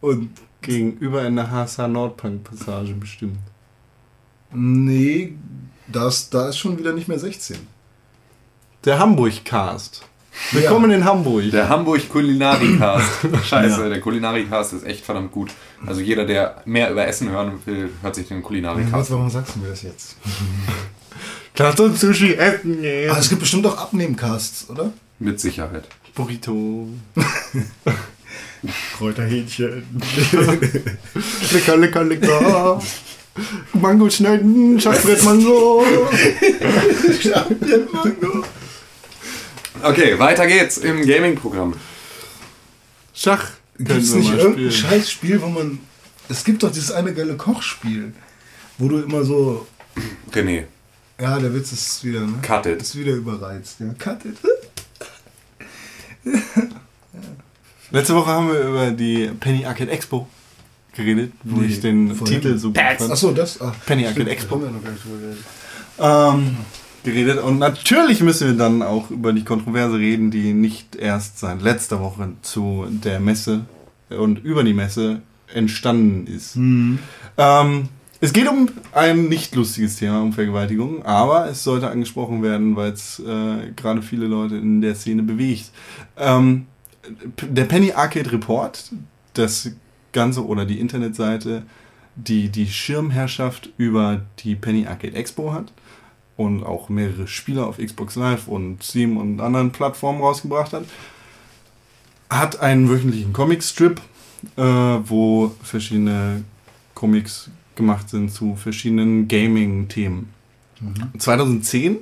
[0.00, 0.30] Und
[0.62, 3.38] Gegenüber in der HSH Nordpunk-Passage bestimmt.
[4.52, 5.34] Nee,
[5.86, 7.56] das, da ist schon wieder nicht mehr 16.
[8.84, 10.04] Der Hamburg-Cast.
[10.52, 11.50] Willkommen in Hamburg.
[11.50, 13.26] Der Hamburg Kulinarikast.
[13.44, 13.88] Scheiße, Ja.
[13.88, 15.50] der Kulinarikast ist echt verdammt gut.
[15.84, 19.16] Also jeder, der mehr über Essen hören will, hört sich den Kulinarikast an.
[19.18, 20.16] warum sagst du mir das jetzt?
[21.56, 23.10] Lass uns Sushi essen gehen.
[23.10, 24.92] Ah, es gibt bestimmt auch Abnehmcasts, oder?
[25.18, 25.88] Mit Sicherheit.
[26.14, 26.88] Burrito.
[28.96, 29.84] Kräuterhähnchen.
[31.52, 32.82] Lecker, lecker, lecker.
[33.74, 35.84] Mango schneiden, Schachbrett Mango.
[39.82, 41.74] Okay, weiter geht's im Gaming-Programm.
[43.14, 43.50] Schach.
[43.78, 44.72] Gibt es nicht irgendein.
[44.72, 45.78] Scheißspiel, wo man.
[46.28, 48.12] Es gibt doch dieses eine geile Kochspiel,
[48.78, 49.66] wo du immer so.
[50.32, 50.64] René,
[51.20, 52.34] Ja, der Witz ist wieder, ne?
[52.42, 52.82] cut it.
[52.82, 53.76] Ist wieder überreizt.
[53.80, 54.36] Ja, cut it.
[57.90, 60.26] Letzte Woche haben wir über die Penny Arcade Expo
[60.94, 62.14] geredet, wo Nee, ich den.
[62.24, 63.10] Titel so gut fand.
[63.10, 63.60] Achso, das.
[63.60, 64.54] Ach, Penny Arcade stimmt, Expo.
[64.56, 65.44] haben wir noch gar nicht drüber geredet.
[65.98, 66.56] ähm,
[67.04, 67.42] geredet.
[67.42, 72.00] Und natürlich müssen wir dann auch über die Kontroverse reden, die nicht erst seit letzter
[72.00, 73.64] Woche zu der Messe
[74.10, 75.22] und über die Messe
[75.54, 76.56] entstanden ist.
[76.56, 77.88] Ähm,
[78.20, 82.92] es geht um ein nicht lustiges Thema, um Vergewaltigung, aber es sollte angesprochen werden, weil
[82.92, 85.70] es äh, gerade viele Leute in der Szene bewegt.
[86.18, 86.66] Ähm,
[87.42, 88.92] der Penny Arcade Report,
[89.34, 89.70] das
[90.12, 91.62] Ganze oder die Internetseite,
[92.16, 95.72] die die Schirmherrschaft über die Penny Arcade Expo hat
[96.36, 100.84] und auch mehrere Spiele auf Xbox Live und Steam und anderen Plattformen rausgebracht hat,
[102.30, 104.00] hat einen wöchentlichen Comicstrip,
[104.56, 106.44] äh, wo verschiedene
[106.94, 110.32] Comics gemacht sind zu verschiedenen Gaming-Themen.
[111.16, 111.98] 2010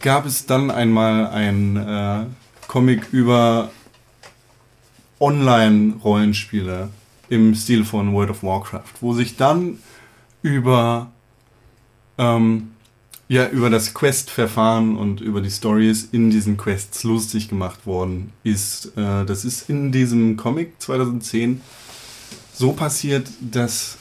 [0.00, 2.26] gab es dann einmal ein äh,
[2.68, 3.70] Comic über
[5.24, 6.90] Online-Rollenspiele
[7.30, 9.78] im Stil von World of Warcraft, wo sich dann
[10.42, 11.10] über
[12.18, 12.70] ähm,
[13.26, 18.92] ja, über das Quest-Verfahren und über die Stories in diesen Quests lustig gemacht worden ist.
[18.98, 21.62] Äh, das ist in diesem Comic 2010
[22.52, 23.96] so passiert, dass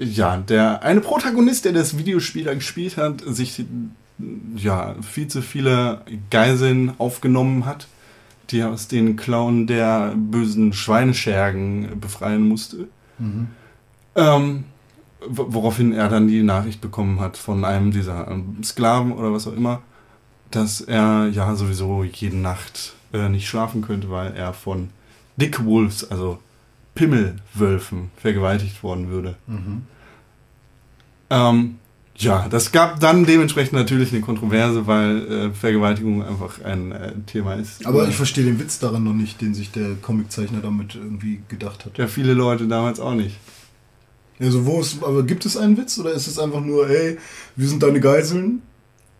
[0.00, 3.64] ja, der eine Protagonist, der das Videospiel da gespielt hat, sich
[4.56, 7.86] ja, viel zu viele Geiseln aufgenommen hat,
[8.50, 12.88] die er aus den Klauen der bösen Schweineschergen befreien musste.
[14.16, 14.64] Ähm,
[15.26, 19.46] wo- woraufhin er dann die Nachricht bekommen hat von einem dieser ähm, Sklaven oder was
[19.46, 19.82] auch immer,
[20.50, 24.90] dass er ja sowieso jede Nacht äh, nicht schlafen könnte, weil er von
[25.36, 26.38] Dick Wolves, also
[26.94, 29.34] Pimmelwölfen, vergewaltigt worden würde.
[31.30, 31.78] Ähm,
[32.16, 37.54] ja, das gab dann dementsprechend natürlich eine Kontroverse, weil äh, Vergewaltigung einfach ein äh, Thema
[37.54, 37.84] ist.
[37.86, 41.84] Aber ich verstehe den Witz daran noch nicht, den sich der Comiczeichner damit irgendwie gedacht
[41.84, 41.98] hat.
[41.98, 43.36] ja, viele Leute damals auch nicht.
[44.38, 47.18] Also wo ist, aber gibt es einen Witz oder ist es einfach nur, ey,
[47.56, 48.62] wir sind deine Geiseln,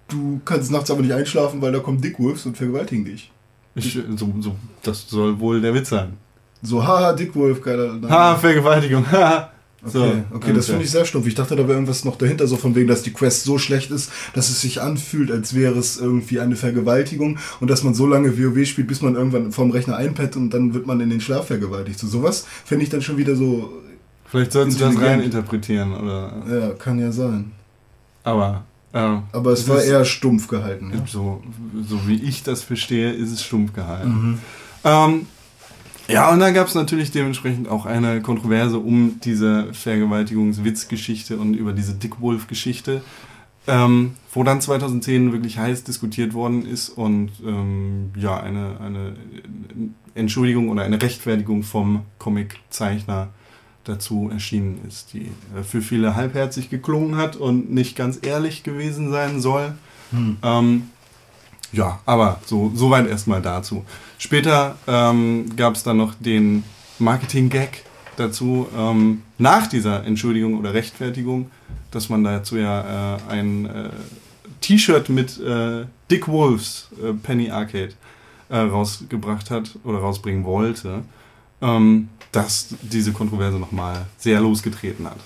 [0.09, 3.31] du kannst nachts aber nicht einschlafen, weil da kommen Dickwolves und vergewaltigen dich.
[3.77, 6.15] Ich, so, so, das soll wohl der Witz sein.
[6.63, 8.01] So, haha, Dickwolf, geiler.
[8.09, 9.51] Ha, Vergewaltigung, haha.
[9.87, 11.27] Okay, okay, das finde ich sehr stumpf.
[11.27, 13.91] Ich dachte, da wäre irgendwas noch dahinter, so von wegen, dass die Quest so schlecht
[13.91, 18.07] ist, dass es sich anfühlt, als wäre es irgendwie eine Vergewaltigung und dass man so
[18.07, 21.21] lange WoW spielt, bis man irgendwann vorm Rechner einpennt und dann wird man in den
[21.21, 21.99] Schlaf vergewaltigt.
[21.99, 23.73] So sowas finde ich dann schon wieder so,
[24.27, 25.19] Vielleicht sollten sie das Intelligent.
[25.21, 26.33] rein interpretieren, oder.
[26.51, 27.53] ja, kann ja sein.
[28.25, 28.65] Aber.
[28.93, 30.93] Äh, Aber es war eher stumpf gehalten.
[30.95, 31.03] Ja.
[31.07, 31.43] So,
[31.87, 34.09] so wie ich das verstehe, ist es stumpf gehalten.
[34.09, 34.39] Mhm.
[34.85, 35.27] Ähm,
[36.09, 41.73] ja, und dann gab es natürlich dementsprechend auch eine Kontroverse um diese Vergewaltigungswitzgeschichte und über
[41.73, 43.03] diese Dick Wolf-Geschichte,
[43.67, 49.17] ähm, wo dann 2010 wirklich heiß diskutiert worden ist und ähm, ja, eine, eine
[50.15, 53.29] Entschuldigung oder eine Rechtfertigung vom Comiczeichner
[53.85, 59.11] dazu erschienen ist, die äh, für viele halbherzig geklungen hat und nicht ganz ehrlich gewesen
[59.11, 59.75] sein soll.
[60.43, 60.91] Ähm,
[61.75, 63.85] ja, aber so soweit erstmal dazu.
[64.19, 66.65] Später ähm, gab es dann noch den
[66.99, 67.85] Marketing-Gag
[68.17, 71.51] dazu, ähm, nach dieser Entschuldigung oder Rechtfertigung,
[71.91, 73.91] dass man dazu ja äh, ein äh,
[74.61, 77.93] T-Shirt mit äh, Dick Wolves äh, Penny Arcade
[78.49, 81.03] äh, rausgebracht hat oder rausbringen wollte,
[81.61, 85.19] ähm, dass diese Kontroverse nochmal sehr losgetreten hat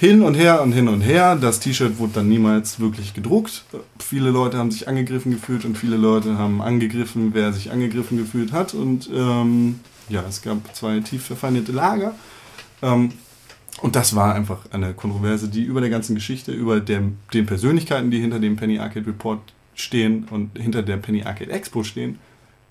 [0.00, 1.36] hin und her und hin und her.
[1.36, 3.64] Das T-Shirt wurde dann niemals wirklich gedruckt.
[3.98, 8.50] Viele Leute haben sich angegriffen gefühlt und viele Leute haben angegriffen, wer sich angegriffen gefühlt
[8.50, 8.72] hat.
[8.72, 12.14] Und ähm, ja, es gab zwei tief verfeindete Lager.
[12.80, 13.10] Ähm,
[13.82, 18.10] und das war einfach eine Kontroverse, die über der ganzen Geschichte, über dem, den Persönlichkeiten,
[18.10, 19.40] die hinter dem Penny Arcade Report
[19.74, 22.18] stehen und hinter der Penny Arcade Expo stehen,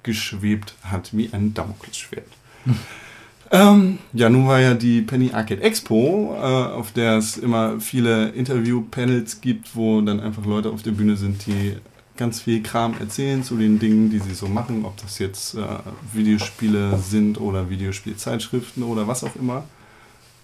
[0.01, 2.25] geschwebt hat wie ein Damoklesschwert.
[3.51, 8.29] Ähm, ja, nun war ja die Penny Arcade Expo, äh, auf der es immer viele
[8.29, 11.75] Interview-Panels gibt, wo dann einfach Leute auf der Bühne sind, die
[12.15, 15.65] ganz viel Kram erzählen zu den Dingen, die sie so machen, ob das jetzt äh,
[16.13, 19.63] Videospiele sind oder Videospielzeitschriften oder was auch immer.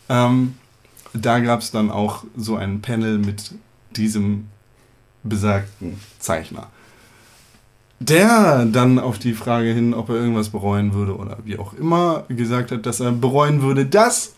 [0.09, 0.55] Ähm,
[1.13, 3.51] da gab es dann auch so ein Panel mit
[3.95, 4.47] diesem
[5.23, 6.67] besagten Zeichner.
[8.07, 12.23] Der dann auf die Frage hin, ob er irgendwas bereuen würde oder wie auch immer,
[12.27, 14.33] gesagt hat, dass er bereuen würde, dass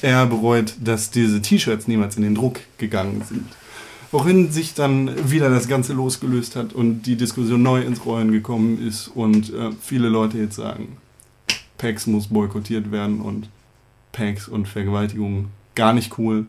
[0.00, 3.44] er bereut, dass diese T-Shirts niemals in den Druck gegangen sind.
[4.10, 8.86] Worin sich dann wieder das Ganze losgelöst hat und die Diskussion neu ins Rollen gekommen
[8.86, 10.96] ist und äh, viele Leute jetzt sagen,
[11.76, 13.50] PAX muss boykottiert werden und
[14.12, 16.46] PAX und Vergewaltigung gar nicht cool.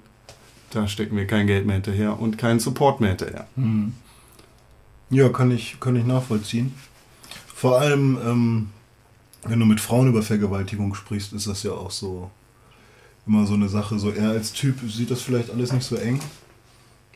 [0.71, 3.47] Da stecken wir kein Geld mehr hinterher und keinen Support mehr hinterher.
[5.09, 6.73] Ja, kann ich, kann ich nachvollziehen.
[7.53, 8.69] Vor allem, ähm,
[9.43, 12.29] wenn du mit Frauen über Vergewaltigung sprichst, ist das ja auch so
[13.25, 13.97] immer so eine Sache.
[13.99, 16.19] So er als Typ sieht das vielleicht alles nicht so eng,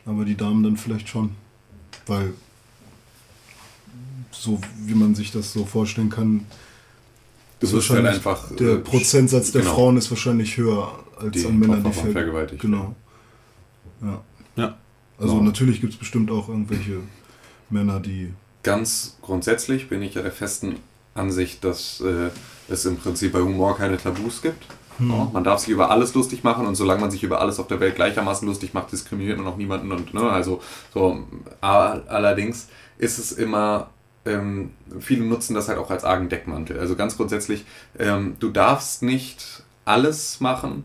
[0.06, 1.30] aber die Damen dann vielleicht schon.
[2.06, 2.34] Weil
[4.32, 6.44] so wie man sich das so vorstellen kann,
[7.60, 8.56] Du ist wirst halt wahrscheinlich einfach.
[8.56, 9.74] der äh, Prozentsatz der genau.
[9.74, 12.94] Frauen ist wahrscheinlich höher als Die an Männern, die ver- vergewaltigt Genau.
[14.02, 14.20] Ja.
[14.56, 14.76] Ja.
[15.18, 15.42] Also Ja.
[15.42, 16.98] natürlich gibt es bestimmt auch irgendwelche
[17.70, 18.32] Männer, die
[18.64, 20.76] Ganz grundsätzlich bin ich ja der festen
[21.14, 22.30] Ansicht, dass äh,
[22.68, 24.64] es im Prinzip bei Humor keine Tabus gibt.
[24.98, 27.66] Ja, man darf sich über alles lustig machen und solange man sich über alles auf
[27.66, 29.92] der Welt gleichermaßen lustig macht, diskriminiert man auch niemanden.
[29.92, 30.62] Und, ne, also
[30.94, 31.24] so,
[31.60, 33.90] allerdings ist es immer,
[34.24, 34.70] ähm,
[35.00, 36.78] viele nutzen das halt auch als argen Deckmantel.
[36.78, 37.64] Also ganz grundsätzlich,
[37.98, 40.84] ähm, du darfst nicht alles machen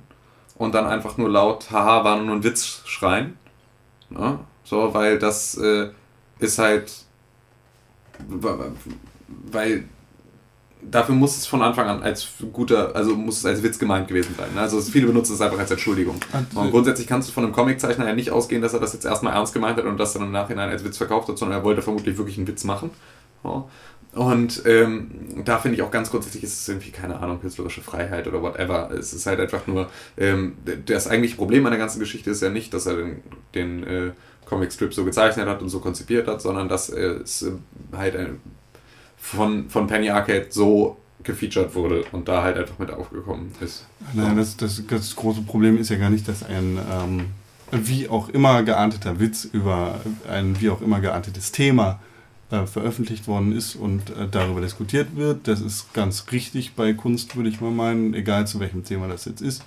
[0.55, 3.37] und dann einfach nur laut, haha, war nur ein Witz schreien.
[4.09, 4.39] Ne?
[4.63, 5.91] So, weil das äh,
[6.39, 6.91] ist halt,
[9.51, 9.83] weil
[10.81, 14.33] dafür muss es von Anfang an als guter, also muss es als Witz gemeint gewesen
[14.37, 14.47] sein.
[14.53, 14.61] ne?
[14.61, 16.15] Also viele benutzen es einfach als Entschuldigung.
[16.55, 19.33] Und grundsätzlich kannst du von einem Comiczeichner ja nicht ausgehen, dass er das jetzt erstmal
[19.33, 21.81] ernst gemeint hat und das dann im Nachhinein als Witz verkauft hat, sondern er wollte
[21.81, 22.91] vermutlich wirklich einen Witz machen.
[24.13, 28.27] Und ähm, da finde ich auch ganz grundsätzlich ist es irgendwie, keine Ahnung, künstlerische Freiheit
[28.27, 28.89] oder whatever.
[28.91, 32.49] Es ist halt einfach nur, ähm, das eigentliche Problem an der ganzen Geschichte ist ja
[32.49, 33.23] nicht, dass er den,
[33.53, 34.11] den äh,
[34.45, 37.51] Comicstrip so gezeichnet hat und so konzipiert hat, sondern dass äh, es äh,
[37.95, 38.39] halt ein,
[39.17, 43.85] von, von Penny Arcade so gefeatured wurde und da halt einfach mit aufgekommen ist.
[44.13, 47.25] Naja, das, das, das große Problem ist ja gar nicht, dass ein ähm,
[47.71, 51.99] wie auch immer geahndeter Witz über ein wie auch immer geahndetes Thema
[52.51, 55.47] äh, veröffentlicht worden ist und äh, darüber diskutiert wird.
[55.47, 59.25] Das ist ganz richtig bei Kunst, würde ich mal meinen, egal zu welchem Thema das
[59.25, 59.63] jetzt ist.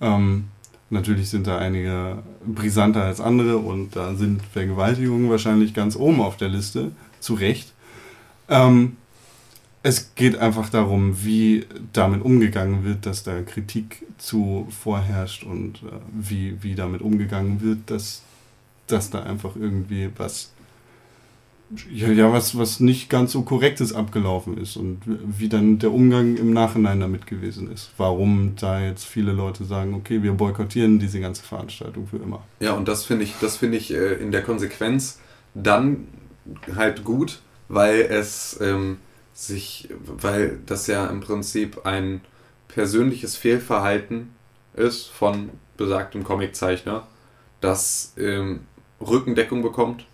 [0.00, 0.44] Ähm,
[0.90, 6.36] natürlich sind da einige brisanter als andere und da sind Vergewaltigungen wahrscheinlich ganz oben auf
[6.36, 7.72] der Liste, zu Recht.
[8.48, 8.96] Ähm,
[9.82, 15.90] es geht einfach darum, wie damit umgegangen wird, dass da Kritik zu vorherrscht und äh,
[16.12, 18.22] wie, wie damit umgegangen wird, dass,
[18.88, 20.52] dass da einfach irgendwie was,
[21.92, 26.52] ja, was, was nicht ganz so korrektes abgelaufen ist und wie dann der Umgang im
[26.52, 27.90] Nachhinein damit gewesen ist.
[27.96, 32.44] Warum da jetzt viele Leute sagen, okay, wir boykottieren diese ganze Veranstaltung für immer.
[32.60, 35.20] Ja, und das finde ich, das finde ich äh, in der Konsequenz
[35.54, 36.06] dann
[36.76, 38.98] halt gut, weil es ähm,
[39.34, 42.20] sich, weil das ja im Prinzip ein
[42.68, 44.30] persönliches Fehlverhalten
[44.74, 47.06] ist von besagtem Comiczeichner,
[47.60, 48.60] das ähm,
[49.00, 50.06] Rückendeckung bekommt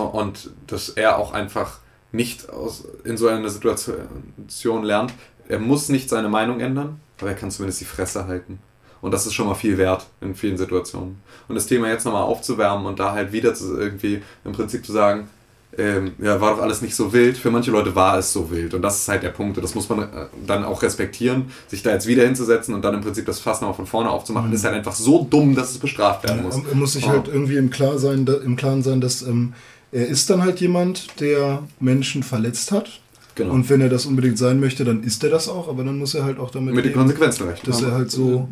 [0.00, 1.78] und dass er auch einfach
[2.12, 5.12] nicht aus, in so einer Situation lernt.
[5.48, 8.58] Er muss nicht seine Meinung ändern, aber er kann zumindest die Fresse halten.
[9.00, 11.20] Und das ist schon mal viel wert in vielen Situationen.
[11.48, 14.92] Und das Thema jetzt nochmal aufzuwärmen und da halt wieder zu, irgendwie im Prinzip zu
[14.92, 15.28] sagen,
[15.76, 17.36] ähm, ja, war doch alles nicht so wild.
[17.36, 18.72] Für manche Leute war es so wild.
[18.74, 19.58] Und das ist halt der Punkt.
[19.58, 20.06] Und das muss man äh,
[20.46, 23.74] dann auch respektieren, sich da jetzt wieder hinzusetzen und dann im Prinzip das Fass nochmal
[23.74, 26.56] von vorne aufzumachen, ist halt einfach so dumm, dass es bestraft werden muss.
[26.56, 27.10] Er, er muss sich Ja.
[27.10, 29.52] halt irgendwie im, Klar sein, da, im Klaren sein, dass ähm,
[29.94, 33.00] er ist dann halt jemand, der Menschen verletzt hat.
[33.36, 33.52] Genau.
[33.52, 36.14] Und wenn er das unbedingt sein möchte, dann ist er das auch, aber dann muss
[36.14, 37.66] er halt auch damit Mit den Konsequenzen rechnen.
[37.70, 38.48] dass er halt so.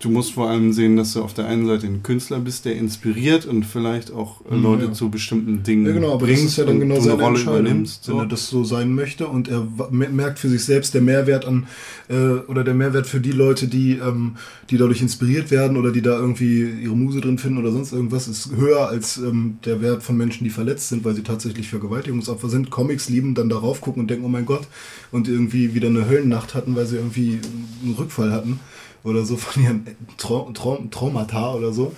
[0.00, 2.74] Du musst vor allem sehen, dass du auf der einen Seite ein Künstler bist, der
[2.76, 4.92] inspiriert und vielleicht auch äh, Leute ja.
[4.92, 7.40] zu bestimmten Dingen Ja, genau, aber bringst das ist ja dann genau seine eine Rolle
[7.40, 8.08] übernimmst.
[8.08, 8.20] wenn So.
[8.20, 11.66] er das so sein möchte und er merkt für sich selbst der Mehrwert an
[12.08, 12.14] äh,
[12.48, 14.36] oder der Mehrwert für die Leute, die ähm,
[14.70, 18.26] die dadurch inspiriert werden oder die da irgendwie ihre Muse drin finden oder sonst irgendwas
[18.26, 22.48] ist höher als ähm, der Wert von Menschen, die verletzt sind, weil sie tatsächlich Vergewaltigungsopfer
[22.48, 22.70] sind.
[22.70, 24.66] Comics lieben, dann darauf gucken und denken, oh mein Gott,
[25.12, 27.40] und irgendwie wieder eine Höllennacht hatten, weil sie irgendwie
[27.82, 28.60] einen Rückfall hatten
[29.02, 29.86] oder so von ihren
[30.16, 31.94] Trau Trau Traumata oder so,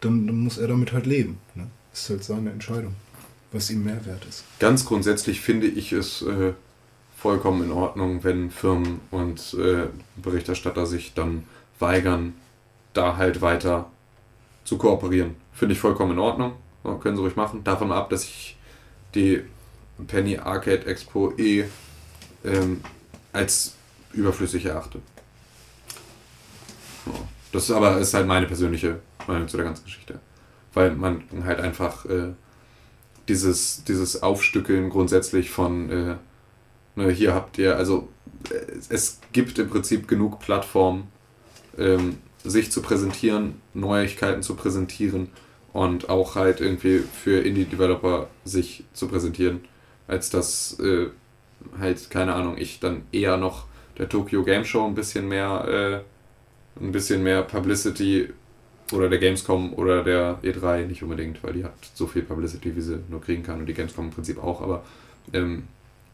[0.00, 1.38] dann, dann muss er damit halt leben.
[1.54, 1.68] Ne?
[1.92, 2.94] Ist halt seine Entscheidung,
[3.52, 4.44] was ihm mehr wert ist.
[4.58, 6.52] Ganz grundsätzlich finde ich es äh,
[7.16, 9.86] vollkommen in Ordnung, wenn Firmen und äh,
[10.20, 11.44] Berichterstatter sich dann
[11.78, 12.34] weigern,
[12.92, 13.90] da halt weiter
[14.64, 15.34] zu kooperieren.
[15.52, 16.52] Finde ich vollkommen in Ordnung.
[17.00, 17.62] Können sie ruhig machen.
[17.62, 18.56] Davon ab, dass ich
[19.14, 19.42] die
[20.06, 21.64] Penny Arcade Expo eh
[22.44, 22.80] ähm,
[23.32, 23.74] als
[24.12, 25.00] überflüssig erachte.
[27.06, 27.12] Ja.
[27.52, 30.20] Das ist aber ist halt meine persönliche Meinung zu der ganzen Geschichte.
[30.74, 32.32] Weil man halt einfach äh,
[33.28, 36.16] dieses, dieses Aufstückeln grundsätzlich von äh,
[36.96, 38.08] ne, hier habt ihr, also
[38.50, 38.54] äh,
[38.88, 41.08] es gibt im Prinzip genug Plattformen,
[41.78, 45.28] ähm, sich zu präsentieren, Neuigkeiten zu präsentieren
[45.72, 49.60] und auch halt irgendwie für Indie-Developer sich zu präsentieren,
[50.08, 51.06] als dass äh,
[51.78, 53.66] halt, keine Ahnung, ich dann eher noch
[53.98, 56.12] der Tokyo Game Show ein bisschen mehr äh,
[56.80, 58.28] ein bisschen mehr Publicity
[58.92, 62.80] oder der Gamescom oder der E3 nicht unbedingt, weil die hat so viel Publicity, wie
[62.80, 64.84] sie nur kriegen kann und die Gamescom im Prinzip auch, aber
[65.32, 65.64] ähm,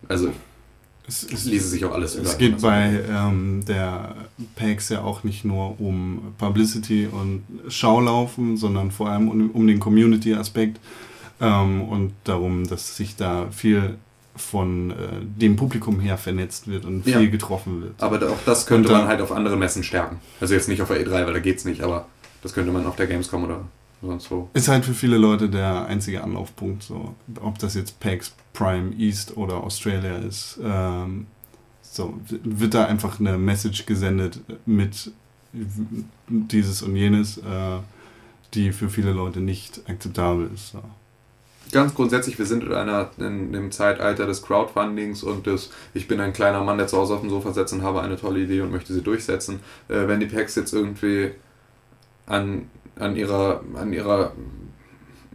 [0.06, 0.32] also
[1.06, 4.14] Es, es, ließe sich auch alles es überall geht anders bei ähm, der
[4.54, 9.80] PAX ja auch nicht nur um Publicity und Schaulaufen, sondern vor allem um, um den
[9.80, 10.78] Community-Aspekt
[11.40, 13.96] ähm, und darum, dass sich da viel
[14.36, 17.18] von äh, dem Publikum her vernetzt wird und Ja.
[17.18, 17.94] viel getroffen wird.
[18.02, 20.18] Aber auch das könnte Und da- man halt auf anderen Messen stärken.
[20.40, 22.06] Also jetzt nicht auf der E3, weil da geht's nicht, aber
[22.42, 23.64] das könnte man auf der Gamescom oder
[24.00, 24.48] sonst wo.
[24.54, 29.36] Ist halt für viele Leute der einzige Anlaufpunkt, so ob das jetzt PAX Prime East
[29.36, 30.60] oder Australia ist.
[30.62, 31.26] Ähm,
[31.82, 35.10] so wird da einfach eine Message gesendet mit
[36.28, 37.42] dieses und jenes, äh,
[38.54, 40.72] die für viele Leute nicht akzeptabel ist.
[40.72, 40.82] So.
[41.72, 46.20] Ganz grundsätzlich, wir sind in, einer, in dem Zeitalter des Crowdfundings und des Ich bin
[46.20, 48.60] ein kleiner Mann, der zu Hause auf dem Sofa sitzt und habe eine tolle Idee
[48.60, 49.60] und möchte sie durchsetzen.
[49.88, 51.32] Äh, wenn die PAX jetzt irgendwie
[52.26, 54.32] an, an ihrer, an ihrer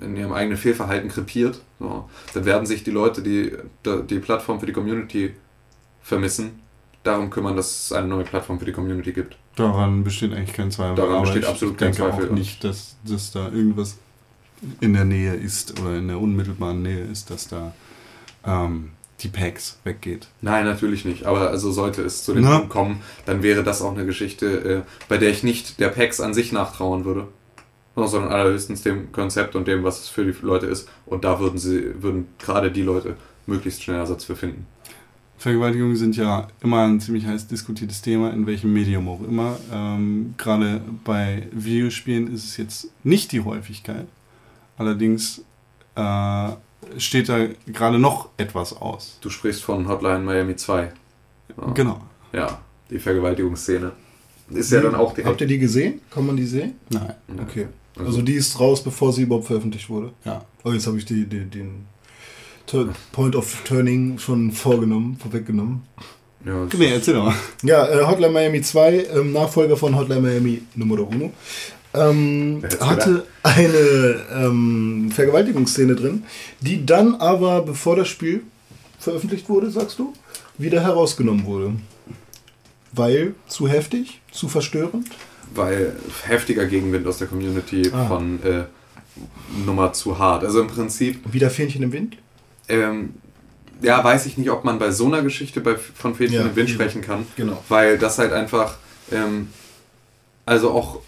[0.02, 3.56] in ihrem eigenen Fehlverhalten krepiert, so, dann werden sich die Leute, die
[3.86, 5.34] die Plattform für die Community
[6.02, 6.60] vermissen,
[7.04, 9.38] darum kümmern, dass es eine neue Plattform für die Community gibt.
[9.56, 10.96] Daran besteht eigentlich kein Zweifel.
[10.96, 12.30] Daran besteht ich absolut kein denke Zweifel.
[12.30, 13.98] auch nicht, dass, dass da irgendwas
[14.80, 17.74] in der Nähe ist oder in der unmittelbaren Nähe ist, dass da
[18.46, 18.92] ähm,
[19.22, 20.28] die PAX weggeht.
[20.42, 21.26] Nein, natürlich nicht.
[21.26, 22.58] Aber also sollte es zu dem Na?
[22.58, 26.20] Punkt kommen, dann wäre das auch eine Geschichte, äh, bei der ich nicht der PAX
[26.20, 27.28] an sich nachtrauen würde,
[27.96, 30.90] sondern allerhöchstens dem Konzept und dem, was es für die Leute ist.
[31.06, 33.16] Und da würden sie, würden gerade die Leute
[33.46, 34.66] möglichst schnell Ersatz für finden.
[35.38, 39.58] Vergewaltigungen sind ja immer ein ziemlich heiß diskutiertes Thema, in welchem Medium auch immer.
[39.74, 44.08] Ähm, Gerade bei Videospielen ist es jetzt nicht die Häufigkeit.
[44.78, 45.42] Allerdings
[45.96, 46.50] äh,
[46.98, 49.18] steht da gerade noch etwas aus.
[49.22, 50.92] Du sprichst von Hotline Miami 2.
[51.58, 51.72] Ja.
[51.74, 52.02] Genau.
[52.32, 52.60] Ja,
[52.90, 53.92] die Vergewaltigungsszene.
[54.50, 55.24] Ist ja dann auch die.
[55.24, 56.02] Habt ihr die gesehen?
[56.10, 56.76] Kann man die sehen?
[56.90, 57.16] Nein.
[57.42, 57.68] Okay.
[57.98, 60.12] Also die ist raus, bevor sie überhaupt veröffentlicht wurde.
[60.26, 60.44] Ja.
[60.64, 61.86] Oh, jetzt habe ich die, die, den
[63.12, 65.84] Point of Turning schon vorgenommen, vorweggenommen.
[66.46, 67.36] Ja, Nee, erzähl doch mal.
[67.62, 71.32] Ja, äh, Hotline Miami 2, ähm, Nachfolger von Hotline Miami Numero Uno,
[71.94, 76.24] ähm, hatte eine ähm, Vergewaltigungsszene drin,
[76.62, 78.44] die dann aber, bevor das Spiel
[79.00, 80.14] veröffentlicht wurde, sagst du,
[80.58, 81.74] wieder herausgenommen wurde.
[82.92, 85.08] Weil zu heftig, zu verstörend.
[85.56, 85.96] weil
[86.26, 88.06] heftiger Gegenwind aus der Community Ah.
[88.06, 88.64] von äh,
[89.66, 90.44] Nummer zu hart.
[90.44, 92.18] Also im Prinzip Wieder Fähnchen im Wind.
[92.70, 93.16] Ähm,
[93.82, 96.56] ja, weiß ich nicht, ob man bei so einer Geschichte bei, von Fähnchen Ja, im
[96.56, 97.26] Wind sprechen kann.
[97.36, 97.62] Genau.
[97.70, 98.78] Weil das halt einfach,
[99.12, 99.50] ähm,
[100.46, 101.00] also auch,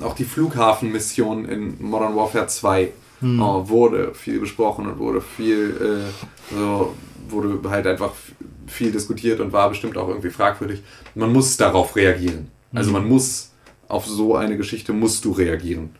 [0.00, 2.90] auch die Flughafenmission in Modern Warfare 2 äh,
[3.22, 6.04] wurde viel besprochen und wurde viel,
[6.50, 6.94] äh, so,
[7.28, 8.12] wurde halt einfach
[8.66, 10.82] viel diskutiert und war bestimmt auch irgendwie fragwürdig.
[11.14, 12.50] Man muss darauf reagieren.
[12.74, 13.52] Also man muss,
[13.88, 15.90] auf so eine Geschichte musst du reagieren.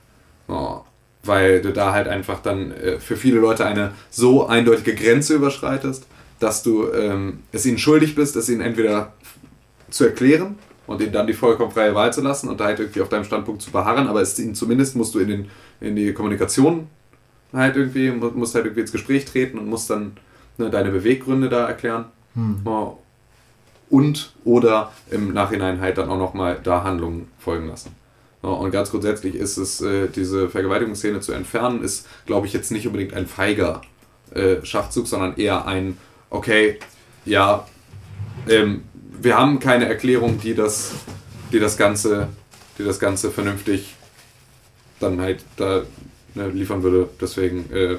[0.49, 0.85] Ja,
[1.25, 6.07] weil du da halt einfach dann äh, für viele Leute eine so eindeutige Grenze überschreitest,
[6.39, 9.15] dass du ähm, es ihnen schuldig bist, es ihnen entweder
[9.91, 13.01] zu erklären und ihnen dann die vollkommen freie Wahl zu lassen und da halt irgendwie
[13.01, 15.51] auf deinem Standpunkt zu beharren, aber es ihnen zumindest musst du in, den,
[15.81, 16.89] in die Kommunikation
[17.53, 20.17] halt irgendwie, mu- musst halt irgendwie ins Gespräch treten und musst dann
[20.59, 22.07] ne, deine Beweggründe da erklären.
[22.67, 22.93] Ja,
[23.89, 27.93] und oder im Nachhinein halt dann auch nochmal da Handlungen folgen lassen.
[28.43, 32.71] Ja, und ganz grundsätzlich ist es, äh, diese Vergewaltigungsszene zu entfernen, ist, glaube ich, jetzt
[32.73, 33.81] nicht unbedingt ein feiger
[34.35, 35.97] äh, Schachzug, sondern eher ein,
[36.31, 36.79] okay,
[37.25, 37.67] ja,
[38.49, 38.83] ähm,
[39.21, 40.93] wir haben keine Erklärung, die das,
[41.53, 42.29] die das Ganze,
[42.79, 43.95] die das Ganze vernünftig
[45.01, 45.83] dann halt da
[46.35, 47.09] ne, liefern würde.
[47.21, 47.97] Deswegen äh,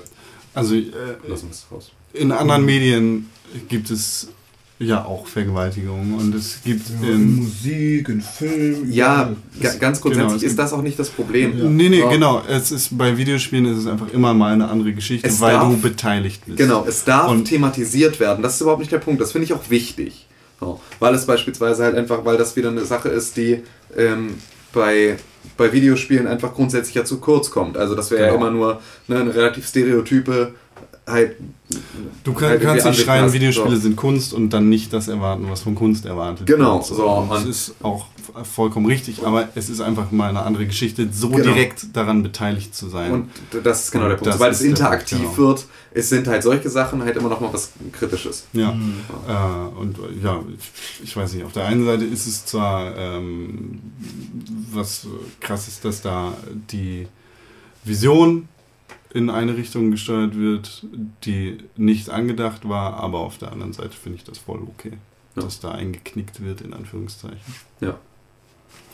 [0.54, 0.84] Also äh,
[1.28, 1.92] lassen wir es raus.
[2.14, 3.30] in anderen Medien
[3.70, 4.30] gibt es
[4.80, 8.92] ja auch Vergewaltigungen und es gibt in in Musik, in Film.
[8.92, 11.58] Ja, ga, ganz grundsätzlich genau, ist das auch nicht das Problem.
[11.58, 11.64] Ja.
[11.66, 12.10] Nee, nee, Ja.
[12.12, 12.44] genau.
[12.48, 15.70] Es ist bei Videospielen ist es einfach immer mal eine andere Geschichte, Es weil darf-
[15.72, 16.58] du beteiligt bist.
[16.60, 18.44] Genau, es darf Und- thematisiert werden.
[18.44, 19.20] Das ist überhaupt nicht der Punkt.
[19.20, 20.27] Das finde ich auch wichtig.
[20.60, 23.64] So, weil es beispielsweise halt einfach, weil das wieder eine Sache ist, die
[23.96, 24.36] ähm,
[24.74, 25.18] bei,
[25.56, 27.78] bei Videospielen einfach grundsätzlich ja zu kurz kommt.
[27.78, 28.42] Also das wäre ja Genau.
[28.42, 30.54] immer nur ne, eine relativ stereotype
[31.08, 31.36] halt.
[32.24, 33.32] Du kann, halt kannst nicht schreien.
[33.34, 33.82] Videospiele So.
[33.82, 36.86] sind Kunst und dann nicht das erwarten, was von Kunst erwartet Genau, wird.
[36.86, 38.06] so, Und das ist auch
[38.44, 41.44] vollkommen richtig, aber es ist einfach mal eine andere Geschichte, so Genau.
[41.44, 43.12] direkt daran beteiligt zu sein.
[43.12, 43.30] Und
[43.64, 44.28] das ist genau Und der Punkt.
[44.28, 45.48] das Sobald es interaktiv Punkt, genau.
[45.50, 48.46] wird, es sind halt solche Sachen halt immer noch mal was Kritisches.
[48.54, 48.70] Ja,
[49.28, 50.40] äh, und äh, ja,
[51.00, 53.80] ich, ich weiß nicht, auf der einen Seite ist es zwar ähm,
[54.74, 55.08] was
[55.40, 56.34] krass ist, dass da
[56.72, 57.08] die
[57.84, 58.48] Vision
[59.14, 60.86] in eine Richtung gesteuert wird,
[61.24, 64.94] die nicht angedacht war, aber auf der anderen Seite finde ich das voll okay,
[65.36, 65.44] Ja.
[65.44, 67.40] dass da eingeknickt wird, in Anführungszeichen.
[67.80, 67.98] Ja.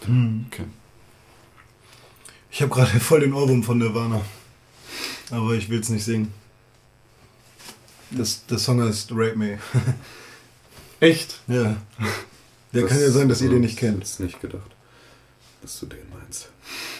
[0.05, 0.45] Hm.
[0.51, 0.65] Okay.
[2.51, 4.21] Ich habe gerade voll den Ohrwurm von Nirvana.
[5.31, 6.31] Aber ich will es nicht singen.
[8.11, 9.57] Das, der Song heißt Rape Me.
[10.99, 11.39] Echt?
[11.47, 11.75] Ja.
[12.73, 14.03] Der kann ja sein, dass ihr den nicht Ich kennt.
[14.03, 14.69] hätte nicht gedacht,
[15.61, 16.49] dass du den meinst.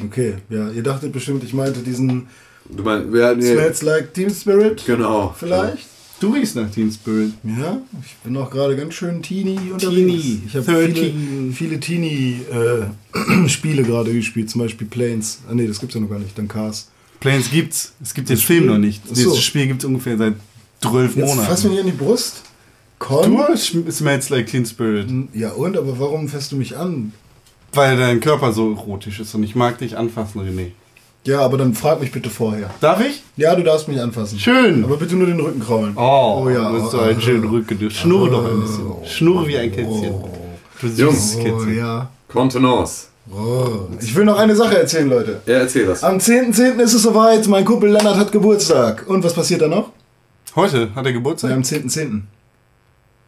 [0.04, 0.70] Okay, ja.
[0.72, 2.28] Ihr dachtet bestimmt, ich meinte diesen
[2.70, 4.84] Du meinst, wer, nee, Smells Like Team Spirit.
[4.86, 5.36] Genau.
[5.38, 5.88] Vielleicht?
[6.20, 7.34] Du riechst nach Teen Spirit.
[7.44, 9.94] Ja, ich bin auch gerade ganz schön Teenie unterwegs.
[9.94, 11.54] Teenie, ich habe viele, 13.
[11.54, 15.40] viele Teenie-Spiele gerade gespielt, zum Beispiel Planes.
[15.50, 16.38] Ah nee, das gibt's ja noch gar nicht.
[16.38, 16.90] Dann Cars.
[17.20, 17.92] Planes gibt's.
[18.02, 19.02] Es gibt den Film noch nicht.
[19.04, 19.16] Ach so.
[19.16, 20.36] Dieses Spiel gibt's ungefähr seit
[20.82, 21.48] 12 Jetzt Monaten.
[21.48, 22.44] fass mich an die Brust.
[23.00, 23.36] Komm.
[23.36, 25.08] Du smells like Teen Spirit.
[25.34, 27.12] Ja und, aber warum fässt du mich an?
[27.74, 30.72] Weil dein Körper so erotisch ist und ich mag dich anfassen, René.
[31.26, 32.70] Ja, aber dann frag mich bitte vorher.
[32.82, 33.24] Darf ich?
[33.38, 34.38] Ja, du darfst mich anfassen.
[34.40, 34.84] Schön.
[34.84, 35.96] Aber bitte nur den Rücken kraulen.
[35.96, 36.70] Oh, ja.
[36.70, 37.80] du hast so oh, einen oh, schönen Rücken.
[37.80, 38.92] Du schnurre doch ein bisschen.
[39.06, 40.14] Schnurre wie ein Kätzchen.
[40.82, 41.78] Du süßes Oh, Kätzchen.
[41.78, 42.10] ja.
[42.28, 43.08] Kontenance.
[43.32, 43.88] Oh.
[44.02, 45.40] Ich will noch eine Sache erzählen, Leute.
[45.46, 46.04] Ja, erzähl was.
[46.04, 46.80] Am 10.10.
[46.82, 47.48] ist es soweit.
[47.48, 49.06] Mein Kumpel Lennart hat Geburtstag.
[49.08, 49.92] Und was passiert da noch?
[50.58, 51.52] Heute hat er Geburtstag?
[51.52, 52.22] Ja, am 10.10.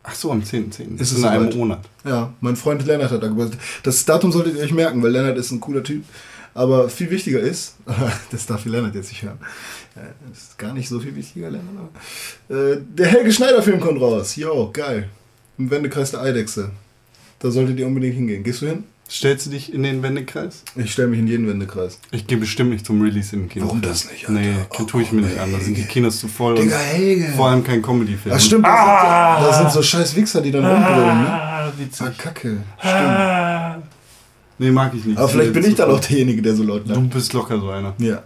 [0.04, 1.00] Ach so, am 10.10.
[1.00, 1.58] Ist es in einem?
[1.58, 1.80] Monat.
[2.04, 3.60] Ja, mein Freund Lennart hat da Geburtstag.
[3.84, 6.04] Das Datum solltet ihr euch merken, weil Lennart ist ein cooler Typ.
[6.56, 7.76] Aber viel wichtiger ist,
[8.32, 9.38] das darf Lennart jetzt nicht hören.
[9.96, 10.00] Äh,
[10.30, 11.68] Das ist gar nicht so viel wichtiger, Lennart.
[12.50, 14.36] Aber, äh, der Helge Schneider-Film kommt raus.
[14.38, 15.10] Jo, geil.
[15.58, 16.72] Im Wendekreis der Eidechse.
[17.40, 18.44] Da solltet ihr unbedingt hingehen.
[18.44, 18.86] Gehst du hin?
[19.08, 20.64] Stellst du dich in den Wendekreis?
[20.76, 22.00] Ich stelle mich in jeden Wendekreis.
[22.10, 23.66] Ich gehe bestimmt nicht zum Release in den Kino.
[23.68, 24.40] Warum das nicht, Alter?
[24.40, 25.52] Nee, Oh, tue ich mir nicht an.
[25.52, 26.56] Da sind die Kinos zu voll.
[26.58, 27.32] und Helge.
[27.36, 28.34] vor allem kein Comedy-Film.
[28.36, 31.30] Ach stimmt, da, sind, da sind so scheiß Wichser, die dann rumbrüllen, ne?
[31.30, 32.08] Ah, witzig.
[32.08, 32.58] Ah, kacke.
[34.58, 35.18] Nee, mag ich nicht.
[35.18, 37.10] Aber vielleicht bin ich dann auch derjenige, der so laut Du lacht.
[37.10, 37.94] bist locker so einer.
[37.98, 38.24] Ja.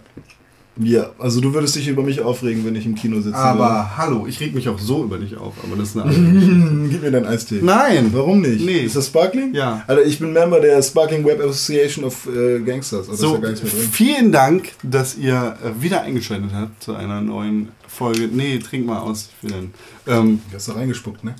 [0.82, 3.36] Ja, also du würdest dich über mich aufregen, wenn ich im Kino sitze.
[3.36, 6.24] Aber hallo, ich reg mich auch so über dich auf, aber das ist eine andere
[6.24, 7.58] Hm, Gib mir deinen Eistee.
[7.60, 8.10] Nein!
[8.14, 8.64] Warum nicht?
[8.64, 8.78] Nee.
[8.84, 9.52] Ist das Sparkling?
[9.52, 9.82] Ja.
[9.88, 13.08] Alter, ich bin Member der Sparkling Web Association of äh, Gangsters.
[13.08, 13.90] Oh, das ist So, ja gar nichts mehr drin.
[13.92, 18.28] vielen Dank, dass ihr äh, wieder eingeschaltet habt zu einer neuen Folge.
[18.32, 19.28] Nee, trink mal aus.
[19.42, 19.72] Dann.
[20.06, 21.34] Ähm, Du hast da reingespuckt, ne?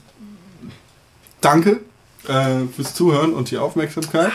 [1.41, 1.81] danke
[2.29, 4.33] äh, fürs Zuhören und die Aufmerksamkeit.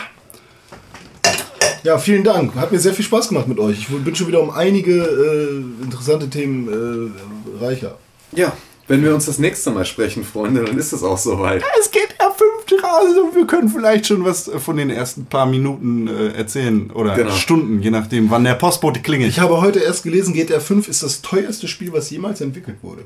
[1.84, 2.54] Ja, vielen Dank.
[2.56, 3.78] Hat mir sehr viel Spaß gemacht mit euch.
[3.78, 7.12] Ich bin schon wieder um einige äh, interessante Themen
[7.60, 7.96] äh, reicher.
[8.32, 8.52] Ja,
[8.88, 11.62] wenn wir uns das nächste Mal sprechen, Freunde, dann ist es auch soweit.
[11.80, 16.08] Es geht R5 raus und wir können vielleicht schon was von den ersten paar Minuten
[16.08, 17.30] äh, erzählen oder Genau.
[17.32, 19.30] Stunden, je nachdem, wann der Postbote klingelt.
[19.30, 23.02] Ich habe heute erst gelesen, GTA 5 ist das teuerste Spiel, was jemals entwickelt wurde.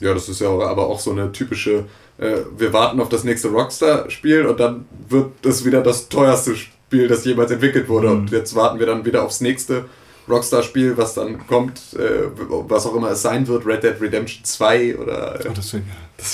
[0.00, 1.86] Ja, das ist ja aber auch so eine typische,
[2.18, 6.72] äh, wir warten auf das nächste Rockstar-Spiel und dann wird das wieder das teuerste Spiel,
[6.90, 8.10] das jemals entwickelt wurde.
[8.10, 9.86] Und jetzt warten wir dann wieder aufs nächste
[10.28, 12.28] Rockstar-Spiel, was dann kommt, äh,
[12.68, 15.40] was auch immer es sein wird, Red Dead Redemption 2 oder...
[15.40, 15.82] Äh, Oh, das wäre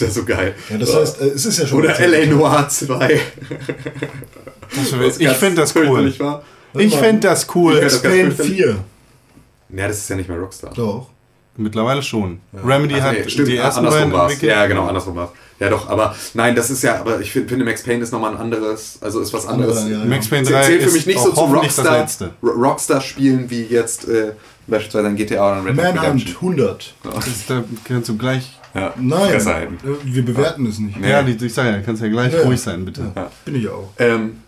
[0.00, 0.54] wäre so geil.
[0.70, 1.78] Ja, das heißt, äh, es ist ja schon.
[1.80, 3.20] Oder LA Noir 2.
[4.74, 6.12] Das wär, Was ich fände das cool.
[6.76, 7.76] Ich fände das cool.
[7.76, 8.34] Fürchterlich.
[8.34, 8.76] 4.
[9.76, 10.72] Ja, das ist ja nicht mehr Rockstar.
[10.74, 11.08] Doch.
[11.56, 12.40] Mittlerweile schon.
[12.64, 14.50] Remedy Ach, hat nee, stimmt, die ersten andersrum beiden entwickelt.
[14.52, 15.30] Ja, genau, andersrum war's.
[15.60, 18.32] Ja, doch, aber nein, das ist ja, aber ich find- finde, Max Payne ist nochmal
[18.32, 19.78] ein anderes, also ist was anderes.
[19.78, 20.04] Andere, ja, ja.
[20.04, 22.30] Max Payne Zählt 3 zählt für ist mich nicht so zu Rockstar, letzte.
[22.42, 24.32] Ro- Rockstar-Spielen wie jetzt äh,
[24.66, 26.36] beispielsweise ein GTA oder ein Red Dead Manhunt Redemption.
[26.58, 26.94] 100.
[27.04, 28.58] Das, da kannst du gleich.
[28.74, 29.68] Ja, Nein, äh,
[30.02, 30.98] wir bewerten es nicht.
[30.98, 31.08] Nee.
[31.08, 33.02] Ja, die, ich sag ja, kannst ja gleich ruhig sein, bitte.
[33.44, 33.90] Bin ich auch.
[34.00, 34.40] Ähm,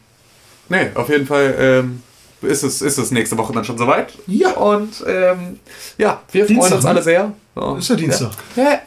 [0.69, 2.03] nee, auf jeden Fall ähm,
[2.43, 4.13] ist, es, ist es nächste Woche dann schon soweit.
[4.27, 4.51] Ja.
[4.55, 5.61] Und ähm,
[5.97, 6.91] ja, wir freuen Dienstag, uns ne?
[6.91, 7.33] alle sehr.
[7.55, 7.77] So.
[7.77, 8.31] Ist ja Dienstag.
[8.57, 8.81] Ja,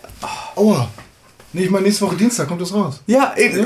[0.57, 0.89] Aua.
[1.53, 3.01] Nee, ich meine, nächste Woche Dienstag kommt das raus.
[3.07, 3.65] ja, äh,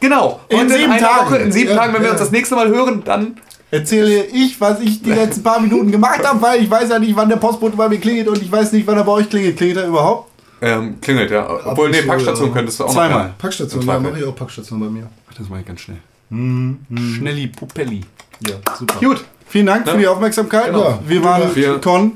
[0.00, 0.40] genau.
[0.48, 1.26] In Heute sieben Tagen.
[1.26, 2.12] Woche, in sieben Ja, Tagen, wenn wir ja.
[2.12, 3.36] uns das nächste Mal hören, dann
[3.70, 7.14] Erzähle ich, was ich die letzten paar Minuten gemacht habe, weil ich weiß ja nicht,
[7.14, 9.58] wann der Postbote bei mir klingelt und ich weiß nicht, wann er bei euch klingelt.
[9.58, 10.30] Klingelt er überhaupt?
[10.62, 11.46] ähm, klingelt, ja.
[11.66, 12.54] Obwohl, und nee, Packstation ja.
[12.54, 13.18] könntest du auch Zweimal.
[13.18, 13.24] noch.
[13.26, 13.34] ja.
[13.36, 15.06] Packstation, ja, mache ich auch Packstation bei mir.
[15.30, 15.98] Ach, das mache ich ganz schnell.
[16.30, 16.78] Mhm.
[16.96, 18.00] Schnelli Pupelli.
[18.48, 18.94] Ja, super.
[19.00, 19.22] Gut.
[19.46, 19.92] Vielen Dank Ja.
[19.92, 20.66] für die Aufmerksamkeit.
[20.72, 20.98] Genau.
[21.06, 22.12] Wir waren Wir- Con.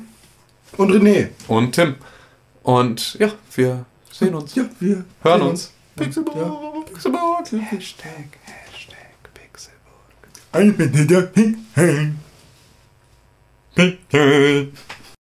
[0.78, 1.28] Und René.
[1.48, 1.96] Und Tim.
[2.62, 3.84] Und ja, wir
[4.22, 4.54] sehen uns.
[4.54, 5.72] Ja, wir Hören sehen uns.
[5.96, 6.86] Pixelburg.
[6.86, 7.52] Pixelburg.
[7.52, 10.28] Hashtag, Hashtag Pixelburg.
[10.52, 12.18] Ein Bitte dahin.
[13.74, 14.72] Bitte.